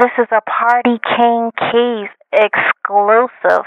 This 0.00 0.12
is 0.18 0.26
a 0.30 0.42
Party 0.42 0.98
King 1.16 1.50
Keys 1.56 2.10
exclusive. 2.32 3.64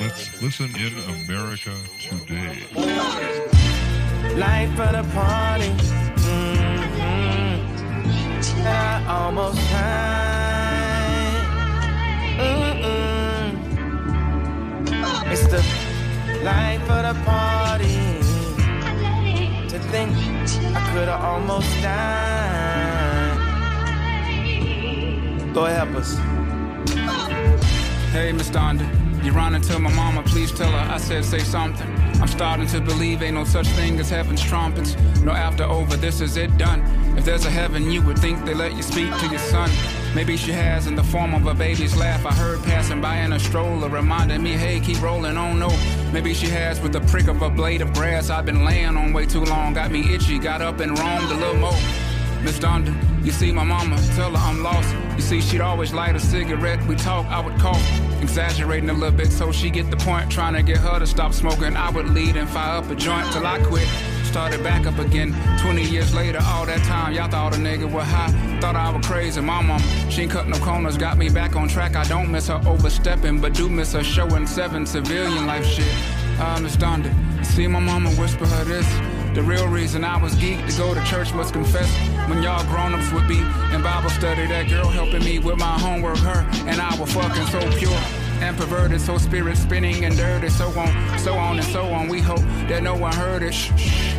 Let's 0.00 0.42
listen 0.42 0.70
in 0.76 0.92
America 1.26 1.74
today. 2.00 2.66
Life 4.36 4.80
of 4.80 4.92
the 4.92 5.04
party. 5.12 5.72
Mm-hmm. 6.24 7.54
I 8.66 9.04
almost 9.06 9.58
had. 9.58 10.24
Mm-mm. 12.38 13.48
It's 15.30 15.46
the 15.48 15.62
life 16.42 16.90
of 16.90 17.02
the 17.08 17.14
party. 17.24 17.98
To 19.68 19.78
think 19.90 20.10
I 20.74 20.80
could 20.92 21.08
have 21.08 21.22
almost 21.22 21.70
died. 21.82 22.73
Help 25.54 25.94
us. 25.94 26.16
Hey, 28.10 28.32
Miss 28.32 28.50
Donda. 28.50 28.84
you're 29.24 29.32
running 29.32 29.62
to 29.62 29.78
my 29.78 29.92
mama, 29.94 30.22
please 30.24 30.50
tell 30.50 30.70
her 30.70 30.92
I 30.92 30.98
said 30.98 31.24
say 31.24 31.38
something. 31.38 31.88
I'm 32.20 32.26
starting 32.26 32.66
to 32.66 32.80
believe 32.80 33.22
ain't 33.22 33.34
no 33.34 33.44
such 33.44 33.68
thing 33.68 33.98
as 34.00 34.10
heaven's 34.10 34.42
trumpets. 34.42 34.96
No 35.22 35.30
after 35.30 35.62
over, 35.62 35.96
this 35.96 36.20
is 36.20 36.36
it 36.36 36.58
done. 36.58 36.82
If 37.16 37.24
there's 37.24 37.46
a 37.46 37.50
heaven, 37.50 37.90
you 37.90 38.02
would 38.02 38.18
think 38.18 38.44
they 38.44 38.52
let 38.52 38.74
you 38.74 38.82
speak 38.82 39.16
to 39.18 39.28
your 39.28 39.38
son. 39.38 39.70
Maybe 40.14 40.36
she 40.36 40.50
has 40.50 40.88
in 40.88 40.96
the 40.96 41.04
form 41.04 41.34
of 41.34 41.46
a 41.46 41.54
baby's 41.54 41.96
laugh. 41.96 42.26
I 42.26 42.32
heard 42.32 42.62
passing 42.64 43.00
by 43.00 43.18
in 43.18 43.32
a 43.32 43.38
stroller, 43.38 43.88
reminding 43.88 44.42
me, 44.42 44.52
hey, 44.52 44.80
keep 44.80 45.00
rolling 45.00 45.36
on. 45.36 45.60
No, 45.60 45.70
maybe 46.12 46.34
she 46.34 46.48
has 46.48 46.80
with 46.80 46.92
the 46.92 47.00
prick 47.02 47.28
of 47.28 47.42
a 47.42 47.48
blade 47.48 47.80
of 47.80 47.92
grass. 47.94 48.28
I've 48.28 48.44
been 48.44 48.64
laying 48.64 48.96
on 48.96 49.12
way 49.12 49.24
too 49.24 49.44
long, 49.44 49.74
got 49.74 49.92
me 49.92 50.14
itchy, 50.14 50.38
got 50.38 50.62
up 50.62 50.80
and 50.80 50.98
roamed 50.98 51.30
a 51.30 51.36
little 51.36 51.56
more. 51.56 51.78
Miss 52.42 52.58
Donda, 52.58 53.13
you 53.24 53.32
see 53.32 53.50
my 53.52 53.64
mama, 53.64 53.96
tell 54.14 54.30
her 54.30 54.36
I'm 54.36 54.62
lost. 54.62 54.94
You 55.16 55.22
see, 55.22 55.40
she'd 55.40 55.62
always 55.62 55.92
light 55.92 56.14
a 56.14 56.20
cigarette. 56.20 56.84
We 56.86 56.94
talk, 56.94 57.26
I 57.26 57.40
would 57.40 57.58
cough, 57.58 57.82
exaggerating 58.20 58.90
a 58.90 58.92
little 58.92 59.16
bit 59.16 59.32
so 59.32 59.50
she 59.50 59.70
get 59.70 59.90
the 59.90 59.96
point. 59.96 60.30
Trying 60.30 60.54
to 60.54 60.62
get 60.62 60.76
her 60.78 60.98
to 60.98 61.06
stop 61.06 61.32
smoking. 61.32 61.76
I 61.76 61.90
would 61.90 62.10
lead 62.10 62.36
and 62.36 62.48
fire 62.48 62.78
up 62.78 62.90
a 62.90 62.94
joint 62.94 63.32
till 63.32 63.46
I 63.46 63.58
quit. 63.60 63.88
Started 64.24 64.62
back 64.62 64.86
up 64.86 64.98
again. 64.98 65.34
20 65.60 65.84
years 65.84 66.12
later, 66.12 66.40
all 66.42 66.66
that 66.66 66.82
time, 66.84 67.14
y'all 67.14 67.30
thought 67.30 67.54
a 67.54 67.58
nigga 67.58 67.90
was 67.90 68.04
high. 68.04 68.58
Thought 68.60 68.76
I 68.76 68.90
was 68.90 69.06
crazy. 69.06 69.40
My 69.40 69.62
mom, 69.62 69.80
she 70.10 70.22
ain't 70.22 70.32
cut 70.32 70.48
no 70.48 70.58
corners, 70.58 70.98
got 70.98 71.16
me 71.16 71.30
back 71.30 71.56
on 71.56 71.68
track. 71.68 71.96
I 71.96 72.04
don't 72.04 72.30
miss 72.30 72.48
her 72.48 72.60
overstepping, 72.66 73.40
but 73.40 73.54
do 73.54 73.68
miss 73.68 73.92
her 73.92 74.02
showing 74.02 74.46
seven 74.46 74.84
civilian 74.84 75.46
life 75.46 75.64
shit. 75.64 75.86
Miss 76.60 76.76
Donda, 76.76 77.14
you 77.38 77.44
see 77.44 77.66
my 77.68 77.78
mama 77.78 78.10
whisper 78.10 78.44
her 78.44 78.64
this. 78.64 79.13
The 79.34 79.42
real 79.42 79.66
reason 79.66 80.04
I 80.04 80.16
was 80.16 80.32
geeked 80.36 80.70
to 80.70 80.78
go 80.78 80.94
to 80.94 81.04
church 81.06 81.34
must 81.34 81.52
confess. 81.52 81.90
When 82.28 82.40
y'all 82.40 82.64
grown-ups 82.66 83.10
would 83.12 83.26
be 83.26 83.38
in 83.74 83.82
Bible 83.82 84.10
study, 84.10 84.46
that 84.46 84.68
girl 84.68 84.86
helping 84.86 85.24
me 85.24 85.40
with 85.40 85.58
my 85.58 85.76
homework, 85.76 86.18
her 86.18 86.48
and 86.68 86.80
I 86.80 86.96
were 87.00 87.06
fucking 87.06 87.46
so 87.46 87.58
pure 87.76 87.98
and 88.40 88.56
perverted, 88.56 89.00
so 89.00 89.18
spirit 89.18 89.56
spinning 89.56 90.04
and 90.04 90.16
dirty, 90.16 90.50
so 90.50 90.68
on, 90.78 91.18
so 91.18 91.34
on 91.34 91.56
and 91.58 91.66
so 91.66 91.84
on. 91.86 92.06
We 92.06 92.20
hope 92.20 92.42
that 92.68 92.84
no 92.84 92.94
one 92.94 93.12
heard 93.12 93.42
it. 93.42 93.52
Shh, 93.52 93.72
shh. 93.76 94.14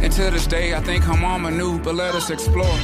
And 0.00 0.10
to 0.12 0.30
this 0.30 0.46
day, 0.46 0.74
I 0.74 0.80
think 0.80 1.04
her 1.04 1.16
mama 1.16 1.50
knew, 1.50 1.78
but 1.78 1.94
let 1.94 2.14
us 2.14 2.30
explore. 2.30 2.78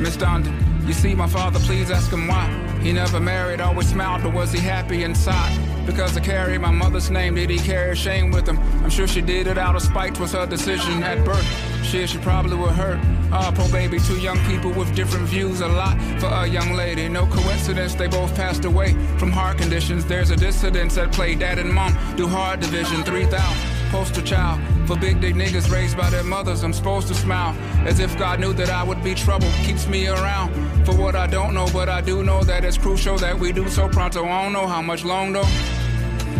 Miss 0.00 0.16
Donda, 0.16 0.52
you 0.84 0.92
see 0.94 1.14
my 1.14 1.28
father, 1.28 1.60
please 1.60 1.92
ask 1.92 2.10
him 2.10 2.26
why. 2.26 2.48
He 2.82 2.92
never 2.92 3.20
married, 3.20 3.60
always 3.60 3.88
smiled, 3.88 4.24
but 4.24 4.34
was 4.34 4.50
he 4.50 4.58
happy 4.58 5.04
inside? 5.04 5.73
Because 5.86 6.16
I 6.16 6.20
carry 6.20 6.58
my 6.58 6.70
mother's 6.70 7.10
name, 7.10 7.34
did 7.34 7.50
he 7.50 7.58
carry 7.58 7.94
shame 7.94 8.30
with 8.30 8.48
him? 8.48 8.58
I'm 8.82 8.90
sure 8.90 9.06
she 9.06 9.20
did 9.20 9.46
it 9.46 9.58
out 9.58 9.76
of 9.76 9.82
spite, 9.82 10.18
was 10.18 10.32
her 10.32 10.46
decision 10.46 11.02
at 11.02 11.24
birth. 11.24 11.46
Shit, 11.84 12.10
she 12.10 12.18
probably 12.18 12.56
would 12.56 12.72
hurt. 12.72 12.98
Ah, 13.30 13.52
poor 13.54 13.68
baby, 13.70 13.98
two 13.98 14.18
young 14.18 14.38
people 14.46 14.70
with 14.72 14.94
different 14.94 15.26
views. 15.26 15.60
A 15.60 15.68
lot 15.68 16.00
for 16.20 16.26
a 16.26 16.46
young 16.46 16.72
lady. 16.72 17.08
No 17.08 17.26
coincidence, 17.26 17.94
they 17.94 18.06
both 18.06 18.34
passed 18.34 18.64
away 18.64 18.94
from 19.18 19.30
heart 19.30 19.58
conditions. 19.58 20.04
There's 20.04 20.30
a 20.30 20.36
dissidence 20.36 20.96
at 20.96 21.12
play. 21.12 21.34
Dad 21.34 21.58
and 21.58 21.72
mom 21.72 21.96
do 22.16 22.26
hard 22.26 22.60
division. 22.60 23.02
3,000 23.02 23.90
poster 23.90 24.22
child 24.22 24.60
for 24.86 24.96
big 24.96 25.20
dick 25.20 25.34
niggas 25.34 25.70
raised 25.70 25.96
by 25.96 26.10
their 26.10 26.22
mothers. 26.22 26.62
I'm 26.62 26.72
supposed 26.72 27.08
to 27.08 27.14
smile 27.14 27.56
as 27.86 28.00
if 28.00 28.16
God 28.18 28.40
knew 28.40 28.52
that 28.54 28.70
I 28.70 28.82
would 28.82 29.02
be 29.02 29.14
trouble. 29.14 29.48
Keeps 29.64 29.86
me 29.86 30.08
around 30.08 30.52
for 30.84 30.94
what 30.94 31.14
I 31.14 31.26
don't 31.26 31.54
know, 31.54 31.66
but 31.72 31.88
I 31.88 32.00
do 32.00 32.22
know 32.22 32.42
that 32.44 32.64
it's 32.64 32.78
crucial 32.78 33.16
that 33.18 33.38
we 33.38 33.52
do 33.52 33.68
so 33.68 33.88
pronto. 33.88 34.24
I 34.24 34.44
don't 34.44 34.52
know 34.52 34.66
how 34.66 34.82
much 34.82 35.04
long 35.04 35.32
though. 35.32 35.48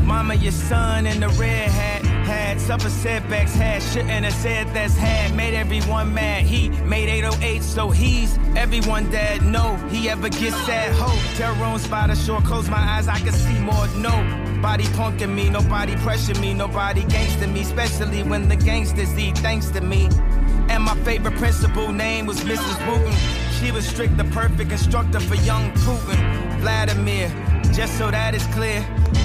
Mama, 0.04 0.34
your 0.34 0.52
son 0.52 1.06
in 1.06 1.20
the 1.20 1.28
red 1.30 1.70
hat 1.70 2.04
had 2.04 2.60
suffered 2.60 2.90
setbacks, 2.90 3.54
had 3.54 3.82
shouldn't 3.82 4.24
have 4.24 4.34
said 4.34 4.66
that's 4.74 4.96
had 4.96 5.34
made 5.34 5.54
everyone 5.54 6.12
mad. 6.12 6.42
He 6.42 6.68
made 6.84 7.08
808, 7.08 7.62
so 7.62 7.90
he's 7.90 8.38
everyone 8.54 9.10
that 9.10 9.42
No, 9.42 9.76
he 9.88 10.08
ever 10.10 10.28
gets 10.28 10.66
that 10.66 10.92
hope. 10.92 11.18
Terror 11.36 11.78
by 11.88 12.06
the 12.06 12.14
shore, 12.14 12.40
close 12.42 12.68
my 12.68 12.76
eyes, 12.76 13.08
I 13.08 13.18
can 13.18 13.32
see 13.32 13.58
more. 13.60 14.43
Nobody 14.64 14.84
punking 14.96 15.34
me, 15.34 15.50
nobody 15.50 15.94
pressure 15.96 16.40
me, 16.40 16.54
nobody 16.54 17.04
gangster 17.04 17.46
me, 17.46 17.60
especially 17.60 18.22
when 18.22 18.48
the 18.48 18.56
gangsters 18.56 19.14
eat 19.18 19.36
thanks 19.36 19.68
to 19.68 19.82
me. 19.82 20.08
And 20.70 20.82
my 20.82 20.96
favorite 21.04 21.36
principal 21.36 21.92
name 21.92 22.24
was 22.24 22.40
Mrs. 22.40 22.78
Wooten. 22.88 23.12
She 23.60 23.70
was 23.72 23.86
strict, 23.86 24.16
the 24.16 24.24
perfect 24.24 24.72
instructor 24.72 25.20
for 25.20 25.34
young 25.34 25.70
Putin. 25.72 26.60
Vladimir, 26.60 27.28
just 27.74 27.98
so 27.98 28.10
that 28.10 28.34
is 28.34 28.46
clear. 28.54 28.80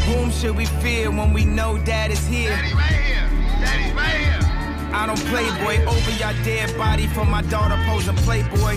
Whom 0.10 0.30
should 0.30 0.58
we 0.58 0.66
fear 0.66 1.10
when 1.10 1.32
we 1.32 1.46
know 1.46 1.78
dad 1.78 2.12
is 2.12 2.28
here? 2.28 2.50
Daddy 2.50 2.74
right 2.74 2.92
here. 2.92 3.30
Daddy's 3.62 3.94
right 3.94 4.10
here. 4.10 4.92
I 4.94 5.06
don't 5.08 5.24
play 5.32 5.48
boy 5.64 5.82
over 5.90 6.12
your 6.20 6.34
dead 6.44 6.78
body 6.78 7.08
for 7.08 7.24
my 7.24 7.44
daughter 7.44 7.82
posing 7.88 8.18
playboy. 8.18 8.76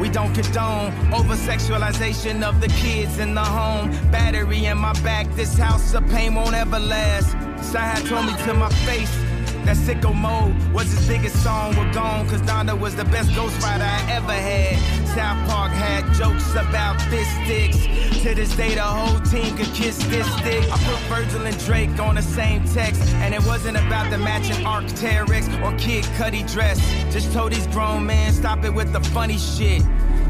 We 0.00 0.08
don't 0.08 0.34
condone 0.34 0.92
over 1.12 1.34
sexualization 1.34 2.42
of 2.42 2.60
the 2.60 2.68
kids 2.68 3.18
in 3.18 3.34
the 3.34 3.44
home. 3.44 3.90
Battery 4.10 4.66
in 4.66 4.78
my 4.78 4.92
back, 5.02 5.26
this 5.34 5.56
house 5.56 5.94
of 5.94 6.06
pain 6.08 6.34
won't 6.34 6.54
ever 6.54 6.78
last. 6.78 7.36
Sahad 7.72 8.08
told 8.08 8.26
me 8.26 8.32
to 8.44 8.54
my 8.54 8.68
face. 8.86 9.23
That 9.64 9.76
sicko 9.78 10.14
mode 10.14 10.54
was 10.74 10.92
his 10.92 11.08
biggest 11.08 11.42
song. 11.42 11.74
We're 11.74 11.90
gone, 11.94 12.28
cause 12.28 12.42
Donna 12.42 12.76
was 12.76 12.94
the 12.94 13.04
best 13.06 13.30
ghostwriter 13.30 13.80
I 13.80 14.12
ever 14.12 14.32
had. 14.32 14.76
South 15.08 15.48
Park 15.48 15.72
had 15.72 16.04
jokes 16.12 16.50
about 16.52 17.00
fish 17.08 17.26
sticks. 17.44 17.78
To 18.22 18.34
this 18.34 18.54
day, 18.56 18.74
the 18.74 18.82
whole 18.82 19.20
team 19.20 19.56
could 19.56 19.72
kiss 19.74 19.96
this 20.08 20.26
stick. 20.36 20.64
I 20.70 20.76
put 20.84 20.98
Virgil 21.08 21.46
and 21.46 21.58
Drake 21.64 21.98
on 21.98 22.16
the 22.16 22.22
same 22.22 22.62
text, 22.74 23.02
and 23.24 23.32
it 23.32 23.42
wasn't 23.46 23.78
about 23.78 24.10
the 24.10 24.18
matching 24.18 24.62
Arc'teryx 24.66 25.48
or 25.62 25.74
Kid 25.78 26.04
Cudi 26.16 26.44
dress. 26.52 26.78
Just 27.10 27.32
told 27.32 27.52
these 27.52 27.66
grown 27.68 28.04
men, 28.04 28.34
stop 28.34 28.64
it 28.64 28.74
with 28.74 28.92
the 28.92 29.00
funny 29.00 29.38
shit. 29.38 29.82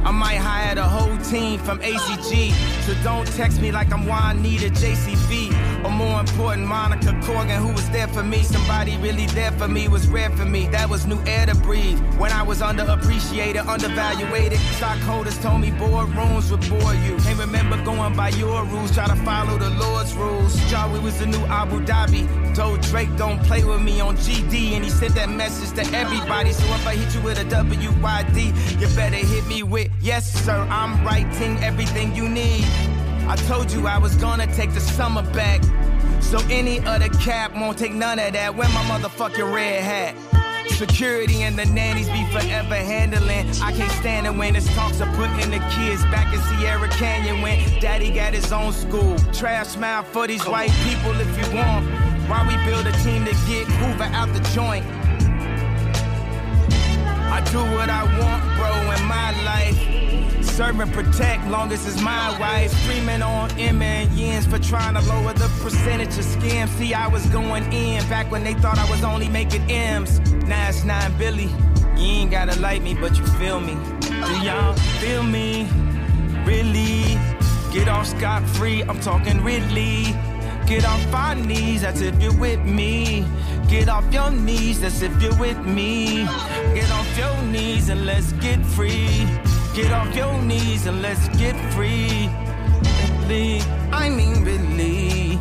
I 0.05 0.11
might 0.11 0.37
hire 0.37 0.75
the 0.75 0.85
whole 0.85 1.17
team 1.19 1.59
from 1.59 1.81
ACG. 1.81 2.53
So 2.83 2.95
don't 3.03 3.27
text 3.35 3.61
me 3.61 3.73
like 3.73 3.91
I'm 3.91 4.07
Juanita 4.07 4.69
JCV. 4.69 5.51
Or 5.85 5.91
more 5.91 6.21
important, 6.21 6.67
Monica 6.67 7.13
Corgan, 7.25 7.59
who 7.59 7.73
was 7.73 7.89
there 7.91 8.09
for 8.09 8.23
me. 8.23 8.43
Somebody 8.43 8.97
really 8.99 9.27
there 9.27 9.53
for 9.53 9.69
me 9.69 9.87
was 9.87 10.09
rare 10.09 10.31
for 10.31 10.47
me. 10.47 10.67
That 10.69 10.89
was 10.89 11.07
new 11.07 11.21
air 11.27 11.45
to 11.45 11.55
breathe. 11.55 11.99
When 12.19 12.33
I 12.33 12.43
was 12.43 12.63
underappreciated, 12.63 13.67
undervaluated. 13.67 14.59
Stockholders 14.79 15.39
told 15.41 15.61
me 15.61 15.71
boardrooms 15.73 16.51
would 16.51 16.67
bore 16.71 16.95
you. 16.95 17.17
Can't 17.19 17.39
remember 17.39 17.77
going 17.85 18.17
by 18.17 18.31
your 18.31 18.65
rules, 18.65 18.93
try 18.93 19.07
to 19.07 19.17
follow 19.17 19.59
the 19.59 19.71
Lord's 19.71 20.15
rules. 20.15 20.55
We 20.93 20.99
was 21.01 21.19
the 21.19 21.27
new 21.27 21.45
Abu 21.47 21.81
Dhabi. 21.85 22.55
Told 22.55 22.81
Drake 22.83 23.15
don't 23.17 23.43
play 23.45 23.63
with 23.65 23.83
me 23.83 24.01
on 24.01 24.17
GD, 24.17 24.73
and 24.75 24.85
he 24.85 24.91
sent 24.91 25.15
that 25.17 25.29
message 25.29 25.73
to 25.79 25.97
everybody. 25.97 26.53
So 26.53 26.65
if 26.75 26.87
I 26.87 26.95
hit 26.95 27.15
you 27.15 27.21
with 27.21 27.39
a 27.39 27.45
WYD, 27.45 28.81
you 28.81 28.89
better 28.97 29.17
hit 29.17 29.47
me 29.47 29.63
with 29.63 29.91
yes, 30.01 30.33
sir. 30.45 30.67
I'm 30.71 31.05
writing 31.05 31.63
everything 31.63 32.15
you 32.15 32.29
need. 32.29 32.65
I 33.27 33.37
told 33.49 33.73
you 33.73 33.87
I 33.87 33.99
was 33.99 34.15
gonna 34.17 34.47
take 34.55 34.73
the 34.75 34.81
summer 34.81 35.23
back. 35.33 35.63
So 36.21 36.39
any 36.51 36.81
other 36.81 37.09
cap 37.09 37.55
won't 37.55 37.79
take 37.79 37.95
none 37.95 38.19
of 38.19 38.33
that. 38.33 38.55
Wear 38.55 38.69
my 38.69 38.83
motherfucking 38.85 39.53
red 39.53 39.83
hat. 39.83 40.15
Security 40.73 41.43
and 41.43 41.57
the 41.57 41.65
nannies 41.67 42.09
be 42.09 42.25
forever 42.33 42.75
handling. 42.75 43.49
I 43.63 43.73
can't 43.73 43.93
stand 43.93 44.27
it 44.27 44.35
when 44.35 44.57
it's 44.57 44.67
talks 44.75 45.01
of 45.01 45.09
putting 45.15 45.51
the 45.51 45.59
kids 45.71 46.03
back 46.05 46.35
in 46.35 46.41
Sierra 46.43 46.89
Canyon 46.89 47.41
when 47.43 47.59
daddy 47.81 48.11
got 48.11 48.35
his 48.35 48.53
own 48.53 48.73
school. 48.73 49.17
Trash 49.33 49.69
smile 49.69 50.03
for 50.03 50.27
these 50.27 50.47
white 50.47 50.73
people 50.85 51.13
if 51.21 51.29
you 51.39 51.57
want. 51.57 51.87
Why 52.29 52.47
we 52.49 52.57
build 52.71 52.87
a 52.87 52.93
team 53.05 53.25
to 53.25 53.33
get 53.47 53.67
Hoover 53.69 54.05
out 54.05 54.33
the 54.33 54.41
joint? 54.53 54.85
I 57.31 57.41
do 57.51 57.59
what 57.77 57.89
I 57.89 58.05
want, 58.19 58.43
bro, 58.57 58.71
in 58.93 59.05
my 59.07 59.31
life. 59.45 60.14
Serve 60.55 60.79
and 60.79 60.93
protect, 60.93 61.49
longest 61.49 61.85
is 61.85 62.01
my 62.01 62.39
wife. 62.39 62.71
Screaming 62.85 63.23
on 63.23 63.51
M 63.59 63.83
and 63.83 64.09
yens 64.11 64.49
for 64.49 64.61
trying 64.61 64.95
to 64.95 65.01
lower 65.01 65.33
the 65.33 65.49
percentage 65.61 66.17
of 66.17 66.25
scams. 66.25 66.69
See, 66.79 66.95
I 66.95 67.09
was 67.09 67.27
going 67.27 67.65
in 67.73 68.09
back 68.09 68.31
when 68.31 68.45
they 68.45 68.55
thought 68.55 68.79
I 68.79 68.89
was 68.89 69.03
only 69.03 69.29
making 69.29 69.69
M's. 69.69 70.21
Now 70.47 70.69
it's 70.69 70.85
nine 70.85 71.13
Billy. 71.19 71.51
You 71.97 72.21
ain't 72.21 72.31
gotta 72.31 72.57
like 72.61 72.83
me, 72.83 72.95
but 72.95 73.19
you 73.19 73.27
feel 73.27 73.59
me. 73.59 73.77
Do 73.99 74.45
y'all 74.45 74.75
feel 75.01 75.25
me? 75.25 75.69
Really? 76.47 77.19
Get 77.73 77.89
off 77.89 78.07
scot 78.07 78.49
free, 78.51 78.83
I'm 78.83 79.01
talking 79.01 79.43
Ridley. 79.43 80.15
Get 80.69 80.85
off 80.85 81.13
our 81.13 81.35
knees, 81.35 81.83
that's 81.83 82.01
if 82.01 82.23
you're 82.23 82.39
with 82.39 82.61
me. 82.61 83.27
Get 83.69 83.89
off 83.89 84.05
your 84.15 84.31
knees, 84.31 84.83
that's 84.83 85.03
if 85.03 85.21
you're 85.21 85.37
with 85.37 85.59
me. 85.67 86.27
Get 86.77 86.89
off 86.93 87.19
your 87.19 87.43
knees 87.43 87.89
and 87.89 88.07
let's 88.07 88.33
get 88.35 88.65
free. 88.65 89.27
Get 89.75 89.91
off 89.91 90.15
your 90.15 90.41
knees 90.41 90.87
and 90.87 91.03
let's 91.03 91.27
get 91.37 91.57
free. 91.75 92.31
Really, 93.23 93.61
I 93.91 94.09
mean 94.09 94.45
really, 94.45 95.37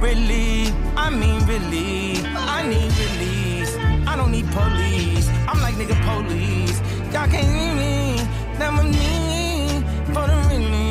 really, 0.00 0.74
I 0.96 1.10
mean 1.10 1.46
really. 1.46 2.20
I 2.34 2.66
need 2.66 2.90
release. 2.98 3.76
I 4.04 4.16
don't 4.16 4.32
need 4.32 4.48
police. 4.50 5.28
I'm 5.46 5.60
like 5.60 5.76
nigga 5.76 5.94
police. 6.08 6.80
Y'all 7.12 7.28
can't 7.28 7.46
hear 7.46 7.74
me. 7.76 7.98
Was 8.58 8.84
me 8.84 9.80
for 10.12 10.26
the 10.26 10.36
real 10.48 10.87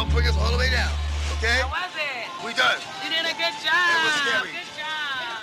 got 0.00 0.08
you. 0.08 0.14
Bring 0.14 0.26
us 0.28 0.36
all 0.38 0.52
the 0.52 0.58
way 0.58 0.70
down. 0.70 0.90
Okay? 1.38 1.60
How 1.60 1.68
was 1.68 1.90
it? 1.96 2.46
We 2.46 2.52
done. 2.54 2.78
You 3.04 3.10
did 3.10 3.24
a 3.24 3.34
good 3.36 3.54
job. 3.64 3.74
It 3.90 4.04
was 4.04 4.14
scary. 4.24 4.52
Good 4.52 4.70
job. 4.76 5.38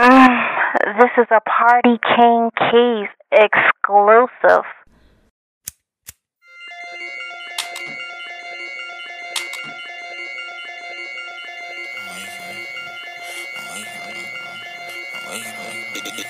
Mm, 0.00 0.98
this 1.00 1.10
is 1.18 1.28
a 1.30 1.40
Party 1.40 1.98
King 2.16 2.50
Keys 2.56 3.08
exclusive. 3.32 4.64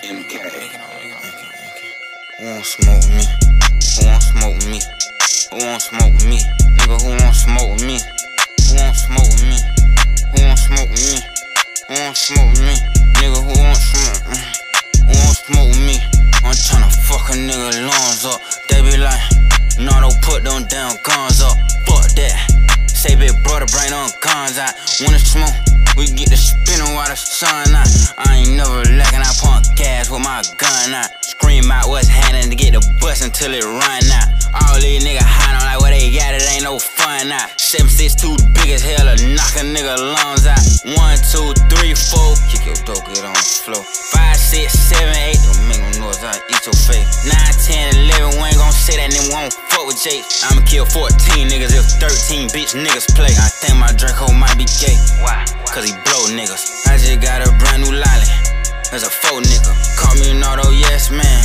MK. 0.02 0.34
Won't 2.40 2.64
smoke 2.64 3.08
me? 3.10 3.69
Who 3.80 4.04
won't 4.04 4.22
smoke 4.22 4.54
with 4.54 4.68
me? 4.68 4.80
Who 5.50 5.56
won't 5.64 5.80
smoke 5.80 6.12
with 6.12 6.28
me? 6.28 6.38
Nigga, 6.76 7.00
who 7.00 7.16
won't 7.16 7.34
smoke 7.34 7.70
with 7.72 7.84
me? 7.84 7.96
Who 8.68 8.76
won't 8.76 8.96
smoke 8.96 9.28
with 9.32 9.44
me? 9.48 9.56
Who 10.30 10.38
won't 10.44 10.58
smoke 10.60 10.90
with 10.90 11.04
me? 11.08 11.18
Who 11.88 11.94
won't 11.96 12.16
smoke 12.16 12.50
with 12.52 12.60
me? 12.60 12.74
Nigga, 13.16 13.40
who 13.40 13.54
won't 13.56 13.80
smoke 13.80 14.20
with 14.20 14.36
me? 14.36 14.42
Who 15.08 15.14
won't 15.16 15.36
smoke 15.36 15.68
with 15.72 15.84
me? 15.88 15.96
I'm 16.44 16.52
tryna 16.52 16.92
fuck 17.08 17.30
a 17.30 17.34
nigga 17.40 17.72
lungs 17.88 18.24
up. 18.28 18.40
They 18.68 18.82
be 18.84 18.96
like, 19.00 19.20
no, 19.80 19.92
don't 20.00 20.20
put 20.20 20.44
them 20.44 20.64
damn 20.68 21.00
guns 21.00 21.40
up. 21.40 21.56
Fuck 21.88 22.12
that. 22.20 22.36
Say 22.86 23.16
big 23.16 23.32
brother, 23.44 23.66
bring 23.72 23.90
them 23.90 24.10
guns 24.20 24.58
out. 24.58 24.76
Wanna 25.00 25.18
smoke? 25.18 25.56
We 25.96 26.06
get 26.06 26.28
the 26.28 26.36
spinning 26.36 26.94
while 26.94 27.08
the 27.08 27.16
sun 27.16 27.74
out. 27.74 27.88
I 28.18 28.44
ain't 28.44 28.56
never 28.56 28.84
lacking, 28.92 29.24
I 29.24 29.32
pump 29.40 29.64
gas 29.76 30.10
with 30.10 30.20
my 30.20 30.42
gun 30.56 30.94
out. 30.94 31.19
Scream 31.40 31.72
out 31.72 31.88
what's 31.88 32.04
happening 32.04 32.52
to 32.52 32.56
get 32.56 32.76
the 32.76 32.84
bus 33.00 33.24
until 33.24 33.48
it 33.56 33.64
run 33.64 34.04
out. 34.12 34.28
All 34.52 34.76
these 34.76 35.00
niggas 35.00 35.24
high 35.24 35.56
on 35.56 35.64
like 35.64 35.80
what 35.80 35.88
they 35.96 36.12
got, 36.12 36.36
it 36.36 36.44
ain't 36.52 36.68
no 36.68 36.76
fun 36.76 37.32
now. 37.32 37.48
762 37.56 38.36
big 38.52 38.76
as 38.76 38.84
hell, 38.84 39.08
to 39.08 39.16
knock 39.32 39.56
a 39.56 39.64
nigga 39.64 39.96
lungs 39.96 40.44
out. 40.44 40.60
One, 41.00 41.16
two, 41.32 41.56
three, 41.72 41.96
four, 41.96 42.36
kick 42.52 42.68
your 42.68 42.76
dope, 42.84 43.08
get 43.08 43.24
on 43.24 43.32
the 43.32 43.46
floor. 43.64 43.80
Five, 44.12 44.36
six, 44.36 44.76
seven, 44.76 45.16
eight, 45.16 45.40
don't 45.40 45.64
make 45.64 45.80
no 45.80 46.12
noise, 46.12 46.20
I'll 46.20 46.36
eat 46.36 46.60
your 46.60 46.76
face. 46.76 47.08
Nine, 47.24 47.56
ten, 47.64 47.88
eleven, 47.96 48.36
we 48.36 48.44
ain't 48.52 48.60
gon' 48.60 48.76
say 48.76 49.00
that, 49.00 49.08
we 49.08 49.32
won't 49.32 49.56
fuck 49.72 49.88
with 49.88 49.96
Jake. 49.96 50.28
I'ma 50.44 50.60
kill 50.68 50.84
14 50.84 51.08
niggas 51.48 51.72
if 51.72 51.88
13 52.04 52.52
bitch 52.52 52.76
niggas 52.76 53.08
play. 53.16 53.32
I 53.32 53.48
think 53.48 53.80
my 53.80 53.88
Draco 53.96 54.28
might 54.36 54.60
be 54.60 54.68
gay. 54.76 55.00
Why? 55.24 55.40
Cause 55.72 55.88
he 55.88 55.96
blow 56.04 56.28
niggas. 56.36 56.84
I 56.84 57.00
just 57.00 57.16
got 57.24 57.40
a 57.40 57.48
brand 57.56 57.88
new 57.88 57.96
lolly. 57.96 58.28
There's 58.90 59.04
a 59.04 59.10
faux 59.10 59.46
nigga. 59.46 59.72
Call 59.96 60.16
me 60.16 60.30
an 60.32 60.42
auto 60.42 60.70
yes 60.70 61.12
man. 61.12 61.44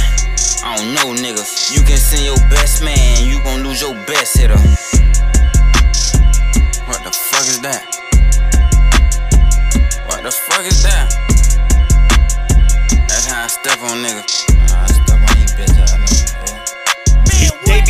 I 0.64 0.78
don't 0.78 0.96
know 0.96 1.14
niggas. 1.14 1.72
You 1.72 1.84
can 1.84 1.98
send 1.98 2.26
your 2.26 2.38
best 2.50 2.84
man, 2.84 3.24
you 3.24 3.40
gon' 3.44 3.62
lose 3.62 3.82
your 3.82 3.94
best 4.08 4.36
hitter. 4.36 4.58
What 6.88 7.04
the 7.04 7.12
fuck 7.12 7.46
is 7.46 7.62
that? 7.62 7.86
What 10.08 10.24
the 10.24 10.32
fuck 10.32 10.66
is 10.66 10.82
that? 10.82 11.14
That's 13.08 13.28
how 13.28 13.44
I 13.44 13.48
step 13.48 13.80
on 13.84 14.02
niggas. 14.02 14.55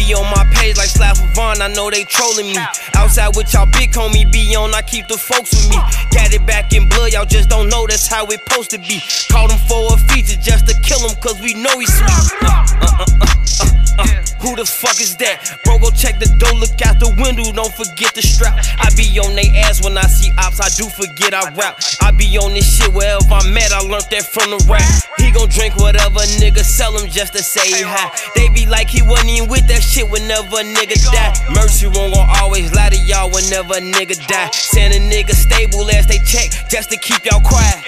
Be 0.06 0.14
on 0.14 0.26
my 0.26 0.46
page 0.54 0.78
like 0.78 0.90
Slav 0.90 1.18
Vaughn, 1.34 1.62
I 1.62 1.68
know 1.68 1.90
they 1.90 2.04
trolling 2.04 2.48
me. 2.48 2.58
Outside 2.96 3.36
with 3.36 3.54
y'all 3.54 3.66
big 3.66 3.92
homie 3.92 4.30
be 4.32 4.56
on, 4.56 4.74
I 4.74 4.82
keep 4.82 5.08
the 5.08 5.18
folks 5.18 5.52
with 5.52 5.70
me. 5.70 5.78
Got 6.12 6.34
it 6.34 6.46
back 6.46 6.74
in 6.74 6.88
blood, 6.90 7.14
y'all 7.14 7.26
just 7.26 7.50
don't 7.50 7.70
know 7.70 7.86
that's 7.88 8.08
how 8.08 8.26
it 8.28 8.42
supposed 8.48 8.70
to 8.72 8.78
be. 8.78 9.02
Called 9.30 9.52
him 9.52 9.60
for 9.68 9.94
a 9.94 9.98
feature 9.98 10.40
just 10.40 10.68
to 10.68 10.76
kill 10.82 11.00
him, 11.08 11.16
cause 11.22 11.40
we 11.42 11.54
know 11.54 11.80
he's 11.80 11.94
sweet. 11.94 12.10
Uh, 12.42 12.66
uh, 12.82 12.98
uh, 13.00 13.06
uh. 13.22 13.45
Who 14.56 14.64
the 14.64 14.72
fuck 14.72 15.02
is 15.04 15.18
that? 15.18 15.60
Bro, 15.68 15.84
go 15.84 15.92
check 15.92 16.16
the 16.16 16.32
door, 16.40 16.56
look 16.56 16.80
out 16.88 16.96
the 16.96 17.12
window, 17.20 17.44
don't 17.52 17.76
forget 17.76 18.16
the 18.16 18.24
strap. 18.24 18.56
I 18.80 18.88
be 18.96 19.04
on 19.20 19.36
they 19.36 19.52
ass 19.52 19.84
when 19.84 19.98
I 19.98 20.08
see 20.08 20.32
ops, 20.40 20.64
I 20.64 20.72
do 20.80 20.88
forget 20.88 21.36
I 21.36 21.52
rap. 21.60 21.76
I 22.00 22.16
be 22.16 22.24
on 22.40 22.56
this 22.56 22.64
shit 22.64 22.88
wherever 22.96 23.36
I'm 23.36 23.52
at, 23.52 23.76
I 23.76 23.84
learned 23.84 24.08
that 24.16 24.24
from 24.24 24.56
the 24.56 24.60
rap. 24.72 24.88
He 25.20 25.36
gon' 25.36 25.52
drink 25.52 25.76
whatever 25.76 26.24
nigga 26.40 26.64
sell 26.64 26.96
him 26.96 27.12
just 27.12 27.36
to 27.36 27.44
say 27.44 27.84
hi. 27.84 28.08
They 28.32 28.48
be 28.48 28.66
like 28.66 28.88
he 28.88 29.04
wasn't 29.04 29.36
even 29.36 29.52
with 29.52 29.68
that 29.68 29.84
shit 29.84 30.08
whenever 30.08 30.48
a 30.56 30.64
nigga 30.64 31.04
die. 31.12 31.36
Mercy 31.52 31.92
won't 31.92 32.16
gon' 32.16 32.32
always 32.40 32.72
lie 32.72 32.96
to 32.96 33.00
y'all 33.04 33.28
whenever 33.28 33.76
a 33.76 33.84
nigga 33.84 34.16
die. 34.24 34.56
Send 34.56 34.96
a 34.96 35.04
nigga 35.04 35.36
stable 35.36 35.84
as 35.92 36.08
they 36.08 36.24
check 36.24 36.48
just 36.72 36.92
to 36.92 36.98
keep 36.98 37.28
y'all 37.28 37.44
quiet. 37.44 37.84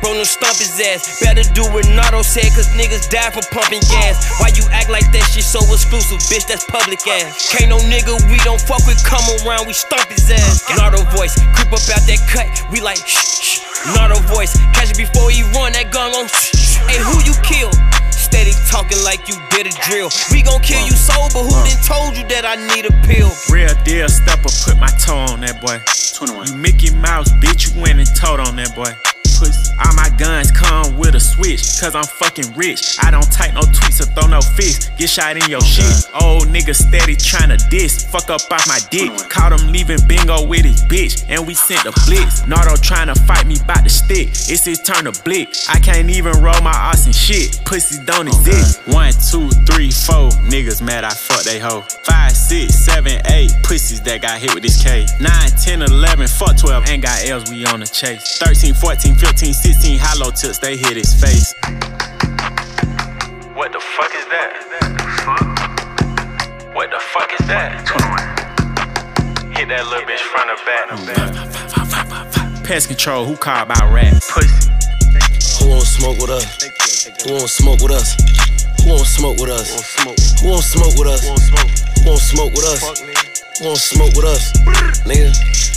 Bro, 0.00 0.16
no 0.16 0.24
stump 0.24 0.56
his 0.56 0.80
ass. 0.80 1.20
Better 1.20 1.44
do 1.52 1.64
what 1.72 1.84
Nardo 1.92 2.22
said, 2.22 2.48
cause 2.56 2.72
niggas 2.72 3.08
die 3.12 3.28
from 3.30 3.44
pumping 3.52 3.84
gas. 3.92 4.40
Why 4.40 4.48
you 4.56 4.64
act 4.72 4.88
like 4.88 5.04
that 5.12 5.24
shit 5.28 5.44
so 5.44 5.60
exclusive, 5.68 6.18
bitch? 6.32 6.48
That's 6.48 6.64
public 6.64 7.04
ass. 7.06 7.52
Can't 7.52 7.68
no 7.68 7.78
nigga 7.84 8.16
we 8.32 8.40
don't 8.40 8.60
fuck 8.60 8.80
with 8.88 9.00
come 9.04 9.22
around, 9.44 9.68
we 9.68 9.74
stump 9.76 10.08
his 10.08 10.30
ass. 10.30 10.64
Nardo 10.72 11.04
voice, 11.12 11.36
creep 11.52 11.68
up 11.68 11.84
out 11.92 12.04
that 12.08 12.20
cut, 12.32 12.48
we 12.72 12.80
like 12.80 13.00
shh, 13.04 13.60
shh. 13.60 13.60
Nardo 13.92 14.16
voice, 14.32 14.56
catch 14.72 14.90
it 14.90 14.96
before 14.96 15.28
he 15.30 15.44
run 15.52 15.72
that 15.76 15.92
gun 15.92 16.12
on 16.16 16.28
shh, 16.28 16.56
shh. 16.56 16.76
Hey, 16.88 16.96
who 17.04 17.20
you 17.28 17.36
kill? 17.44 17.68
Steady 18.08 18.52
talking 18.72 19.02
like 19.04 19.28
you 19.28 19.36
did 19.50 19.66
a 19.66 19.74
drill. 19.84 20.08
We 20.32 20.40
gon' 20.40 20.60
kill 20.64 20.80
you 20.80 20.96
sober, 20.96 21.44
who 21.44 21.52
done 21.52 21.82
told 21.84 22.16
you 22.16 22.24
that 22.32 22.48
I 22.48 22.56
need 22.72 22.88
a 22.88 22.94
pill? 23.04 23.28
Real 23.50 23.74
deal 23.84 24.08
stepper, 24.08 24.48
put 24.64 24.78
my 24.80 24.88
toe 24.96 25.28
on 25.28 25.40
that 25.40 25.60
boy. 25.60 25.76
21. 26.16 26.46
You 26.48 26.56
Mickey 26.56 26.90
Mouse, 26.94 27.28
bitch, 27.36 27.68
you 27.68 27.80
went 27.80 27.98
and 27.98 28.08
told 28.16 28.40
on 28.40 28.56
that 28.56 28.74
boy. 28.74 28.92
All 29.42 29.94
my 29.94 30.10
guns 30.18 30.50
come 30.50 30.98
with 30.98 31.14
a 31.14 31.20
switch, 31.20 31.80
cause 31.80 31.94
I'm 31.94 32.04
fucking 32.04 32.54
rich. 32.54 32.98
I 33.02 33.10
don't 33.10 33.30
type 33.32 33.54
no 33.54 33.62
tweets 33.62 34.00
or 34.00 34.06
throw 34.12 34.28
no 34.28 34.40
fists. 34.40 34.90
Get 34.98 35.08
shot 35.08 35.36
in 35.36 35.48
your 35.48 35.62
shit. 35.62 36.10
Old 36.20 36.48
nigga 36.48 36.74
steady 36.74 37.16
tryna 37.16 37.56
diss. 37.70 38.04
Fuck 38.04 38.28
up 38.28 38.42
off 38.50 38.68
my 38.68 38.78
dick. 38.90 39.10
Caught 39.30 39.58
him 39.58 39.72
leaving 39.72 39.98
bingo 40.06 40.46
with 40.46 40.64
his 40.64 40.82
bitch, 40.84 41.24
and 41.28 41.46
we 41.46 41.54
sent 41.54 41.84
the 41.84 41.92
blitz. 42.06 42.46
Nardo 42.46 42.74
tryna 42.74 43.16
fight 43.26 43.46
me 43.46 43.56
by 43.66 43.80
the 43.82 43.88
stick. 43.88 44.28
It's 44.28 44.64
his 44.64 44.80
turn 44.80 45.04
to 45.04 45.22
blick. 45.22 45.48
I 45.68 45.78
can't 45.78 46.10
even 46.10 46.32
roll 46.42 46.60
my 46.60 46.74
ass 46.74 47.06
and 47.06 47.14
shit. 47.14 47.60
Pussies 47.64 48.00
don't 48.00 48.28
exist. 48.28 48.86
One, 48.88 49.12
two, 49.30 49.48
three, 49.64 49.90
four. 49.90 50.28
Niggas 50.52 50.82
mad 50.82 51.04
I 51.04 51.10
fuck 51.10 51.42
they 51.44 51.58
hoe. 51.58 51.82
Five, 52.04 52.32
six, 52.32 52.74
seven, 52.74 53.20
eight. 53.26 53.52
Pussies 53.62 54.00
that 54.02 54.20
got 54.20 54.38
hit 54.38 54.52
with 54.54 54.62
this 54.62 54.82
K. 54.82 55.06
Nine, 55.20 55.50
ten, 55.62 55.82
eleven, 55.82 56.26
fuck 56.28 56.56
12. 56.58 56.88
Ain't 56.88 57.02
got 57.02 57.24
L's, 57.24 57.50
we 57.50 57.64
on 57.66 57.80
the 57.80 57.86
chase. 57.86 58.38
13, 58.38 58.74
14, 58.74 59.14
15, 59.30 59.54
16. 59.54 59.98
Hollow 60.02 60.32
tips, 60.32 60.58
they 60.58 60.76
hit 60.76 60.96
his 60.96 61.14
face. 61.14 61.54
What 63.54 63.70
the 63.70 63.78
fuck 63.78 64.10
is 64.12 64.26
that? 64.26 64.50
What 66.74 66.90
the 66.90 66.98
fuck 66.98 67.30
is 67.38 67.46
that? 67.46 67.86
Hit 69.54 69.68
that 69.68 69.86
little 69.86 70.02
bitch 70.02 70.18
front 70.18 70.50
or 70.50 70.58
back. 70.66 70.90
Pest 72.64 72.88
control, 72.88 73.24
who 73.24 73.36
called 73.36 73.70
about 73.70 73.92
rat? 73.92 74.14
Pussy. 74.14 74.68
Who 75.62 75.70
won't 75.70 75.86
smoke 75.86 76.18
with 76.18 76.30
us? 76.30 76.62
Who 77.22 77.32
won't 77.34 77.50
smoke 77.50 77.80
with 77.82 77.92
us? 77.92 78.16
Who 78.82 78.90
won't 78.90 79.06
smoke 79.06 79.38
with 79.38 79.50
us? 79.50 80.40
Who 80.42 80.48
won't 80.50 80.64
smoke 80.64 80.94
with 80.98 81.06
us? 81.06 81.22
Who 82.02 82.08
won't 82.10 82.20
smoke 82.20 82.52
with 82.52 82.66
us? 82.66 82.82
Who 83.60 83.66
won't 83.66 83.78
smoke 83.78 84.12
with 84.16 84.24
us? 84.24 84.52
Nigga. 85.06 85.69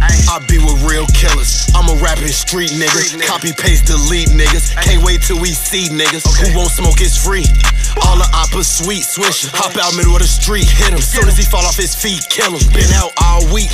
I 0.00 0.44
be 0.46 0.58
with 0.58 0.82
real 0.84 1.06
killers. 1.14 1.66
I'm 1.74 1.88
a 1.88 1.96
rapping 2.02 2.28
street 2.28 2.70
nigga. 2.70 3.20
Copy, 3.26 3.52
paste, 3.52 3.86
delete 3.86 4.28
niggas. 4.28 4.74
Can't 4.82 5.02
wait 5.02 5.22
till 5.22 5.40
we 5.40 5.52
see 5.52 5.88
niggas. 5.88 6.24
Who 6.26 6.56
won't 6.56 6.70
smoke 6.70 7.00
is 7.00 7.16
free. 7.16 7.46
All 8.04 8.16
the 8.16 8.28
oppa 8.36 8.64
sweet 8.64 9.04
swisher. 9.04 9.48
Hop 9.54 9.76
out 9.76 9.96
middle 9.96 10.14
of 10.14 10.20
the 10.20 10.28
street, 10.28 10.68
hit 10.68 10.92
him. 10.92 11.00
Soon 11.00 11.28
as 11.28 11.36
he 11.36 11.44
fall 11.44 11.64
off 11.64 11.76
his 11.76 11.94
feet, 11.94 12.26
kill 12.28 12.52
him. 12.52 12.64
Been 12.72 12.92
out 12.92 13.12
all 13.22 13.40
week. 13.52 13.72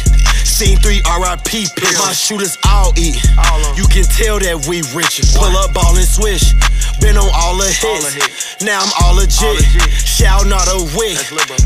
Seen 0.53 0.77
three 0.77 1.01
RIP 1.09 1.73
pick. 1.73 1.97
My 1.97 2.13
shooters 2.13 2.59
all 2.69 2.93
eat. 2.99 3.17
You 3.75 3.89
can 3.89 4.05
tell 4.05 4.37
that 4.37 4.69
we 4.69 4.85
richer. 4.93 5.25
Pull 5.33 5.57
up, 5.57 5.73
ball 5.73 5.97
and 5.97 6.05
swish. 6.05 6.53
Been 7.01 7.17
on 7.17 7.31
all 7.33 7.57
the 7.57 7.73
hits. 7.73 8.61
Now 8.61 8.85
I'm 8.85 8.93
all 9.01 9.17
legit. 9.17 9.65
Shout 10.05 10.45
not 10.47 10.69
a 10.69 10.85
wig. 10.93 11.17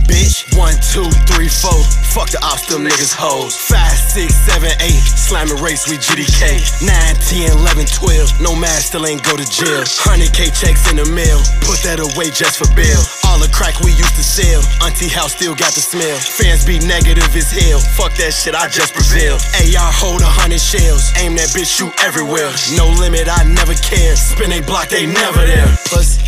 Bitch. 0.06 0.46
One, 0.54 0.72
two, 0.80 1.10
three, 1.28 1.50
four. 1.50 1.76
Fuck 2.14 2.30
the 2.30 2.40
ops, 2.40 2.70
them 2.70 2.86
niggas 2.86 3.12
hoes. 3.12 3.58
Five, 3.58 3.98
six, 3.98 4.32
seven, 4.46 4.70
eight. 4.80 5.02
Slamming 5.02 5.60
race 5.60 5.84
with 5.90 6.00
GDK. 6.00 6.56
Nine, 6.80 7.16
ten, 7.20 7.52
eleven, 7.58 7.84
twelve. 7.90 8.30
No 8.40 8.54
man 8.54 8.80
still 8.80 9.04
ain't 9.04 9.20
go 9.26 9.36
to 9.36 9.44
jail. 9.44 9.82
100k 9.82 10.54
checks 10.54 10.88
in 10.88 10.96
the 10.96 11.04
mail. 11.10 11.36
Put 11.66 11.82
that 11.84 11.98
away 12.00 12.30
just 12.30 12.56
for 12.56 12.70
bail. 12.72 13.02
All 13.28 13.36
the 13.42 13.50
crack 13.52 13.76
we 13.84 13.92
used 13.92 14.16
to 14.16 14.24
sell. 14.24 14.62
Auntie 14.80 15.12
house 15.12 15.34
still 15.36 15.52
got 15.52 15.74
the 15.76 15.84
smell. 15.84 16.16
Fans 16.16 16.64
be 16.64 16.78
negative 16.86 17.28
as 17.36 17.50
hell. 17.52 17.82
Fuck 17.98 18.16
that 18.16 18.32
shit, 18.32 18.54
I 18.54 18.72
just 18.76 18.92
prevail. 18.92 19.40
AR 19.56 19.90
hold 19.90 20.20
a 20.20 20.28
hundred 20.28 20.60
shells. 20.60 21.08
Aim 21.16 21.34
that 21.36 21.48
bitch, 21.56 21.64
shoot 21.64 21.92
everywhere. 22.04 22.52
No 22.76 22.84
limit, 23.00 23.24
I 23.24 23.42
never 23.48 23.72
care. 23.80 24.14
Spin 24.14 24.52
a 24.52 24.60
block, 24.60 24.90
they 24.90 25.06
never 25.06 25.40
there. 25.48 25.64
Pussy. 25.88 26.20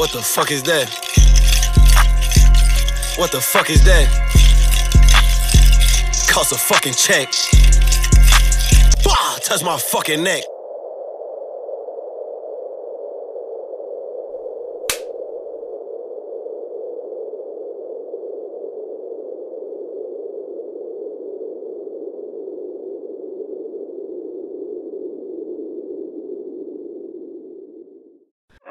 What 0.00 0.10
the 0.12 0.22
fuck 0.22 0.50
is 0.50 0.62
that? 0.64 0.88
What 3.18 3.30
the 3.30 3.42
fuck 3.42 3.68
is 3.68 3.84
that? 3.84 4.08
Cost 6.32 6.52
a 6.52 6.56
fucking 6.56 6.94
check. 6.94 7.28
Bah! 9.04 9.36
Touch 9.44 9.62
my 9.62 9.76
fucking 9.76 10.24
neck. 10.24 10.44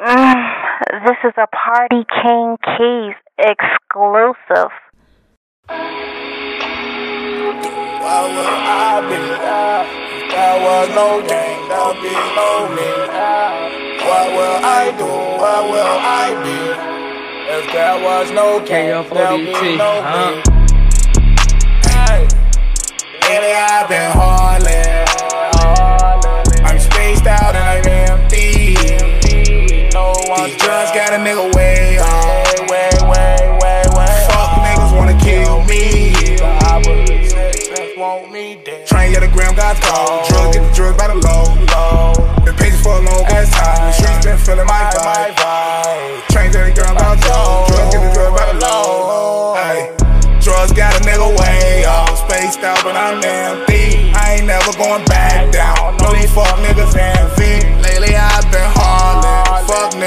Mm, 0.01 0.78
this 0.89 1.17
is 1.23 1.33
a 1.37 1.45
Party 1.47 2.03
King 2.09 2.57
Keys 2.65 3.13
exclusive. 3.37 4.73
Why 5.67 5.85
would 8.25 8.57
I 8.65 9.05
be 9.05 9.21
there 9.37 9.85
if 10.17 10.25
there 10.33 10.57
was 10.65 10.89
no 10.97 11.21
game? 11.21 11.61
There'll 11.69 11.93
be 11.93 12.09
no 12.33 12.73
me. 12.73 12.89
What 14.01 14.27
will 14.33 14.57
I 14.65 14.89
do? 14.97 15.05
What 15.37 15.69
will 15.69 15.97
I 16.01 16.33
be? 16.41 16.57
If 17.53 17.65
there 17.71 17.97
was 18.01 18.31
no 18.31 18.59
king, 18.65 18.89
there'll 19.13 19.37
be 19.37 19.77
no 19.77 20.01
me. 20.09 20.41
Hey, 21.85 22.25
lately 23.21 23.53
I've 23.53 23.87
been 23.87 24.11
hauling. 24.17 25.05
I'm 26.65 26.79
spaced 26.79 27.27
out 27.27 27.53
and 27.55 27.57
I'm 27.57 27.57
empty. 27.57 27.58
One 30.39 30.51
just 30.51 30.95
got 30.95 31.11
a 31.11 31.19
nigga 31.19 31.53
way 31.53 31.99
off. 31.99 32.71
Way, 32.71 32.87
way, 33.11 33.35
way, 33.59 33.83
way. 33.91 34.27
Fuck 34.31 34.55
niggas 34.63 34.95
wanna 34.95 35.19
kill 35.19 35.65
me. 35.67 36.15
Train 38.87 39.11
get 39.11 39.19
the 39.19 39.27
gram, 39.27 39.53
got 39.55 39.75
gold. 39.83 40.23
Drug 40.29 40.53
get 40.53 40.63
the 40.63 40.71
drugs 40.73 40.97
by 40.97 41.07
the 41.11 41.19
low. 41.19 41.43
low. 41.75 42.13
Been 42.45 42.55
patient 42.55 42.79
for 42.79 42.95
a 42.95 43.03
long 43.03 43.25
ass 43.27 43.51
time. 43.51 43.83
The 43.83 43.91
streets 43.91 44.25
been 44.25 44.37
feeling 44.37 44.65
my 44.65 44.87
vibe. 44.95 46.23
Train 46.31 46.53
get 46.53 46.71
the 46.71 46.71
gram, 46.71 46.95
got 46.95 47.19
gold. 47.19 47.67
Drug 47.67 47.91
get 47.91 47.99
the 47.99 48.13
drugs 48.15 48.39
by 48.39 48.53
the 48.53 48.59
low. 48.63 49.55
Ay. 49.59 49.91
Drugs 50.39 50.71
got 50.71 50.95
a 50.95 51.03
nigga 51.03 51.35
way 51.35 51.83
off. 51.83 52.15
Spaced 52.15 52.63
out, 52.63 52.79
but 52.85 52.95
I'm 52.95 53.19
empty. 53.19 54.13
I 54.15 54.39
ain't 54.39 54.47
never 54.47 54.71
going 54.77 55.03
back 55.03 55.51
down. 55.51 55.97
No, 55.97 56.13
these 56.13 56.31
fuck 56.31 56.55
niggas 56.63 56.95
envy. 56.95 57.78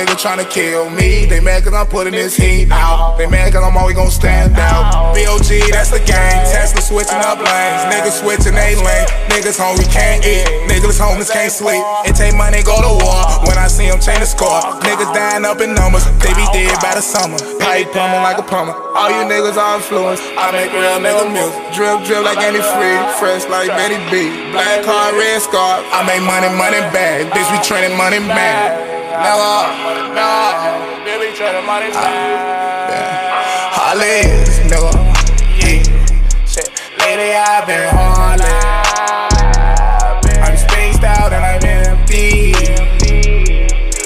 Nigga 0.03 0.19
tryna 0.19 0.49
kill 0.51 0.91
me. 0.91 1.27
They 1.27 1.41
mad 1.41 1.63
cause 1.65 1.75
I'm 1.75 1.87
putting 1.87 2.13
this 2.13 2.37
heat 2.37 2.71
out. 2.71 3.17
They 3.17 3.27
mad 3.27 3.53
cause 3.53 3.63
I'm 3.63 3.77
always 3.77 3.95
gon' 3.95 4.11
stand 4.11 4.59
out. 4.59 5.15
BOG, 5.15 5.71
that's 5.71 5.91
the 5.91 6.03
gang. 6.03 6.43
Tesla 6.51 6.83
switching 6.83 7.23
up 7.23 7.39
lanes. 7.39 7.83
Niggas 7.95 8.19
switching 8.19 8.55
they 8.55 8.75
lane. 8.75 9.07
Niggas 9.31 9.59
hungry 9.59 9.87
can't 9.87 10.25
eat. 10.27 10.47
Niggas 10.67 10.99
homeless 10.99 11.31
can't 11.31 11.53
sleep. 11.53 11.83
It 12.05 12.17
take 12.17 12.35
money, 12.35 12.63
go 12.63 12.75
to 12.83 12.93
war. 13.05 13.47
When 13.47 13.59
I 13.59 13.69
see 13.69 13.87
them 13.87 14.01
change 14.01 14.21
the 14.21 14.27
score. 14.27 14.61
Niggas 14.83 15.15
dying 15.15 15.45
up 15.45 15.61
in 15.61 15.75
numbers. 15.75 16.05
They 16.19 16.35
be 16.35 16.47
dead 16.51 16.75
by 16.83 16.99
the 16.99 17.05
summer. 17.05 17.39
Pipe 17.63 17.93
plumbing 17.95 18.23
like 18.27 18.39
a 18.39 18.47
plumber. 18.47 18.75
All 18.75 19.11
you 19.11 19.23
niggas 19.31 19.57
are 19.57 19.79
influenced. 19.79 20.23
I 20.35 20.51
make 20.51 20.73
real 20.75 20.99
nigga 20.99 21.31
music. 21.31 21.55
Drip, 21.75 22.03
drip 22.05 22.25
like 22.27 22.43
any 22.43 22.61
free. 22.75 22.99
Fresh 23.23 23.47
like 23.47 23.71
Betty 23.71 23.99
B. 24.11 24.51
Black 24.51 24.83
car, 24.83 25.15
red 25.15 25.41
scarf. 25.41 25.87
I 25.95 26.03
make 26.03 26.23
money, 26.27 26.51
money 26.59 26.83
bag. 26.91 27.31
Bitch, 27.31 27.47
we 27.55 27.59
training 27.63 27.97
money 27.97 28.19
man. 28.19 29.02
Nigga, 29.13 30.15
no. 30.17 31.05
Billy 31.05 31.33
training 31.37 31.67
money 31.67 31.93
man. 31.93 32.73
Hollies, 33.77 34.59
nigga. 34.73 34.89
Yeah. 35.61 35.83
Shit. 36.47 36.69
Lately 36.99 37.35
I've 37.37 37.67
been 37.67 37.93
hauling. 37.93 38.49
I'm 40.41 40.57
spaced 40.57 41.05
out 41.05 41.33
and 41.33 41.45
I'm 41.45 41.63
empty. 41.63 42.55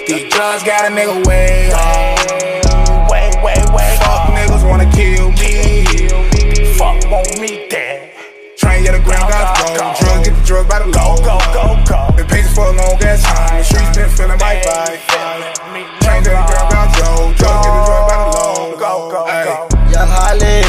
These 0.06 0.32
drugs 0.32 0.64
got 0.64 0.90
a 0.90 0.94
nigga 0.94 1.24
way 1.24 1.70
off. 1.72 3.08
Way, 3.08 3.30
way, 3.44 3.62
way. 3.72 3.98
Fuck 4.02 4.34
niggas 4.34 4.68
wanna 4.68 4.90
kill 4.90 5.30
me. 5.38 5.84
Fuck 6.74 7.08
want 7.08 7.38
me. 7.38 7.55
Train 8.66 8.82
get 8.82 8.98
the 8.98 9.04
ground, 9.06 9.30
got 9.30 9.54
go. 9.78 9.94
Drug 9.94 10.24
get 10.24 10.34
the 10.34 10.42
drug 10.42 10.66
by 10.68 10.82
the 10.82 10.90
low. 10.90 11.14
Go, 11.22 11.38
go, 11.54 11.78
go. 11.86 12.10
Been 12.18 12.26
patient 12.26 12.50
for 12.50 12.66
a 12.66 12.74
long 12.74 12.98
ass 12.98 13.22
time. 13.22 13.62
The 13.62 13.64
streets 13.64 13.94
been 13.94 14.10
feeling 14.10 14.42
my 14.42 14.58
vibe. 14.58 15.06
Train 16.02 16.26
get 16.26 16.34
the 16.34 16.42
ground, 16.50 16.74
got 16.74 16.90
go. 16.98 17.30
Drug 17.38 17.62
get 17.62 17.70
the 17.70 17.82
drug 17.86 18.10
by 18.10 18.18
the 18.18 18.26
low. 18.34 18.74
Go, 18.74 19.06
go, 19.06 19.22
go. 19.22 19.70
Young 19.86 20.10
Hollis, 20.10 20.65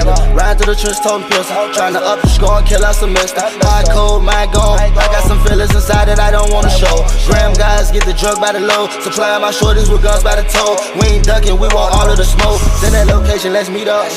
nigga. 0.00 0.34
Ride 0.34 0.58
through 0.58 0.74
the 0.74 0.80
trench, 0.80 1.00
toting 1.04 1.28
pills. 1.28 1.46
Tryna 1.76 2.00
up 2.00 2.20
the 2.20 2.28
score 2.28 2.58
and 2.58 2.66
kill 2.66 2.84
our 2.84 2.94
semester. 2.94 3.40
High 3.60 3.84
cold, 3.92 4.24
my 4.24 4.46
gone. 4.52 4.80
I 4.80 5.06
got 5.12 5.24
some 5.24 5.40
feelings 5.44 5.74
inside 5.74 6.08
that 6.08 6.18
I 6.18 6.30
don't 6.30 6.52
wanna 6.52 6.70
show. 6.70 7.04
Graham 7.28 7.52
guys 7.54 7.90
get 7.90 8.04
the 8.04 8.14
drug 8.14 8.40
by 8.40 8.52
the 8.52 8.60
load. 8.60 8.90
Supply 9.02 9.38
my 9.38 9.52
shorties 9.52 9.90
with 9.92 10.02
guns 10.02 10.24
by 10.24 10.36
the 10.36 10.46
toe. 10.48 10.76
We 10.98 11.20
ain't 11.20 11.24
ducking, 11.24 11.58
we 11.58 11.68
want 11.68 11.92
all 11.94 12.08
of 12.08 12.16
the 12.16 12.24
smoke. 12.24 12.60
Send 12.80 12.94
that 12.94 13.06
location, 13.06 13.52
let's 13.52 13.68
meet 13.68 13.88
up. 13.88 14.08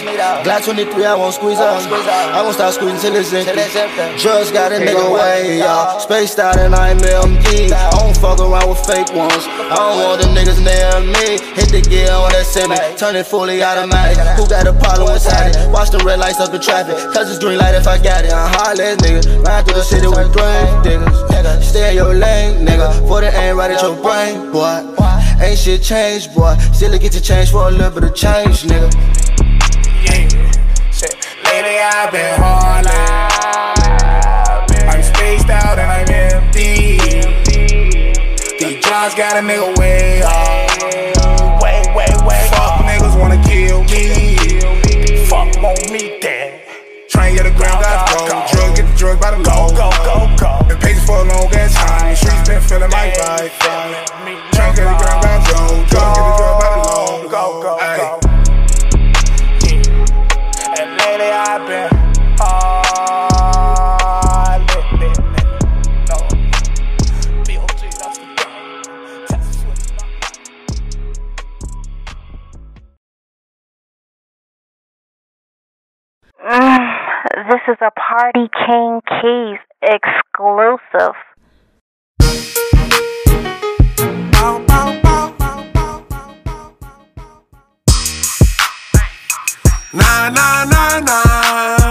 Glock 0.44 0.64
23, 0.66 1.06
I 1.06 1.16
won't 1.16 1.36
squeeze 1.36 1.60
up. 1.60 1.82
I 1.84 2.42
won't 2.42 2.56
start 2.56 2.74
squeezing 2.74 3.00
till 3.00 3.16
it's 3.16 3.34
empty. 3.34 4.22
Drugs 4.22 4.52
got 4.52 4.72
a 4.72 4.78
nigga 4.80 5.12
way, 5.12 5.60
y'all. 5.60 6.00
Spaced 6.00 6.40
out 6.40 6.58
and 6.58 6.76
I'm 6.76 6.98
MD. 7.00 7.72
I 7.72 7.90
don't 7.92 8.16
fuck 8.18 8.40
around 8.40 8.70
with 8.70 8.80
fake 8.86 9.12
ones. 9.14 9.46
I 9.48 9.76
don't 9.76 10.00
want 10.04 10.22
them 10.22 10.32
niggas 10.36 10.62
near 10.62 11.02
me. 11.04 11.40
Hit 11.58 11.70
the 11.70 11.82
gear 11.82 12.12
on 12.12 12.32
that 12.32 12.46
semi. 12.46 12.78
Turn 12.96 13.16
it 13.16 13.28
fully 13.28 13.64
automatic. 13.64 14.18
Who 14.38 14.48
got 14.48 14.68
a 14.68 14.74
problem 14.74 15.14
with 15.14 15.26
it? 15.26 15.73
Watch 15.74 15.90
the 15.90 15.98
red 16.06 16.20
lights 16.20 16.40
up 16.40 16.52
the 16.52 16.60
traffic. 16.60 16.96
Cause 17.14 17.32
it's 17.32 17.40
green 17.44 17.58
light 17.58 17.74
if 17.74 17.88
I 17.88 17.98
got 17.98 18.24
it. 18.24 18.32
I'm 18.32 18.54
hollering, 18.54 18.96
nigga. 18.98 19.44
Ride 19.44 19.66
through 19.66 19.74
the 19.74 19.82
city 19.82 20.06
with 20.06 20.32
grave 20.32 20.70
niggas. 20.86 21.64
Stay 21.64 21.90
in 21.90 21.96
your 21.96 22.14
lane, 22.14 22.64
nigga. 22.64 22.94
For 23.08 23.22
the 23.22 23.34
aim 23.36 23.58
right 23.58 23.72
at 23.72 23.82
your 23.82 23.96
brain, 23.98 24.52
boy. 24.52 24.86
Ain't 25.42 25.58
shit 25.58 25.82
changed, 25.82 26.36
boy. 26.36 26.56
Still 26.72 26.96
get 27.00 27.12
to 27.14 27.22
change 27.22 27.50
for 27.50 27.68
a 27.68 27.72
little 27.72 27.90
bit 27.90 28.04
of 28.04 28.14
change, 28.14 28.62
nigga. 28.70 28.94
Yeah. 30.06 30.30
Shit. 30.94 31.18
Lately 31.44 31.80
I've 31.82 32.12
been 32.14 32.38
hauling. 32.38 32.94
I'm 34.88 35.02
spaced 35.02 35.50
out 35.50 35.80
and 35.80 35.90
I'm 35.90 36.08
empty. 36.08 37.02
These 38.62 38.86
drugs 38.86 39.16
got 39.16 39.38
a 39.38 39.42
nigga 39.42 39.76
way 39.80 40.22
off. 40.22 41.62
Way, 41.64 41.82
way, 41.98 42.14
way. 42.28 42.48
Fuck 42.54 42.86
niggas 42.86 43.20
wanna 43.20 43.42
kill 43.44 43.84
me. 43.86 44.33
Fuck 45.64 45.80
want 45.80 45.92
me 45.94 46.20
dead. 46.20 46.62
Train 47.08 47.36
get 47.36 47.44
the 47.44 47.52
ground, 47.52 47.80
got 47.80 48.10
go. 48.10 48.28
Drug 48.52 48.76
get 48.76 48.86
the 48.86 48.98
drug 48.98 49.22
by 49.22 49.32
the 49.32 49.38
low. 49.38 49.70
Go, 49.70 49.90
go, 50.04 50.28
go. 50.36 50.68
Been 50.68 50.78
patient 50.80 51.08
for 51.08 51.20
a 51.20 51.24
long 51.24 51.48
ass 51.56 51.74
time. 51.74 52.14
Streets 52.18 52.50
been 52.50 52.60
feeling 52.60 52.90
my 52.90 53.14
vibe. 53.16 53.48
Train 54.52 54.76
get 54.76 54.84
the 54.84 54.98
ground, 55.00 55.24
got 55.24 55.40
go. 55.48 55.86
Drug 55.88 56.16
get 56.16 56.24
the 56.28 56.36
drug 56.36 56.60
by 56.60 56.60
the 56.60 56.60
low. 56.60 56.63
This 77.50 77.62
is 77.68 77.78
a 77.82 77.92
Party 77.92 78.48
King 78.66 79.02
Keys 79.10 79.60
exclusive. 79.82 81.16
Nah, 89.94 90.30
nah, 90.30 90.64
nah, 90.66 91.00
nah, 91.00 91.83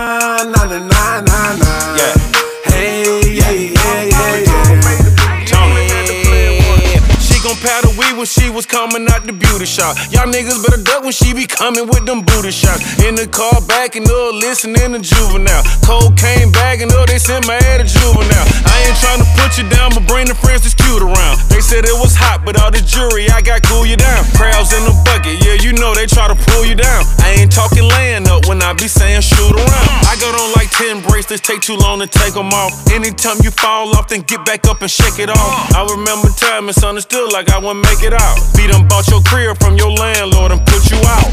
was 8.62 8.70
coming 8.70 9.08
out 9.10 9.26
the 9.26 9.32
beauty 9.32 9.66
shop. 9.66 9.96
Y'all 10.14 10.30
niggas 10.30 10.62
better 10.62 10.82
duck 10.82 11.02
when 11.02 11.10
she 11.10 11.34
be 11.34 11.46
coming 11.46 11.86
with 11.90 12.06
them 12.06 12.22
booty 12.22 12.54
shots. 12.54 13.02
In 13.02 13.14
the 13.18 13.26
car, 13.26 13.58
backing 13.66 14.06
up, 14.06 14.38
listening 14.38 14.94
to 14.94 15.00
juvenile. 15.02 15.62
Cocaine 15.82 16.52
bagging 16.52 16.92
up, 16.94 17.10
they 17.10 17.18
sent 17.18 17.46
my 17.46 17.58
head 17.66 17.82
to 17.82 17.86
juvenile. 17.86 18.46
I 18.62 18.74
ain't 18.86 18.98
tryna 19.02 19.26
put 19.34 19.58
you 19.58 19.66
down, 19.66 19.90
but 19.94 20.06
bring 20.06 20.30
the 20.30 20.38
friends 20.38 20.62
that's 20.62 20.78
cute 20.78 21.02
around. 21.02 21.42
They 21.50 21.58
said 21.58 21.82
it 21.84 21.98
was 21.98 22.14
hot, 22.14 22.46
but 22.46 22.54
all 22.62 22.70
the 22.70 22.82
jury, 22.86 23.26
I 23.30 23.42
got 23.42 23.66
cool 23.66 23.82
you 23.82 23.96
down. 23.96 24.22
Crowds 24.38 24.70
in 24.70 24.84
the 24.86 24.94
bucket, 25.02 25.42
yeah, 25.42 25.58
you 25.58 25.74
know 25.74 25.94
they 25.94 26.06
try 26.06 26.30
to 26.30 26.38
pull 26.52 26.62
you 26.62 26.78
down. 26.78 27.02
I 27.18 27.42
ain't 27.42 27.50
talking 27.50 27.82
laying 27.98 28.28
up 28.30 28.46
when 28.46 28.62
I 28.62 28.74
be 28.78 28.86
saying 28.86 29.26
shoot 29.26 29.54
around. 29.58 29.90
I 30.06 30.14
got 30.22 30.38
on 30.38 30.54
like 30.54 30.70
10 30.70 31.02
bracelets, 31.10 31.42
take 31.42 31.66
too 31.66 31.76
long 31.76 31.98
to 31.98 32.06
take 32.06 32.34
them 32.34 32.54
off. 32.54 32.70
Anytime 32.94 33.42
you 33.42 33.50
fall 33.50 33.90
off, 33.98 34.06
then 34.06 34.22
get 34.22 34.44
back 34.46 34.68
up 34.70 34.82
and 34.82 34.90
shake 34.90 35.18
it 35.18 35.30
off. 35.30 35.74
I 35.74 35.82
remember 35.90 36.28
time 36.38 36.66
misunderstood 36.66 37.32
like 37.32 37.50
I 37.50 37.58
wouldn't 37.58 37.82
make 37.82 38.06
it 38.06 38.14
out. 38.14 38.51
Be 38.56 38.66
done 38.66 38.86
bought 38.88 39.08
your 39.08 39.22
crib 39.22 39.58
from 39.58 39.76
your 39.76 39.90
landlord 39.90 40.52
and 40.52 40.64
put 40.66 40.90
you 40.90 40.98
out. 41.06 41.30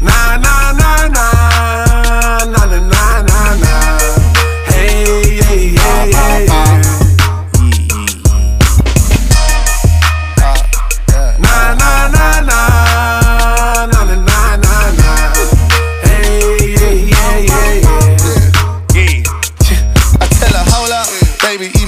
Nah, 0.00 0.36
nah, 0.36 0.72
nah, 0.72 1.08
nah, 1.08 2.44
nah, 2.44 2.64
nah, 2.66 2.66
nah, 2.66 3.22
nah, 3.22 3.54
nah. 3.56 3.98
Hey, 4.70 5.38
yeah, 5.38 6.06
yeah, 6.06 6.44
yeah, 6.46 7.07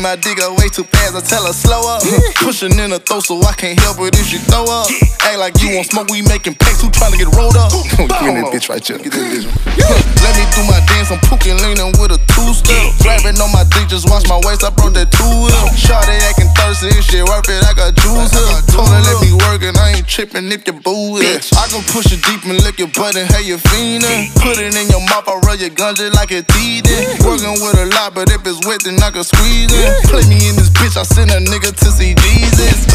eat 0.01 0.03
my 0.03 0.17
dick 0.17 0.41
up 0.41 0.57
way 0.57 0.69
too 0.69 0.85
fast. 0.85 1.15
I 1.15 1.21
tell 1.21 1.45
her 1.45 1.53
slow 1.53 1.81
up. 1.85 2.03
Pushing 2.41 2.73
in 2.73 2.91
her 2.91 2.99
throat 2.99 3.25
so 3.25 3.41
I 3.45 3.53
can't 3.53 3.79
help 3.81 4.01
it 4.01 4.17
if 4.17 4.27
she 4.27 4.39
throw 4.39 4.65
up. 4.65 4.89
Act 5.21 5.39
like 5.39 5.55
you 5.61 5.77
want 5.77 5.87
smoke, 5.93 6.09
we 6.09 6.23
making 6.23 6.57
packs. 6.57 6.81
Who 6.81 6.91
trying 6.91 7.13
to 7.13 7.19
get 7.19 7.29
rolled 7.37 7.57
up? 7.57 7.71
Give 7.97 8.09
me 8.09 8.41
that 8.41 8.49
bitch 8.49 8.69
right 8.69 8.81
here. 8.81 8.99
Get 8.99 9.13
that 9.13 9.27
bitch. 9.29 9.45
Let 10.25 10.33
me 10.37 10.45
do 10.57 10.63
my 10.65 10.81
dance. 10.89 11.13
I'm 11.13 11.21
pooking 11.29 11.57
leaning 11.61 11.93
with 12.01 12.17
a 12.17 12.21
two 12.33 12.51
step. 12.57 12.97
Grabbing 13.05 13.37
on 13.41 13.53
my 13.53 13.65
dick, 13.77 13.93
just 13.93 14.09
watch 14.09 14.25
my 14.29 14.41
waist. 14.41 14.65
I 14.65 14.73
brought 14.73 14.97
that 14.97 15.13
two 15.13 15.29
wheel. 15.29 15.65
Shawty 15.77 16.17
acting 16.25 16.49
thirsty, 16.57 16.93
if 16.97 17.05
shit 17.05 17.25
worth 17.29 17.49
it. 17.53 17.61
I 17.65 17.77
got 17.77 17.93
juice 18.01 18.33
here. 18.33 18.61
Told 18.73 18.89
her 18.89 19.01
let 19.05 19.19
me 19.21 19.37
work 19.49 19.61
and 19.61 19.77
I 19.77 20.01
ain't 20.01 20.09
tripping 20.09 20.49
if 20.49 20.65
your 20.65 20.81
boo 20.81 21.21
is. 21.21 21.53
I 21.53 21.69
can 21.69 21.85
push 21.93 22.09
it 22.09 22.25
deep 22.25 22.45
and 22.49 22.57
lick 22.65 22.81
your 22.81 22.91
butt 22.97 23.17
and 23.17 23.29
hey 23.29 23.45
you 23.45 23.61
fiendin'. 23.61 24.33
Put 24.41 24.57
it 24.57 24.73
in 24.73 24.87
your 24.89 25.05
mouth, 25.13 25.29
I 25.29 25.37
rub 25.45 25.61
your 25.61 25.75
gun 25.75 25.95
just 25.95 26.17
like 26.17 26.33
a 26.33 26.41
teething. 26.41 27.05
Working 27.21 27.61
with 27.61 27.77
a 27.77 27.87
lot, 27.93 28.15
but 28.17 28.33
if 28.33 28.41
it's 28.47 28.65
wet, 28.65 28.81
then 28.85 28.97
I 29.03 29.11
can 29.11 29.25
squeeze 29.25 29.69
it. 29.69 29.90
Play 30.11 30.27
me 30.29 30.49
in 30.49 30.57
this 30.57 30.71
bitch, 30.71 30.97
I 30.97 31.03
send 31.05 31.31
a 31.31 31.41
nigga 31.41 31.75
to 31.75 31.91
see 31.91 32.15
Jesus. 32.15 32.87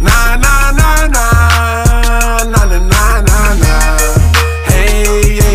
Nah, 0.00 0.36
nah, 0.36 0.72
nah, 0.72 1.06
nah, 1.06 2.44
nah, 2.44 2.64
nah, 2.66 2.78
nah, 2.78 3.20
nah, 3.22 3.54
nah. 3.54 3.98
Hey, 4.68 5.36
yeah, 5.36 5.45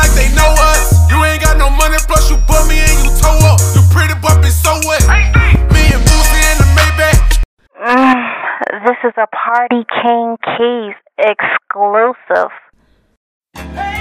like 0.00 0.12
they 0.16 0.32
know 0.32 0.48
us. 0.72 0.96
You 1.12 1.20
ain't 1.28 1.44
got 1.44 1.60
no 1.60 1.68
money, 1.68 2.00
plus 2.08 2.30
you 2.32 2.40
bummy 2.48 2.80
and 2.80 2.98
you 3.04 3.12
toe 3.20 3.36
up. 3.44 3.60
You 3.76 3.84
pretty 3.92 4.16
but 4.24 4.40
be 4.40 4.48
so 4.48 4.72
wet. 4.88 5.04
Me 5.76 5.82
and 5.92 6.02
Boosie 6.08 6.44
in 6.50 6.56
the 6.64 6.68
Maybach. 6.72 7.20
Mm, 7.76 8.84
this 8.88 8.98
is 9.04 9.14
a 9.20 9.28
Party 9.28 9.84
King 10.00 10.40
Keys 10.40 10.96
exclusive. 11.20 12.52
Yeah, 13.54 14.00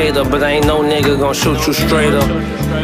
hater, 0.00 0.24
but 0.24 0.42
ain't 0.42 0.66
no 0.66 0.80
nigga 0.80 1.18
gon' 1.18 1.34
shoot 1.34 1.60
you 1.66 1.72
straight 1.74 2.14
up. 2.14 2.28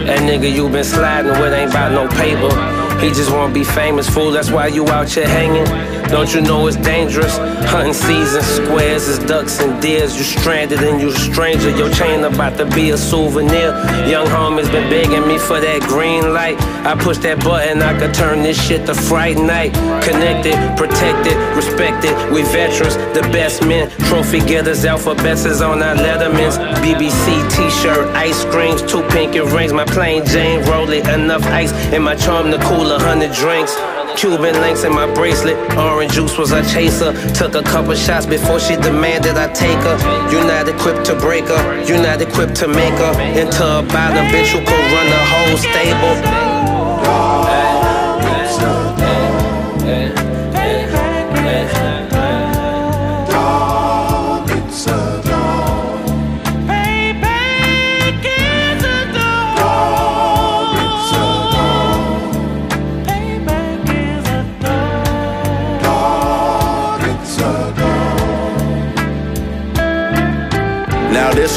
That 0.06 0.20
nigga 0.28 0.48
you 0.52 0.68
been 0.68 0.84
sliding 0.84 1.32
with 1.40 1.52
ain't 1.52 1.72
bout 1.72 1.92
no 1.92 2.04
paper. 2.22 2.52
He 3.00 3.08
just 3.08 3.30
wanna 3.32 3.54
be 3.54 3.64
famous, 3.64 4.08
fool. 4.08 4.30
That's 4.30 4.50
why 4.50 4.66
you 4.66 4.86
out 4.88 5.08
here 5.08 5.26
hanging. 5.26 5.95
Don't 6.08 6.32
you 6.32 6.40
know 6.40 6.66
it's 6.68 6.76
dangerous? 6.76 7.36
Hunting 7.66 7.92
season, 7.92 8.42
squares 8.42 9.08
is 9.08 9.18
ducks 9.18 9.60
and 9.60 9.80
deers. 9.82 10.16
You 10.16 10.22
stranded 10.22 10.82
and 10.82 11.00
you 11.00 11.08
a 11.08 11.12
stranger. 11.12 11.70
Your 11.76 11.90
chain 11.90 12.22
about 12.24 12.56
to 12.58 12.66
be 12.74 12.90
a 12.90 12.96
souvenir. 12.96 13.70
Young 14.06 14.26
homies 14.26 14.70
been 14.70 14.88
begging 14.88 15.26
me 15.26 15.36
for 15.36 15.60
that 15.60 15.82
green 15.82 16.32
light. 16.32 16.56
I 16.86 16.94
push 16.94 17.18
that 17.18 17.42
button, 17.42 17.82
I 17.82 17.98
could 17.98 18.14
turn 18.14 18.42
this 18.42 18.56
shit 18.56 18.86
to 18.86 18.94
Fright 18.94 19.36
Night. 19.36 19.74
Connected, 20.04 20.54
protected, 20.76 21.36
respected. 21.56 22.14
We 22.32 22.42
veterans, 22.42 22.96
the 23.12 23.22
best 23.32 23.62
men. 23.62 23.90
Trophy 24.08 24.38
getters, 24.40 24.84
alphabets 24.84 25.44
is 25.44 25.60
on 25.60 25.82
our 25.82 25.96
lettermans. 25.96 26.56
BBC 26.76 27.26
t-shirt, 27.50 28.06
ice 28.14 28.44
creams, 28.46 28.82
two 28.82 29.02
pinky 29.08 29.40
rings. 29.40 29.72
My 29.72 29.84
plain 29.84 30.24
Jane 30.24 30.64
roll 30.70 30.88
it, 30.90 31.06
enough 31.08 31.44
ice 31.46 31.72
in 31.92 32.02
my 32.02 32.14
charm 32.14 32.52
to 32.52 32.58
cool 32.58 32.92
a 32.92 32.98
hundred 32.98 33.32
drinks. 33.32 33.74
Cuban 34.16 34.58
links 34.62 34.82
in 34.82 34.94
my 34.94 35.06
bracelet, 35.12 35.56
orange 35.76 36.12
juice 36.12 36.38
was 36.38 36.50
a 36.50 36.62
chaser. 36.72 37.12
Took 37.34 37.54
a 37.54 37.62
couple 37.62 37.94
shots 37.94 38.24
before 38.24 38.58
she 38.58 38.74
demanded 38.76 39.36
I 39.36 39.52
take 39.52 39.78
her. 39.84 39.96
You're 40.32 40.46
not 40.46 40.68
equipped 40.68 41.04
to 41.06 41.14
break 41.14 41.44
her, 41.44 41.84
you're 41.84 42.02
not 42.02 42.22
equipped 42.22 42.56
to 42.56 42.68
make 42.68 42.94
her 42.94 43.20
into 43.38 43.62
a 43.62 43.82
bottom 43.82 44.24
bitch 44.32 44.52
who 44.52 44.60
could 44.60 44.84
run 44.92 45.06
the 45.06 45.24
whole 45.30 45.56
stable. 45.58 46.75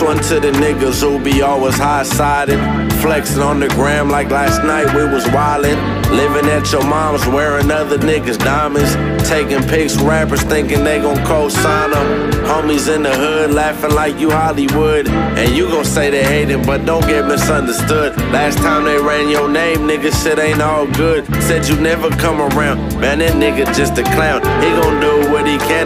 One 0.01 0.17
to 0.17 0.39
the 0.39 0.51
niggas 0.51 1.01
who 1.01 1.23
be 1.23 1.41
always 1.41 1.75
high-sided. 1.75 2.59
Flexing 3.01 3.41
on 3.41 3.59
the 3.59 3.67
gram 3.69 4.09
like 4.09 4.29
last 4.29 4.63
night 4.63 4.93
we 4.95 5.03
was 5.03 5.23
wildin' 5.25 5.77
Living 6.09 6.49
at 6.49 6.71
your 6.71 6.83
mom's 6.83 7.25
wearing 7.27 7.71
other 7.71 7.97
niggas 7.97 8.39
diamonds. 8.39 8.93
Taking 9.27 9.61
pics, 9.67 9.95
rappers 9.97 10.41
thinking 10.43 10.83
they 10.83 10.99
gon' 10.99 11.23
co-sign 11.25 11.91
them 11.91 12.31
Homies 12.49 12.93
in 12.93 13.03
the 13.03 13.15
hood 13.15 13.51
laughing 13.51 13.93
like 13.93 14.19
you 14.19 14.31
Hollywood. 14.31 15.07
And 15.07 15.55
you 15.55 15.67
gon' 15.67 15.85
say 15.85 16.09
they 16.09 16.23
hating 16.23 16.65
but 16.65 16.85
don't 16.85 17.05
get 17.05 17.27
misunderstood. 17.27 18.17
Last 18.31 18.57
time 18.57 18.85
they 18.85 18.97
ran 18.97 19.29
your 19.29 19.49
name, 19.49 19.79
nigga 19.79 20.11
shit 20.23 20.39
ain't 20.39 20.61
all 20.61 20.87
good. 20.87 21.25
Said 21.43 21.67
you 21.67 21.79
never 21.79 22.09
come 22.09 22.41
around, 22.41 22.99
man 22.99 23.19
that 23.19 23.33
nigga 23.33 23.65
just 23.75 23.97
a 23.97 24.03
clown. 24.03 24.41
He 24.63 24.69
gon' 24.81 24.99
do 24.99 25.18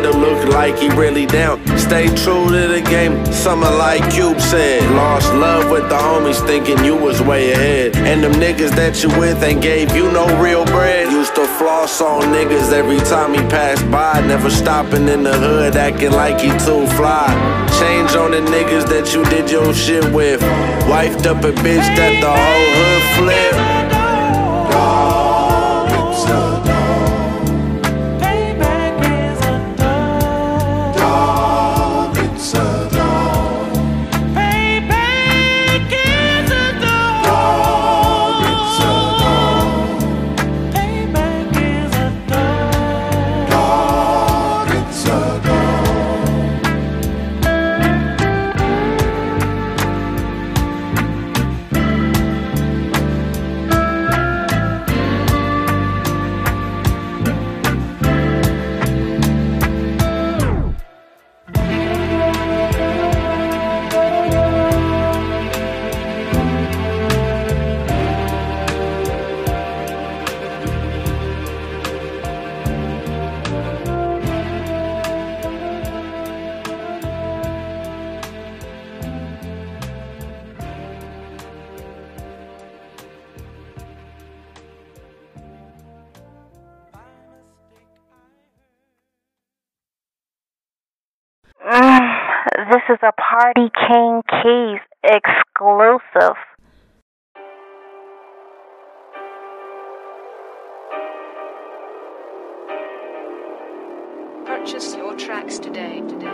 to 0.04 0.12
look 0.12 0.48
like 0.50 0.78
he 0.78 0.90
really 0.90 1.26
down. 1.26 1.60
Stay 1.78 2.08
true 2.08 2.48
to 2.50 2.68
the 2.68 2.82
game, 2.90 3.26
something 3.32 3.78
like 3.78 4.02
Cube 4.12 4.40
said. 4.40 4.84
Lost 4.92 5.34
love 5.34 5.72
with 5.72 5.88
the 5.90 5.96
homies 5.96 6.46
thinking 6.46 6.84
you 6.84 6.96
was 6.96 7.22
way 7.22 7.52
ahead. 7.52 7.96
And 7.96 8.24
them 8.24 8.34
niggas 8.34 8.72
that 8.76 9.02
you 9.04 9.10
with 9.20 9.42
ain't 9.44 9.62
gave 9.62 9.96
you 9.96 10.12
no 10.12 10.26
real 10.42 10.66
bread. 10.66 11.12
Used 11.12 11.36
to 11.36 11.46
floss 11.58 12.02
on 12.02 12.24
niggas 12.24 12.72
every 12.72 13.00
time 13.00 13.34
he 13.34 13.42
passed 13.50 13.90
by. 13.90 14.20
Never 14.28 14.50
stopping 14.50 15.08
in 15.08 15.24
the 15.24 15.34
hood 15.34 15.76
acting 15.76 16.12
like 16.12 16.40
he 16.40 16.50
too 16.66 16.86
fly. 16.98 17.28
Change 17.80 18.12
on 18.16 18.32
the 18.32 18.42
niggas 18.52 18.88
that 18.90 19.14
you 19.14 19.24
did 19.26 19.50
your 19.50 19.74
shit 19.74 20.06
with. 20.14 20.42
Wifed 20.90 21.26
up 21.26 21.44
a 21.44 21.52
bitch 21.64 21.88
that 21.96 22.14
the 22.22 22.32
whole 22.32 22.70
hood 22.78 23.04
flip 23.18 23.83
Purchase 104.46 104.96
your 104.96 105.16
tracks 105.16 105.58
today. 105.58 106.02
today. 106.08 106.30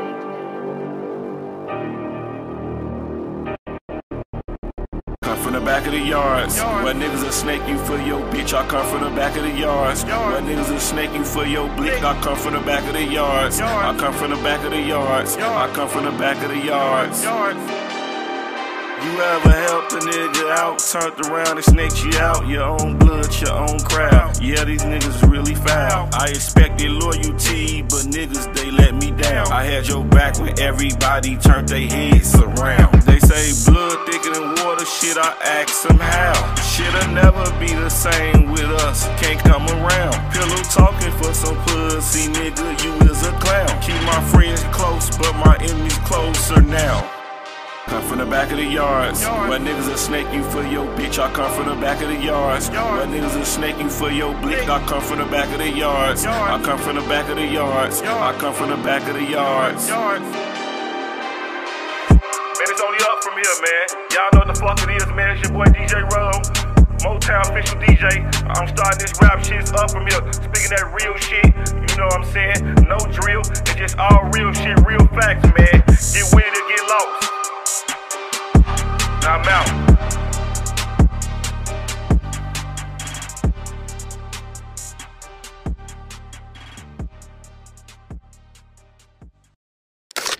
from 5.41 5.53
the 5.53 5.61
back 5.61 5.85
of 5.85 5.93
the 5.93 5.99
yards. 5.99 6.59
Where 6.59 6.93
niggas 6.93 7.23
will 7.23 7.31
snake 7.31 7.65
you 7.65 7.77
for 7.85 7.97
your 8.01 8.19
bitch, 8.31 8.53
I 8.53 8.67
come 8.67 8.85
from 8.85 9.09
the 9.09 9.15
back 9.15 9.37
of 9.37 9.43
the 9.43 9.51
yards. 9.51 10.03
Where 10.03 10.41
niggas 10.41 10.69
will 10.69 10.79
snake 10.79 11.13
you 11.13 11.23
for 11.23 11.45
your 11.45 11.73
blick, 11.77 12.03
I 12.03 12.21
come 12.21 12.37
from 12.37 12.55
the 12.55 12.59
back 12.59 12.85
of 12.85 12.93
the 12.93 13.05
yards. 13.05 13.61
I 13.61 13.97
come 13.97 14.13
from 14.13 14.31
the 14.31 14.37
back 14.43 14.65
of 14.65 14.71
the 14.71 14.81
yards. 14.81 15.37
I 15.37 15.73
come 15.73 15.87
from 15.87 16.03
the 16.03 16.11
back 16.11 16.43
of 16.43 16.49
the 16.49 16.59
yards. 16.59 17.23
You 19.01 19.21
ever 19.21 19.51
helped 19.51 19.93
a 19.93 19.99
nigga 19.99 20.51
out, 20.57 20.79
turned 20.79 21.25
around 21.25 21.55
and 21.55 21.63
snaked 21.63 22.03
you 22.03 22.19
out? 22.19 22.45
Your 22.47 22.63
own 22.63 22.97
blood, 22.97 23.33
your 23.39 23.53
own 23.53 23.79
crowd. 23.79 24.37
Yeah, 24.41 24.65
these 24.65 24.83
niggas 24.83 25.29
really 25.31 25.55
foul. 25.55 26.09
I 26.11 26.25
expected 26.27 26.91
loyalty, 26.91 27.81
but 27.83 28.03
niggas, 28.11 28.53
they 28.53 28.69
let 28.71 28.95
me 28.95 29.11
down. 29.11 29.47
I 29.53 29.63
had 29.63 29.87
your 29.87 30.03
back 30.03 30.37
when 30.39 30.59
everybody 30.59 31.37
turned 31.37 31.69
their 31.69 31.87
heads 31.87 32.35
around. 32.35 33.01
They 33.03 33.19
say 33.19 33.71
blood 33.71 34.05
thicker 34.05 34.33
than 34.33 34.65
water, 34.65 34.85
shit, 34.85 35.17
I 35.17 35.33
ask 35.43 35.87
them 35.87 35.99
how. 35.99 36.55
Shit'll 36.55 37.13
never 37.13 37.45
be 37.57 37.73
the 37.73 37.89
same 37.89 38.51
with 38.51 38.69
us, 38.83 39.07
can't 39.21 39.39
come 39.39 39.65
around. 39.67 40.33
Pillow 40.33 40.61
talking 40.63 41.11
for 41.13 41.33
some 41.33 41.55
pussy, 41.63 42.27
nigga, 42.33 42.83
you 42.83 43.09
is 43.09 43.25
a 43.25 43.31
clown. 43.39 43.81
Keep 43.81 44.01
my 44.03 44.21
friends 44.27 44.61
close, 44.75 45.09
but 45.17 45.33
my 45.37 45.55
enemies 45.61 45.97
closer 45.99 46.61
now. 46.61 47.18
I 47.89 47.91
come 47.93 48.05
from 48.07 48.19
the 48.19 48.25
back 48.27 48.51
of 48.51 48.57
the 48.57 48.65
yards. 48.65 49.25
Where 49.25 49.57
niggas 49.57 49.89
will 49.89 49.97
snake 49.97 50.31
you 50.31 50.43
for 50.43 50.61
your 50.61 50.85
bitch. 50.93 51.17
I 51.17 51.33
come 51.33 51.51
from 51.51 51.73
the 51.73 51.81
back 51.81 51.99
of 52.03 52.09
the 52.09 52.21
yards. 52.21 52.69
Where 52.69 53.07
niggas 53.07 53.35
will 53.35 53.43
snake 53.43 53.79
you 53.79 53.89
for 53.89 54.11
your 54.11 54.39
blick. 54.41 54.69
I 54.69 54.77
come 54.85 55.01
from 55.01 55.17
the 55.17 55.25
back 55.25 55.49
of 55.51 55.57
the 55.57 55.71
yards. 55.71 56.23
I 56.23 56.61
come 56.61 56.77
from 56.77 56.97
the 56.97 57.01
back 57.09 57.27
of 57.29 57.37
the 57.37 57.47
yards. 57.47 58.03
I 58.03 58.37
come 58.37 58.53
from 58.53 58.69
the 58.69 58.77
back 58.85 59.09
of 59.09 59.15
the 59.15 59.23
yards. 59.23 59.89
Man, 59.89 60.21
it's 62.61 62.77
only 62.79 62.99
up 63.09 63.23
from 63.25 63.33
here, 63.41 63.57
man. 63.57 63.87
Y'all 64.13 64.29
know 64.37 64.45
what 64.45 64.53
the 64.53 64.61
fuck 64.61 64.77
it 64.85 64.93
is, 64.93 65.07
man. 65.17 65.31
It's 65.35 65.49
your 65.49 65.57
boy 65.57 65.65
DJ 65.73 66.05
Rowe. 66.13 66.37
Motown 67.01 67.41
official 67.49 67.81
DJ. 67.81 68.21
I'm 68.53 68.67
starting 68.69 68.99
this 69.01 69.17
rap 69.19 69.43
shit 69.43 69.65
up 69.73 69.89
from 69.89 70.05
here. 70.05 70.21
Speaking 70.29 70.77
that 70.77 70.93
real 70.93 71.17
shit, 71.17 71.57
you 71.73 71.97
know 71.97 72.05
what 72.05 72.21
I'm 72.21 72.29
saying? 72.29 72.85
No 72.85 73.01
drill. 73.09 73.41
It's 73.41 73.73
just 73.73 73.97
all 73.97 74.29
real 74.29 74.53
shit, 74.53 74.77
real 74.85 75.07
facts, 75.17 75.49
man. 75.57 75.81
Get 75.89 76.29
with 76.37 76.45
it 76.45 76.53
or 76.53 76.69
get 76.69 76.85
lost. 76.85 77.18
I'm 79.29 79.47
out. 79.47 79.67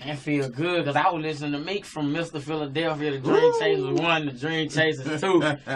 That 0.04 0.18
feel 0.18 0.48
good 0.48 0.86
because 0.86 0.96
I 0.96 1.08
was 1.10 1.22
listening 1.22 1.52
to 1.52 1.58
Meek 1.60 1.84
from 1.84 2.12
Mr. 2.12 2.42
Philadelphia, 2.42 3.12
the 3.12 3.18
Dream 3.18 3.52
Chasers 3.60 3.92
1, 3.92 4.26
the 4.26 4.32
Dream 4.32 4.68
Chasers 4.68 5.20
2. 5.20 5.42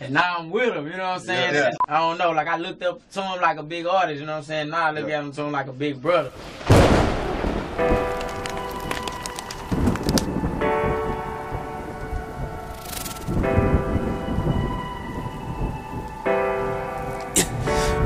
and 0.00 0.12
now 0.12 0.38
I'm 0.38 0.50
with 0.50 0.74
him, 0.74 0.86
you 0.86 0.96
know 0.96 1.10
what 1.10 1.20
I'm 1.20 1.20
saying? 1.20 1.54
Yeah. 1.54 1.70
I 1.88 1.98
don't 1.98 2.18
know, 2.18 2.32
like 2.32 2.48
I 2.48 2.56
looked 2.56 2.82
up 2.82 3.08
to 3.12 3.22
him 3.22 3.40
like 3.40 3.58
a 3.58 3.62
big 3.62 3.86
artist, 3.86 4.18
you 4.18 4.26
know 4.26 4.32
what 4.32 4.38
I'm 4.38 4.44
saying? 4.44 4.70
Now 4.70 4.86
I 4.86 4.90
look 4.90 5.08
at 5.08 5.22
him 5.22 5.30
to 5.30 5.42
him 5.42 5.52
like 5.52 5.68
a 5.68 5.72
big 5.72 6.02
brother. 6.02 6.32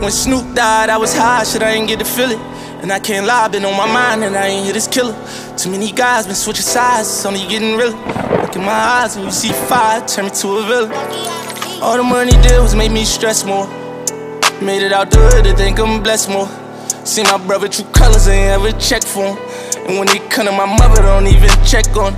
When 0.01 0.13
Snoop 0.13 0.55
died, 0.55 0.91
I 0.91 0.97
was 0.97 1.13
high, 1.13 1.43
shit, 1.43 1.61
I 1.61 1.71
ain't 1.71 1.89
get 1.89 1.99
to 1.99 2.05
feel 2.05 2.31
it. 2.31 2.39
And 2.83 2.93
I 2.93 3.01
can't 3.01 3.27
lie, 3.27 3.49
been 3.49 3.65
on 3.65 3.77
my 3.77 3.93
mind, 3.93 4.23
and 4.23 4.37
I 4.37 4.47
ain't 4.47 4.65
hit 4.65 4.75
this 4.75 4.87
killer. 4.87 5.13
Too 5.57 5.71
many 5.73 5.91
guys 5.91 6.25
been 6.25 6.37
switching 6.37 6.63
sides, 6.63 7.09
it's 7.09 7.27
only 7.27 7.45
getting 7.49 7.77
realer. 7.77 7.99
Look 8.41 8.55
in 8.55 8.63
my 8.63 8.71
eyes, 9.03 9.17
and 9.17 9.25
you 9.25 9.33
see 9.33 9.53
fire, 9.67 10.07
turn 10.07 10.27
me 10.27 10.31
to 10.31 10.49
a 10.59 10.63
villain. 10.63 10.93
All 11.83 11.97
the 11.97 12.05
money 12.05 12.31
did 12.31 12.61
was 12.61 12.77
make 12.77 12.93
me 12.93 13.05
stress 13.05 13.45
more. 13.45 13.67
Made 14.63 14.83
it 14.83 14.93
out 14.93 15.11
the 15.11 15.19
hood 15.19 15.45
to 15.47 15.57
think 15.57 15.81
I'm 15.81 16.01
blessed 16.01 16.31
more. 16.31 16.49
See 17.05 17.25
my 17.25 17.45
brother 17.45 17.67
true 17.67 17.85
colors, 17.87 18.29
ain't 18.29 18.53
ever 18.53 18.71
check 18.79 19.03
for 19.03 19.35
him. 19.35 19.37
And 19.89 19.99
when 19.99 20.07
they 20.07 20.21
come 20.31 20.47
to 20.47 20.53
my 20.53 20.67
mother, 20.67 21.03
don't 21.03 21.27
even 21.27 21.51
check 21.65 21.87
on. 21.97 22.15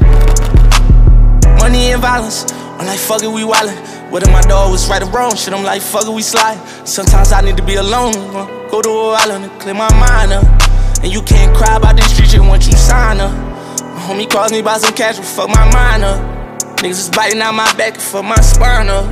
Money 1.61 1.93
and 1.93 2.01
violence, 2.01 2.51
I'm 2.81 2.87
like, 2.87 2.99
fuck 2.99 3.23
it, 3.23 3.29
we 3.29 3.43
wildin'. 3.43 4.11
Whether 4.11 4.31
my 4.33 4.41
dog 4.43 4.73
was 4.73 4.89
right 4.89 5.03
or 5.03 5.11
wrong, 5.11 5.37
shit, 5.37 5.53
I'm 5.53 5.63
like, 5.63 5.83
fuck 5.83 6.07
it, 6.07 6.11
we 6.11 6.23
slide. 6.23 6.57
Sometimes 6.89 7.33
I 7.33 7.43
need 7.43 7.59
to 7.59 7.63
be 7.63 7.75
alone, 7.75 8.17
uh, 8.35 8.47
go 8.71 8.81
to 8.81 8.89
a 8.89 9.09
island 9.21 9.45
and 9.45 9.61
clear 9.61 9.75
my 9.75 9.93
mind 10.01 10.33
up. 10.33 10.45
And 11.03 11.13
you 11.13 11.23
can't 11.23 11.55
cry 11.55 11.77
about 11.77 11.97
this 11.97 12.13
street 12.13 12.31
shit 12.31 12.41
once 12.41 12.67
you 12.67 12.73
sign 12.73 13.21
up. 13.21 13.31
My 13.31 14.01
homie 14.01 14.29
calls 14.29 14.53
me 14.53 14.61
about 14.61 14.81
some 14.81 14.95
cash, 14.95 15.19
will 15.19 15.25
fuck 15.25 15.49
my 15.51 15.71
mind 15.73 16.03
up. 16.03 16.19
Niggas 16.79 17.09
is 17.09 17.11
biting 17.11 17.41
out 17.41 17.53
my 17.53 17.71
back 17.77 17.95
and 17.95 18.03
fuck 18.03 18.25
my 18.25 18.41
spine 18.41 18.89
up. 18.89 19.05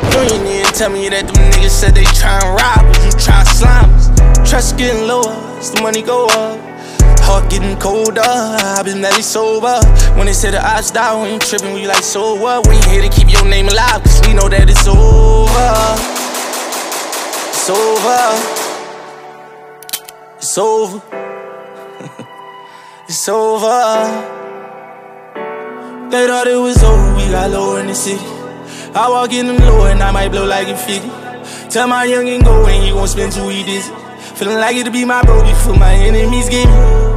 You 0.00 0.18
ain't 0.20 0.46
even 0.48 0.72
tell 0.72 0.90
me 0.90 1.08
that 1.10 1.26
them 1.26 1.36
niggas 1.52 1.70
said 1.70 1.94
they 1.94 2.04
tryin' 2.04 2.56
rob 2.56 2.88
us, 2.88 3.04
you 3.04 3.12
try 3.20 3.44
slime 3.44 3.92
us. 3.92 4.08
Trust 4.48 4.78
getting 4.78 5.06
lower 5.06 5.28
as 5.58 5.70
the 5.72 5.82
money 5.82 6.00
go 6.00 6.26
up. 6.26 6.75
Heart 7.26 7.50
getting 7.50 7.76
colder, 7.78 8.20
I've 8.22 8.84
been 8.84 9.02
barely 9.02 9.22
sober. 9.22 9.80
When 10.14 10.26
they 10.26 10.32
say 10.32 10.52
the 10.52 10.64
odds 10.64 10.92
die, 10.92 11.20
we 11.20 11.28
ain't 11.30 11.42
tripping, 11.42 11.74
we 11.74 11.84
like, 11.86 12.04
so 12.04 12.36
what? 12.36 12.68
We 12.68 12.76
here 12.88 13.02
to 13.02 13.08
keep 13.08 13.28
your 13.28 13.44
name 13.44 13.66
alive, 13.66 14.00
cause 14.02 14.20
we 14.26 14.32
know 14.32 14.48
that 14.48 14.70
it's 14.70 14.86
over. 14.86 15.96
It's 17.50 17.68
over. 17.68 18.38
It's 20.38 20.56
over. 20.58 21.02
it's 23.08 23.28
over. 23.28 24.36
They 26.10 26.26
thought 26.28 26.46
it 26.46 26.54
was 26.54 26.80
over, 26.84 27.14
we 27.16 27.28
got 27.32 27.50
lower 27.50 27.80
in 27.80 27.88
the 27.88 27.94
city. 27.94 28.24
I 28.94 29.08
walk 29.10 29.32
in 29.32 29.48
them 29.48 29.56
low 29.58 29.86
and 29.86 30.00
I 30.00 30.12
might 30.12 30.28
blow 30.28 30.44
like 30.46 30.68
a 30.68 30.76
50. 30.76 31.08
Tell 31.70 31.88
my 31.88 32.06
youngin' 32.06 32.44
go 32.44 32.64
and 32.66 32.84
he 32.84 32.90
gon' 32.90 33.08
spend 33.08 33.32
two 33.32 33.46
weeks. 33.46 33.90
Feeling 34.38 34.58
like 34.58 34.76
it'll 34.76 34.92
be 34.92 35.04
my 35.04 35.22
bro 35.22 35.42
before 35.42 35.74
my 35.76 35.92
enemies 35.92 36.48
get 36.48 36.66
me. 36.66 37.15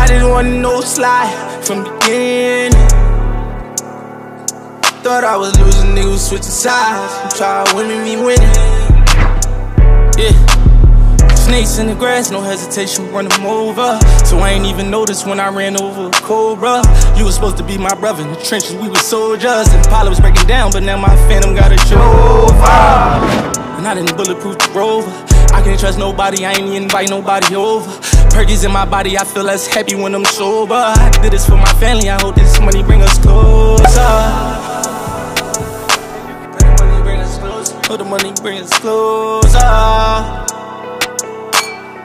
I 0.00 0.06
didn't 0.06 0.30
want 0.30 0.48
no 0.48 0.80
slide 0.80 1.60
from 1.62 1.84
the 1.84 1.90
beginning. 2.00 2.72
Thought 5.04 5.24
I 5.24 5.36
was 5.36 5.58
losing, 5.60 5.90
niggas 5.94 6.28
switching 6.28 6.56
sides. 6.64 7.36
Try 7.36 7.64
to 7.64 7.76
win 7.76 7.88
me, 8.02 8.16
winning. 8.16 8.48
Yeah. 10.16 10.32
Snakes 11.34 11.78
in 11.78 11.88
the 11.88 11.94
grass, 11.98 12.30
no 12.30 12.40
hesitation, 12.40 13.12
run 13.12 13.28
them 13.28 13.44
over. 13.44 13.98
So 14.24 14.38
I 14.38 14.50
ain't 14.50 14.64
even 14.64 14.90
noticed 14.90 15.26
when 15.26 15.38
I 15.38 15.48
ran 15.50 15.78
over 15.78 16.06
a 16.08 16.10
cobra. 16.22 16.82
You 17.18 17.26
was 17.26 17.34
supposed 17.34 17.58
to 17.58 17.64
be 17.64 17.76
my 17.76 17.94
brother 17.94 18.22
in 18.22 18.30
the 18.30 18.40
trenches, 18.40 18.74
we 18.76 18.88
were 18.88 18.96
soldiers. 18.96 19.68
And 19.68 19.84
Impala 19.84 20.08
was 20.08 20.20
breaking 20.20 20.46
down, 20.46 20.70
but 20.72 20.82
now 20.82 20.96
my 20.96 21.14
phantom 21.28 21.54
got 21.54 21.72
a 21.72 21.78
chauffeur. 21.78 23.59
And 23.80 23.88
I 23.88 23.94
didn't 23.94 24.14
bulletproof 24.14 24.58
the 24.58 24.68
rover. 24.76 25.10
I 25.54 25.62
can't 25.64 25.80
trust 25.80 25.98
nobody, 25.98 26.44
I 26.44 26.52
ain't 26.52 26.74
invite 26.74 27.08
nobody 27.08 27.56
over. 27.56 27.88
Perkies 28.28 28.62
in 28.62 28.70
my 28.70 28.84
body, 28.84 29.16
I 29.16 29.24
feel 29.24 29.42
less 29.42 29.66
happy 29.66 29.94
when 29.94 30.14
I'm 30.14 30.26
sober. 30.26 30.74
I 30.74 31.08
did 31.22 31.32
this 31.32 31.46
for 31.48 31.56
my 31.56 31.72
family, 31.80 32.10
I 32.10 32.20
hope 32.20 32.34
this 32.34 32.60
money 32.60 32.82
bring 32.82 33.00
us 33.00 33.16
closer. 33.20 33.86
Hope 37.88 37.98
the 37.98 38.04
money 38.04 38.34
bring 38.42 38.60
us 38.60 38.78
closer. 38.80 39.56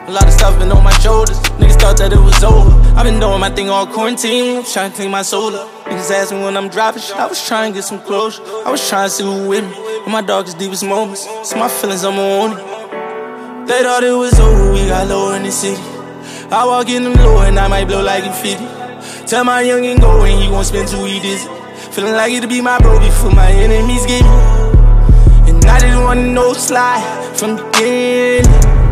A 0.08 0.10
lot 0.10 0.26
of 0.26 0.32
stuff 0.32 0.58
been 0.58 0.72
on 0.72 0.82
my 0.82 0.98
shoulders. 1.00 1.38
Thought 1.86 1.98
that 1.98 2.12
it 2.12 2.18
was 2.18 2.42
over. 2.42 2.68
I've 2.98 3.04
been 3.04 3.20
doing 3.20 3.38
my 3.38 3.48
thing 3.48 3.70
all 3.70 3.86
quarantine. 3.86 4.64
Trying 4.64 4.90
to 4.90 4.96
clean 4.96 5.08
my 5.08 5.22
soul 5.22 5.54
up. 5.54 5.70
Niggas 5.84 6.10
ask 6.10 6.32
me 6.32 6.42
when 6.42 6.56
I'm 6.56 6.68
driving 6.68 7.00
shit. 7.00 7.14
I 7.14 7.28
was 7.28 7.38
trying 7.46 7.70
to 7.70 7.78
get 7.78 7.84
some 7.84 8.00
closure. 8.02 8.42
I 8.66 8.72
was 8.72 8.82
trying 8.88 9.06
to 9.06 9.14
see 9.14 9.22
who 9.22 9.46
with 9.46 9.62
me. 9.62 10.04
In 10.04 10.10
my 10.10 10.20
darkest, 10.20 10.58
deepest 10.58 10.84
moments. 10.84 11.22
So 11.48 11.56
my 11.56 11.68
feelings, 11.68 12.02
I'm 12.02 12.18
on 12.18 12.58
it. 12.58 13.68
They 13.68 13.84
thought 13.84 14.02
it 14.02 14.10
was 14.10 14.34
over. 14.40 14.72
We 14.72 14.88
got 14.88 15.06
lower 15.06 15.36
in 15.36 15.44
the 15.44 15.52
city. 15.52 15.80
I 16.50 16.66
walk 16.66 16.88
in 16.88 17.04
them 17.04 17.14
low 17.22 17.42
and 17.42 17.56
I 17.56 17.68
might 17.68 17.84
blow 17.84 18.02
like 18.02 18.24
a 18.24 18.32
50. 18.32 19.28
Tell 19.28 19.44
my 19.44 19.62
youngin' 19.62 20.00
go 20.00 20.24
and 20.24 20.42
he 20.42 20.50
won't 20.50 20.66
spend 20.66 20.88
two 20.88 21.04
weeks. 21.04 21.46
Feeling 21.94 22.14
like 22.14 22.32
it'll 22.32 22.50
be 22.50 22.60
my 22.60 22.80
bro 22.80 22.98
before 22.98 23.30
my 23.30 23.52
enemies 23.52 24.04
get 24.06 24.24
me. 24.24 25.54
And 25.54 25.64
I 25.64 25.78
didn't 25.78 26.02
want 26.02 26.18
no 26.18 26.52
slide 26.52 27.36
from 27.36 27.54
the 27.54 27.62
beginning. 27.70 28.85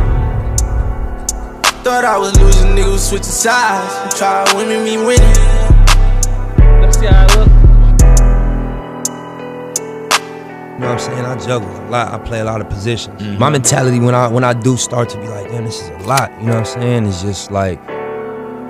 Thought 1.84 2.06
I 2.06 2.16
was 2.16 2.34
losing, 2.40 2.70
niggas 2.70 3.10
switching 3.10 3.24
sides. 3.24 4.18
Try 4.18 4.42
to 4.46 4.56
win 4.56 4.68
me, 4.70 4.82
me 4.82 4.96
winning. 4.96 5.20
Let 6.80 6.86
me 6.86 6.92
see 6.94 7.04
how 7.04 7.26
I 7.28 7.36
look. 7.36 7.48
You 10.72 10.80
know 10.80 10.88
what 10.88 10.92
I'm 10.92 10.98
saying? 10.98 11.26
I 11.26 11.36
juggle 11.36 11.68
a 11.68 11.84
lot. 11.90 12.08
I 12.14 12.24
play 12.24 12.40
a 12.40 12.44
lot 12.44 12.62
of 12.62 12.70
positions. 12.70 13.20
Mm-hmm. 13.20 13.38
My 13.38 13.50
mentality 13.50 14.00
when 14.00 14.14
I 14.14 14.28
when 14.28 14.44
I 14.44 14.54
do 14.54 14.78
start 14.78 15.10
to 15.10 15.20
be 15.20 15.28
like, 15.28 15.48
damn, 15.48 15.66
this 15.66 15.82
is 15.82 15.90
a 15.90 16.06
lot. 16.06 16.32
You 16.40 16.46
know 16.46 16.54
what 16.54 16.60
I'm 16.60 16.80
saying? 16.80 17.04
It's 17.04 17.20
just 17.20 17.50
like, 17.50 17.78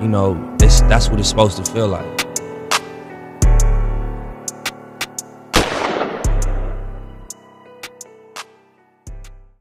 you 0.01 0.09
know, 0.09 0.35
it's 0.59 0.81
that's 0.81 1.07
what 1.07 1.17
it's 1.17 1.29
supposed 1.29 1.55
to 1.63 1.71
feel 1.71 1.87
like. 1.87 2.24